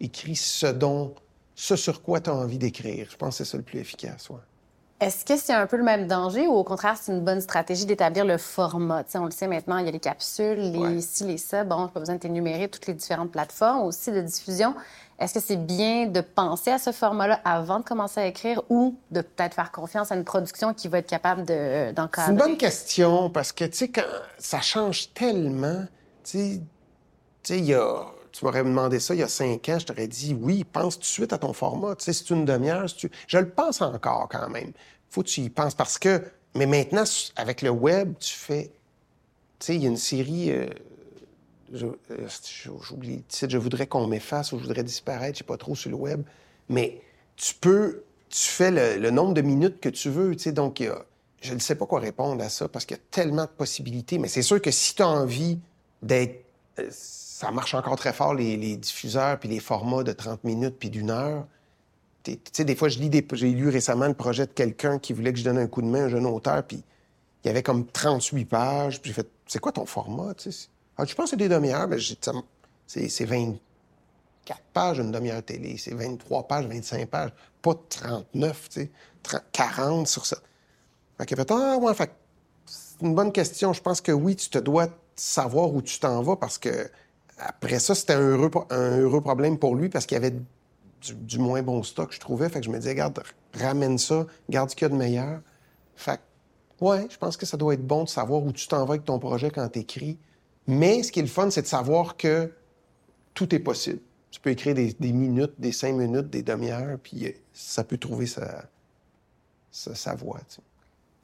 Écris 0.00 0.36
ce 0.36 0.66
dont, 0.66 1.14
ce 1.54 1.76
sur 1.76 2.00
quoi 2.00 2.22
tu 2.22 2.30
as 2.30 2.34
envie 2.34 2.56
d'écrire. 2.56 3.06
Je 3.10 3.16
pense 3.16 3.36
que 3.36 3.44
c'est 3.44 3.50
ça 3.50 3.58
le 3.58 3.62
plus 3.62 3.78
efficace. 3.78 4.30
Ouais. 4.30 4.38
Est-ce 4.98 5.26
que 5.26 5.36
c'est 5.36 5.52
un 5.52 5.66
peu 5.66 5.76
le 5.76 5.82
même 5.82 6.06
danger 6.06 6.46
ou 6.46 6.52
au 6.54 6.64
contraire, 6.64 6.96
c'est 6.98 7.12
une 7.12 7.20
bonne 7.20 7.42
stratégie 7.42 7.84
d'établir 7.84 8.24
le 8.24 8.38
format? 8.38 9.04
on 9.14 9.26
le 9.26 9.30
sait 9.30 9.46
maintenant, 9.46 9.76
il 9.76 9.84
y 9.84 9.88
a 9.88 9.92
les 9.92 10.00
capsules, 10.00 10.58
les 10.58 11.02
ci, 11.02 11.24
les 11.24 11.36
ça. 11.36 11.64
Bon, 11.64 11.86
pas 11.88 12.00
besoin 12.00 12.14
de 12.14 12.20
t'énumérer 12.20 12.68
toutes 12.68 12.86
les 12.86 12.94
différentes 12.94 13.30
plateformes 13.30 13.82
aussi 13.86 14.10
de 14.10 14.22
diffusion. 14.22 14.74
Est-ce 15.18 15.34
que 15.34 15.40
c'est 15.40 15.56
bien 15.56 16.06
de 16.06 16.22
penser 16.22 16.70
à 16.70 16.78
ce 16.78 16.92
format-là 16.92 17.40
avant 17.44 17.80
de 17.80 17.84
commencer 17.84 18.20
à 18.20 18.26
écrire 18.26 18.62
ou 18.70 18.96
de 19.10 19.20
peut-être 19.20 19.54
faire 19.54 19.70
confiance 19.70 20.12
à 20.12 20.14
une 20.14 20.24
production 20.24 20.72
qui 20.72 20.88
va 20.88 20.98
être 20.98 21.08
capable 21.08 21.44
d'encadrer? 21.44 22.24
c'est 22.26 22.32
une 22.32 22.38
bonne 22.38 22.56
question 22.56 23.28
parce 23.28 23.52
que, 23.52 23.64
tu 23.64 23.76
sais, 23.76 23.88
quand 23.88 24.02
ça 24.38 24.62
change 24.62 25.12
tellement, 25.12 25.84
tu 26.24 26.62
sais, 27.42 27.58
il 27.58 27.64
y 27.66 27.74
a 27.74 28.06
tu 28.36 28.44
m'aurais 28.44 28.62
demandé 28.62 29.00
ça 29.00 29.14
il 29.14 29.20
y 29.20 29.22
a 29.22 29.28
cinq 29.28 29.66
ans, 29.70 29.78
je 29.78 29.86
t'aurais 29.86 30.08
dit 30.08 30.36
oui, 30.38 30.64
pense 30.64 30.96
tout 30.96 31.00
de 31.00 31.06
suite 31.06 31.32
à 31.32 31.38
ton 31.38 31.54
format. 31.54 31.96
Tu 31.96 32.04
sais, 32.04 32.12
c'est 32.12 32.28
une 32.30 32.44
demi-heure. 32.44 32.84
tu... 32.92 33.10
Je 33.26 33.38
le 33.38 33.48
pense 33.48 33.80
encore 33.80 34.28
quand 34.30 34.50
même. 34.50 34.72
Faut 35.08 35.22
que 35.22 35.28
tu 35.28 35.40
y 35.40 35.48
penses 35.48 35.74
parce 35.74 35.98
que. 35.98 36.22
Mais 36.54 36.66
maintenant, 36.66 37.04
avec 37.36 37.62
le 37.62 37.70
web, 37.70 38.12
tu 38.20 38.34
fais. 38.34 38.70
Tu 39.58 39.66
sais, 39.66 39.74
il 39.76 39.82
y 39.82 39.86
a 39.86 39.88
une 39.88 39.96
série. 39.96 40.50
Euh, 40.50 40.66
euh, 41.72 42.28
j'oublie 42.82 43.16
le 43.16 43.22
titre. 43.22 43.50
Je 43.50 43.56
voudrais 43.56 43.86
qu'on 43.86 44.06
m'efface 44.06 44.52
ou 44.52 44.58
je 44.58 44.64
voudrais 44.64 44.84
disparaître. 44.84 45.34
Je 45.34 45.38
sais 45.38 45.44
pas 45.44 45.56
trop 45.56 45.74
sur 45.74 45.90
le 45.90 45.96
web. 45.96 46.22
Mais 46.68 47.00
tu 47.36 47.54
peux. 47.54 48.02
Tu 48.28 48.50
fais 48.50 48.98
le, 48.98 49.10
nombre 49.10 49.32
de 49.32 49.40
minutes 49.40 49.80
que 49.80 49.88
tu 49.88 50.10
veux. 50.10 50.36
Tu 50.36 50.42
sais, 50.42 50.52
donc, 50.52 50.82
je 51.40 51.54
ne 51.54 51.58
sais 51.58 51.74
pas 51.74 51.86
quoi 51.86 52.00
répondre 52.00 52.42
à 52.44 52.50
ça 52.50 52.68
parce 52.68 52.84
qu'il 52.84 52.98
y 52.98 53.00
a 53.00 53.02
tellement 53.10 53.44
de 53.44 53.50
possibilités. 53.50 54.18
Mais 54.18 54.28
c'est 54.28 54.42
sûr 54.42 54.60
que 54.60 54.70
si 54.70 54.94
tu 54.94 55.02
as 55.02 55.08
envie 55.08 55.58
d'être 56.02 56.45
ça 56.90 57.50
marche 57.50 57.74
encore 57.74 57.96
très 57.96 58.12
fort, 58.12 58.34
les, 58.34 58.76
diffuseurs, 58.76 59.38
puis 59.38 59.48
les 59.48 59.60
formats 59.60 60.02
de 60.02 60.12
30 60.12 60.44
minutes, 60.44 60.76
puis 60.78 60.90
d'une 60.90 61.10
heure. 61.10 61.46
Tu 62.22 62.38
sais, 62.52 62.64
des 62.64 62.74
fois, 62.74 62.88
je 62.88 62.98
lis 62.98 63.10
des... 63.10 63.26
J'ai 63.32 63.50
lu 63.50 63.68
récemment 63.68 64.08
le 64.08 64.14
projet 64.14 64.46
de 64.46 64.52
quelqu'un 64.52 64.98
qui 64.98 65.12
voulait 65.12 65.32
que 65.32 65.38
je 65.38 65.44
donne 65.44 65.58
un 65.58 65.66
coup 65.66 65.82
de 65.82 65.86
main 65.86 66.02
à 66.02 66.04
un 66.04 66.08
jeune 66.08 66.26
auteur, 66.26 66.62
puis 66.64 66.82
il 67.44 67.46
y 67.46 67.50
avait 67.50 67.62
comme 67.62 67.86
38 67.86 68.44
pages. 68.46 69.00
Puis 69.00 69.10
j'ai 69.10 69.22
fait, 69.22 69.28
c'est 69.46 69.60
quoi 69.60 69.72
ton 69.72 69.86
format, 69.86 70.34
sais? 70.38 70.50
Ah, 70.98 71.04
je 71.04 71.14
pense 71.14 71.26
que 71.26 71.30
c'est 71.30 71.36
des 71.36 71.48
demi-heures, 71.48 71.86
mais 71.88 71.98
c'est 72.86 73.24
24 73.24 73.60
pages 74.72 74.98
une 74.98 75.12
demi-heure 75.12 75.42
télé, 75.42 75.76
c'est 75.76 75.94
23 75.94 76.48
pages, 76.48 76.66
25 76.66 77.06
pages, 77.08 77.30
pas 77.60 77.74
39, 77.88 78.68
tu 78.70 78.80
sais, 78.80 78.90
40 79.52 80.08
sur 80.08 80.24
ça. 80.24 80.38
Fait 81.18 81.36
fait, 81.36 81.50
ah, 81.50 81.76
ouais, 81.76 81.94
fait 81.94 82.10
c'est 82.64 83.02
une 83.02 83.14
bonne 83.14 83.32
question. 83.32 83.72
Je 83.72 83.82
pense 83.82 84.00
que 84.00 84.12
oui, 84.12 84.36
tu 84.36 84.48
te 84.48 84.58
dois 84.58 84.88
savoir 85.16 85.74
où 85.74 85.82
tu 85.82 85.98
t'en 85.98 86.22
vas 86.22 86.36
parce 86.36 86.58
que 86.58 86.90
après 87.38 87.78
ça, 87.78 87.94
c'était 87.94 88.14
un 88.14 88.38
heureux, 88.38 89.20
problème 89.20 89.58
pour 89.58 89.74
lui 89.74 89.88
parce 89.88 90.06
qu'il 90.06 90.16
y 90.16 90.18
avait 90.18 90.34
du, 91.14 91.38
moins 91.38 91.62
bon 91.62 91.82
stock, 91.82 92.12
je 92.12 92.20
trouvais. 92.20 92.48
Fait 92.48 92.60
que 92.60 92.66
je 92.66 92.70
me 92.70 92.78
disais, 92.78 92.90
regarde, 92.90 93.22
ramène 93.54 93.98
ça, 93.98 94.26
garde 94.48 94.70
ce 94.70 94.76
qu'il 94.76 94.86
y 94.86 94.86
a 94.86 94.88
de 94.88 94.96
meilleur. 94.96 95.40
Fait 95.96 96.18
que, 96.18 96.84
ouais, 96.84 97.06
je 97.10 97.18
pense 97.18 97.36
que 97.36 97.46
ça 97.46 97.56
doit 97.56 97.74
être 97.74 97.86
bon 97.86 98.04
de 98.04 98.08
savoir 98.08 98.42
où 98.42 98.52
tu 98.52 98.66
t'en 98.68 98.84
vas 98.84 98.94
avec 98.94 99.04
ton 99.04 99.18
projet 99.18 99.50
quand 99.50 99.68
tu 99.68 99.80
écris. 99.80 100.18
Mais 100.66 101.02
ce 101.02 101.12
qui 101.12 101.20
est 101.20 101.22
le 101.22 101.28
fun, 101.28 101.50
c'est 101.50 101.62
de 101.62 101.66
savoir 101.66 102.16
que 102.16 102.52
tout 103.34 103.54
est 103.54 103.60
possible. 103.60 104.00
Tu 104.30 104.40
peux 104.40 104.50
écrire 104.50 104.74
des, 104.74 105.12
minutes, 105.12 105.54
des 105.58 105.72
cinq 105.72 105.94
minutes, 105.94 106.28
des 106.28 106.42
demi-heures, 106.42 106.98
puis 107.02 107.26
euh, 107.26 107.30
ça 107.52 107.84
peut 107.84 107.96
trouver 107.96 108.26
sa, 108.26 108.64
sa, 109.70 110.14
voie. 110.14 110.40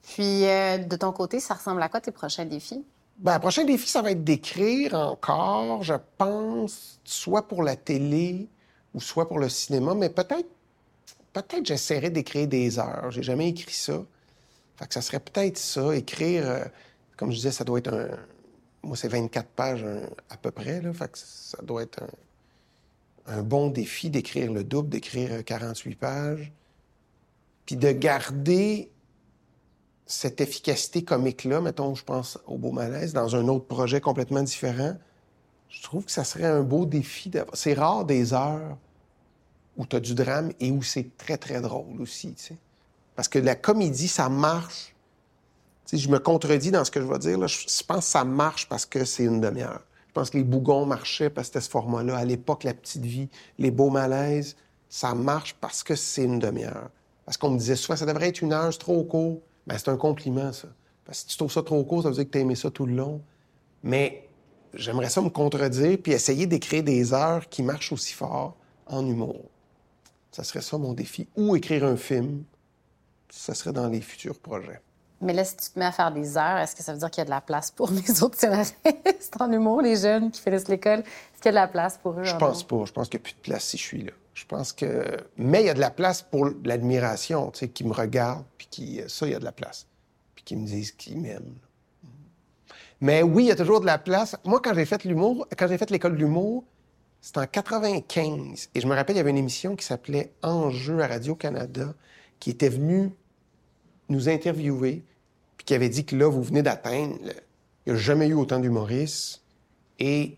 Puis, 0.03 0.47
euh, 0.47 0.79
de 0.79 0.97
ton 0.97 1.13
côté, 1.13 1.41
ça 1.41 1.55
ressemble 1.55 1.83
à 1.83 1.89
quoi 1.89 2.01
tes 2.01 2.13
prochains 2.13 2.45
défis? 2.45 2.85
Ben, 3.19 3.35
le 3.35 3.41
prochain 3.41 3.65
défi, 3.65 3.89
ça 3.89 4.03
va 4.03 4.11
être 4.11 4.25
d'écrire 4.25 4.95
encore, 4.95 5.83
je 5.83 5.95
pense, 6.19 7.01
soit 7.05 7.47
pour 7.47 7.63
la 7.63 7.77
télé 7.77 8.49
ou 8.95 9.01
soit 9.01 9.29
pour 9.29 9.39
le 9.39 9.49
cinéma, 9.49 9.95
mais 9.95 10.11
peut-être 10.11 10.49
peut-être 11.33 11.65
j'essaierai 11.65 12.11
d'écrire 12.11 12.47
des 12.47 12.79
heures. 12.79 13.11
J'ai 13.11 13.23
jamais 13.23 13.49
écrit 13.49 13.73
ça. 13.73 14.05
Fait 14.77 14.87
que 14.87 14.95
ça 14.95 15.01
serait 15.01 15.21
peut-être 15.21 15.59
ça, 15.59 15.95
écrire, 15.95 16.49
euh, 16.49 16.65
comme 17.17 17.31
je 17.31 17.37
disais, 17.37 17.53
ça 17.53 17.65
doit 17.65 17.79
être 17.79 17.93
un... 17.93 18.09
Moi, 18.83 18.97
c'est 18.97 19.09
24 19.09 19.49
pages 19.51 19.87
à 20.29 20.37
peu 20.37 20.51
près, 20.51 20.83
ça 21.15 21.63
doit 21.63 21.85
être 21.85 22.03
un, 22.03 23.39
un 23.39 23.43
bon 23.43 23.69
défi 23.69 24.11
d'écrire 24.11 24.53
le 24.53 24.65
double, 24.65 24.89
d'écrire 24.89 25.45
48 25.45 25.95
pages. 25.95 26.53
Puis 27.65 27.77
de 27.77 27.93
garder 27.93 28.91
cette 30.07 30.41
efficacité 30.41 31.05
comique-là, 31.05 31.61
mettons, 31.61 31.95
je 31.95 32.05
pense 32.05 32.39
au 32.47 32.59
Beau 32.59 32.73
Malaise, 32.73 33.13
dans 33.13 33.37
un 33.37 33.49
autre 33.49 33.67
projet 33.67 34.01
complètement 34.01 34.43
différent, 34.43 34.97
je 35.69 35.83
trouve 35.83 36.05
que 36.05 36.13
ça 36.13 36.25
serait 36.25 36.47
un 36.47 36.63
beau 36.63 36.85
défi. 36.85 37.31
C'est 37.55 37.75
rare 37.75 38.05
des 38.05 38.35
heures 38.35 38.77
où 39.77 39.87
tu 39.87 39.97
as 39.97 40.01
du 40.01 40.15
drame 40.15 40.53
et 40.61 40.71
où 40.71 40.83
c'est 40.83 41.17
très, 41.17 41.39
très 41.39 41.61
drôle 41.63 42.01
aussi. 42.01 42.35
Parce 43.17 43.29
que 43.29 43.39
la 43.39 43.55
comédie, 43.55 44.09
ça 44.09 44.29
marche. 44.29 44.95
Tu 45.87 45.97
sais, 45.97 46.03
je 46.03 46.11
me 46.11 46.19
contredis 46.19 46.71
dans 46.71 46.85
ce 46.85 46.91
que 46.91 47.01
je 47.01 47.07
vais 47.07 47.19
dire. 47.19 47.39
Là. 47.39 47.47
Je 47.47 47.83
pense 47.85 48.05
que 48.05 48.05
ça 48.05 48.25
marche 48.25 48.69
parce 48.69 48.85
que 48.85 49.05
c'est 49.05 49.25
une 49.25 49.41
demi-heure. 49.41 49.83
Je 50.09 50.13
pense 50.13 50.29
que 50.29 50.37
les 50.37 50.45
bougons 50.45 50.85
marchaient 50.85 51.31
parce 51.31 51.49
que 51.49 51.55
c'était 51.55 51.65
ce 51.65 51.71
format-là. 51.71 52.19
À 52.19 52.25
l'époque, 52.27 52.65
la 52.65 52.75
petite 52.75 53.05
vie, 53.05 53.31
les 53.59 53.71
beaux 53.71 53.89
malaises, 53.89 54.57
ça 54.91 55.15
marche 55.15 55.57
parce 55.59 55.83
que 55.83 55.95
c'est 55.95 56.25
une 56.25 56.39
demi-heure. 56.39 56.91
Parce 57.25 57.39
qu'on 57.39 57.51
me 57.51 57.59
disait 57.59 57.77
souvent, 57.77 57.97
ça 57.97 58.05
devrait 58.05 58.29
être 58.29 58.43
une 58.43 58.53
heure, 58.53 58.71
c'est 58.71 58.79
trop 58.79 59.03
court. 59.05 59.41
Ben, 59.67 59.79
c'est 59.79 59.89
un 59.89 59.97
compliment, 59.97 60.53
ça. 60.53 60.69
Parce 61.05 61.19
que 61.19 61.23
si 61.23 61.29
tu 61.29 61.37
trouves 61.37 61.53
ça 61.53 61.63
trop 61.63 61.83
court, 61.85 62.03
ça 62.03 62.09
veut 62.09 62.15
dire 62.15 62.25
que 62.25 62.31
tu 62.31 62.39
as 62.39 62.41
aimé 62.41 62.55
ça 62.55 62.71
tout 62.71 62.87
le 62.87 62.95
long. 62.95 63.21
Mais 63.83 64.29
j'aimerais 64.75 65.09
ça 65.09 65.21
me 65.21 65.31
contredire 65.31 65.99
puis 66.03 66.13
essayer 66.13 66.47
d'écrire 66.47 66.83
des 66.83 67.13
heures 67.13 67.49
qui 67.49 67.63
marchent 67.63 67.93
aussi 67.93 68.15
fort 68.15 68.57
en 68.87 69.07
humour. 69.07 69.45
Ça 70.31 70.45
serait 70.45 70.63
ça 70.63 70.79
mon 70.79 70.95
défi. 70.95 71.29
Ou 71.37 71.57
écrire 71.57 71.85
un 71.85 71.97
film. 71.97 72.45
Ça 73.31 73.55
serait 73.55 73.73
dans 73.73 73.89
les 73.89 74.01
futurs 74.01 74.39
projets. 74.39 74.81
Mais 75.21 75.33
là, 75.33 75.45
si 75.45 75.57
tu 75.57 75.71
te 75.71 75.79
mets 75.79 75.85
à 75.85 75.93
faire 75.93 76.11
des 76.11 76.37
heures, 76.37 76.59
est-ce 76.59 76.75
que 76.75 76.83
ça 76.83 76.93
veut 76.93 76.99
dire 76.99 77.11
qu'il 77.11 77.21
y 77.21 77.23
a 77.23 77.27
de 77.27 77.31
la 77.31 77.41
place 77.41 77.71
pour 77.71 77.91
les 77.93 78.23
autres 78.23 78.39
scénaristes 78.39 78.77
en 79.39 79.51
humour, 79.53 79.83
les 79.83 79.97
jeunes 79.97 80.31
qui 80.31 80.41
finissent 80.41 80.69
l'école? 80.69 81.01
Est-ce 81.01 81.43
qu'il 81.43 81.47
y 81.47 81.49
a 81.49 81.53
de 81.53 81.57
la 81.57 81.69
place 81.69 81.99
pour 82.03 82.19
eux? 82.19 82.25
Je 82.25 82.37
pense 82.37 82.63
pas. 82.63 82.85
Je 82.85 82.93
pense 82.93 83.09
qu'il 83.09 83.19
n'y 83.19 83.23
a 83.23 83.25
plus 83.25 83.35
de 83.35 83.41
place 83.41 83.65
si 83.65 83.79
je 83.79 83.83
suis 83.83 84.03
là. 84.03 84.13
Je 84.35 84.45
pense 84.47 84.73
que. 84.73 85.05
Mais 85.37 85.63
il 85.63 85.67
y 85.67 85.71
a 85.71 85.75
de 85.75 85.81
la 85.81 85.91
place 85.91 86.23
pour 86.23 86.49
l'admiration, 86.65 87.51
tu 87.51 87.61
sais, 87.61 87.69
qui 87.69 87.85
me 87.85 87.93
regarde, 87.93 88.45
puis 88.57 88.67
qui. 88.71 89.01
Ça, 89.09 89.27
il 89.27 89.33
y 89.33 89.35
a 89.35 89.39
de 89.39 89.45
la 89.45 89.53
place. 89.53 89.87
Puis 90.35 90.45
qui 90.45 90.57
me 90.57 90.67
disent 90.67 90.93
qu'ils 90.93 91.21
m'aiment. 91.21 91.59
Mais 93.01 93.23
oui, 93.23 93.45
il 93.45 93.49
y 93.49 93.51
a 93.51 93.57
toujours 93.57 93.81
de 93.81 93.87
la 93.87 93.99
place. 93.99 94.37
Moi, 94.45 94.61
quand 94.63 94.75
j'ai 94.75 94.85
fait 94.85 95.05
l'humour, 95.05 95.47
quand 95.59 95.67
j'ai 95.67 95.77
fait 95.77 95.91
l'école 95.91 96.13
de 96.13 96.19
l'humour, 96.19 96.65
c'était 97.21 97.41
en 97.41 97.47
95. 97.47 98.71
Et 98.75 98.81
je 98.81 98.87
me 98.87 98.95
rappelle, 98.95 99.17
il 99.17 99.19
y 99.19 99.21
avait 99.21 99.31
une 99.31 99.39
émission 99.39 99.77
qui 99.77 99.85
s'appelait 99.85 100.33
Enjeu 100.43 101.01
à 101.01 101.09
Radio-Canada, 101.09 101.95
qui 102.39 102.51
était 102.51 102.69
venue 102.69 103.11
nous 104.09 104.29
interviewer, 104.29 105.05
puis 105.57 105.65
qui 105.65 105.75
avait 105.75 105.89
dit 105.89 106.05
que 106.05 106.15
là, 106.17 106.29
vous 106.29 106.43
venez 106.43 106.63
d'atteindre. 106.63 107.17
Il 107.87 107.93
n'y 107.93 107.99
a 107.99 108.01
jamais 108.01 108.29
eu 108.29 108.35
autant 108.35 108.61
d'humoristes. 108.61 109.43
Et 109.99 110.37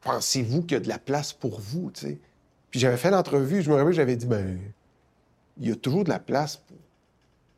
pensez-vous 0.00 0.62
qu'il 0.62 0.72
y 0.72 0.76
a 0.76 0.80
de 0.80 0.88
la 0.88 0.98
place 0.98 1.32
pour 1.32 1.60
vous, 1.60 1.90
tu 1.90 2.06
sais? 2.06 2.18
Puis 2.70 2.80
j'avais 2.80 2.96
fait 2.96 3.10
l'entrevue, 3.10 3.62
je 3.62 3.70
me 3.70 3.76
rappelle, 3.76 3.92
j'avais 3.92 4.16
dit, 4.16 4.26
ben, 4.26 4.58
il 5.60 5.68
y 5.68 5.72
a 5.72 5.76
toujours 5.76 6.04
de 6.04 6.10
la 6.10 6.18
place 6.18 6.56
pour 6.56 6.76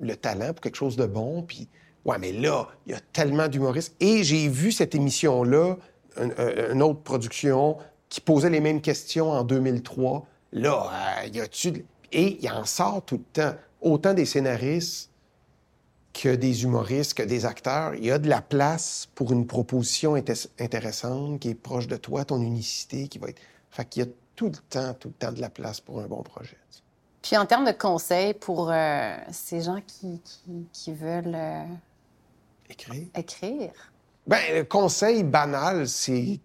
le 0.00 0.16
talent, 0.16 0.52
pour 0.52 0.60
quelque 0.60 0.76
chose 0.76 0.96
de 0.96 1.06
bon. 1.06 1.42
Puis, 1.42 1.68
ouais, 2.04 2.18
mais 2.18 2.32
là, 2.32 2.68
il 2.86 2.92
y 2.92 2.94
a 2.94 3.00
tellement 3.12 3.48
d'humoristes. 3.48 3.94
Et 4.00 4.24
j'ai 4.24 4.48
vu 4.48 4.72
cette 4.72 4.94
émission-là, 4.94 5.76
une, 6.16 6.82
autre 6.82 7.00
production, 7.00 7.76
qui 8.08 8.20
posait 8.20 8.50
les 8.50 8.60
mêmes 8.60 8.80
questions 8.80 9.30
en 9.30 9.44
2003. 9.44 10.26
Là, 10.52 10.90
euh, 10.92 11.26
il 11.26 11.36
y 11.36 11.40
a-tu. 11.40 11.84
Et 12.12 12.38
il 12.42 12.50
en 12.50 12.64
sort 12.64 13.02
tout 13.04 13.18
le 13.18 13.42
temps. 13.42 13.56
Autant 13.80 14.14
des 14.14 14.26
scénaristes 14.26 15.10
que 16.12 16.34
des 16.34 16.64
humoristes, 16.64 17.14
que 17.14 17.22
des 17.22 17.46
acteurs. 17.46 17.94
Il 17.94 18.04
y 18.04 18.10
a 18.10 18.18
de 18.18 18.28
la 18.28 18.42
place 18.42 19.08
pour 19.14 19.32
une 19.32 19.46
proposition 19.46 20.14
intéressante 20.14 21.40
qui 21.40 21.50
est 21.50 21.54
proche 21.54 21.86
de 21.86 21.96
toi, 21.96 22.24
ton 22.24 22.40
unicité, 22.40 23.08
qui 23.08 23.18
va 23.18 23.28
être. 23.28 23.40
Fait 23.70 23.84
qu'il 23.84 24.02
y 24.02 24.06
a 24.06 24.08
tout 24.40 24.46
le 24.46 24.70
temps, 24.70 24.94
tout 24.94 25.08
le 25.08 25.14
temps 25.14 25.32
de 25.32 25.40
la 25.42 25.50
place 25.50 25.80
pour 25.80 26.00
un 26.00 26.06
bon 26.06 26.22
projet. 26.22 26.56
Puis 27.20 27.36
en 27.36 27.44
termes 27.44 27.66
de 27.66 27.72
conseils 27.72 28.32
pour 28.32 28.70
euh, 28.70 29.14
ces 29.30 29.60
gens 29.60 29.82
qui, 29.86 30.22
qui, 30.72 30.94
veulent 30.94 31.34
euh, 31.34 31.64
écrire. 32.70 33.06
écrire? 33.14 33.72
Ben, 34.26 34.40
le 34.54 34.64
conseil 34.64 35.24
banal, 35.24 35.86
c'est 35.86 36.40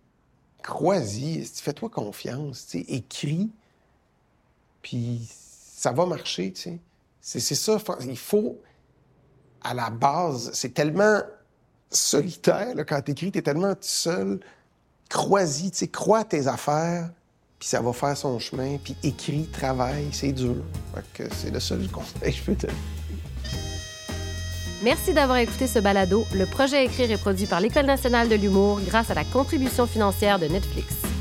crois-y, 0.61 1.45
fais-toi 1.45 1.89
confiance, 1.89 2.67
tu 2.67 2.79
écris, 2.79 3.49
puis 4.81 5.25
ça 5.31 5.93
va 5.93 6.05
marcher, 6.05 6.51
tu. 6.51 6.81
C'est 7.21 7.39
ça, 7.39 7.77
il 8.01 8.17
faut, 8.17 8.59
à 9.63 9.73
la 9.73 9.89
base, 9.89 10.51
c'est 10.53 10.73
tellement 10.73 11.21
solitaire, 11.89 12.75
là, 12.75 12.83
quand 12.83 13.01
t'écris, 13.01 13.31
t'es 13.31 13.41
tellement 13.41 13.73
seul, 13.79 14.41
crois-y, 15.09 15.71
tu 15.71 15.87
crois 15.87 16.25
tes 16.25 16.47
affaires, 16.47 17.09
puis 17.59 17.67
ça 17.67 17.81
va 17.81 17.93
faire 17.93 18.17
son 18.17 18.37
chemin, 18.39 18.77
puis 18.83 18.95
écrit, 19.03 19.47
travaille, 19.47 20.07
c'est 20.11 20.31
dur. 20.31 20.55
c'est 21.31 21.51
le 21.51 21.59
seul 21.59 21.87
conseil 21.89 22.31
que 22.31 22.37
je 22.37 22.43
peux 22.43 22.55
te 22.55 22.67
Merci 24.83 25.13
d'avoir 25.13 25.37
écouté 25.37 25.67
ce 25.67 25.79
balado. 25.79 26.25
Le 26.35 26.45
projet 26.45 26.85
Écrire 26.85 27.09
est 27.09 27.17
produit 27.17 27.47
par 27.47 27.59
l'École 27.59 27.85
nationale 27.85 28.29
de 28.29 28.35
l'humour 28.35 28.79
grâce 28.85 29.09
à 29.09 29.13
la 29.13 29.23
contribution 29.23 29.87
financière 29.87 30.37
de 30.37 30.45
Netflix. 30.45 31.14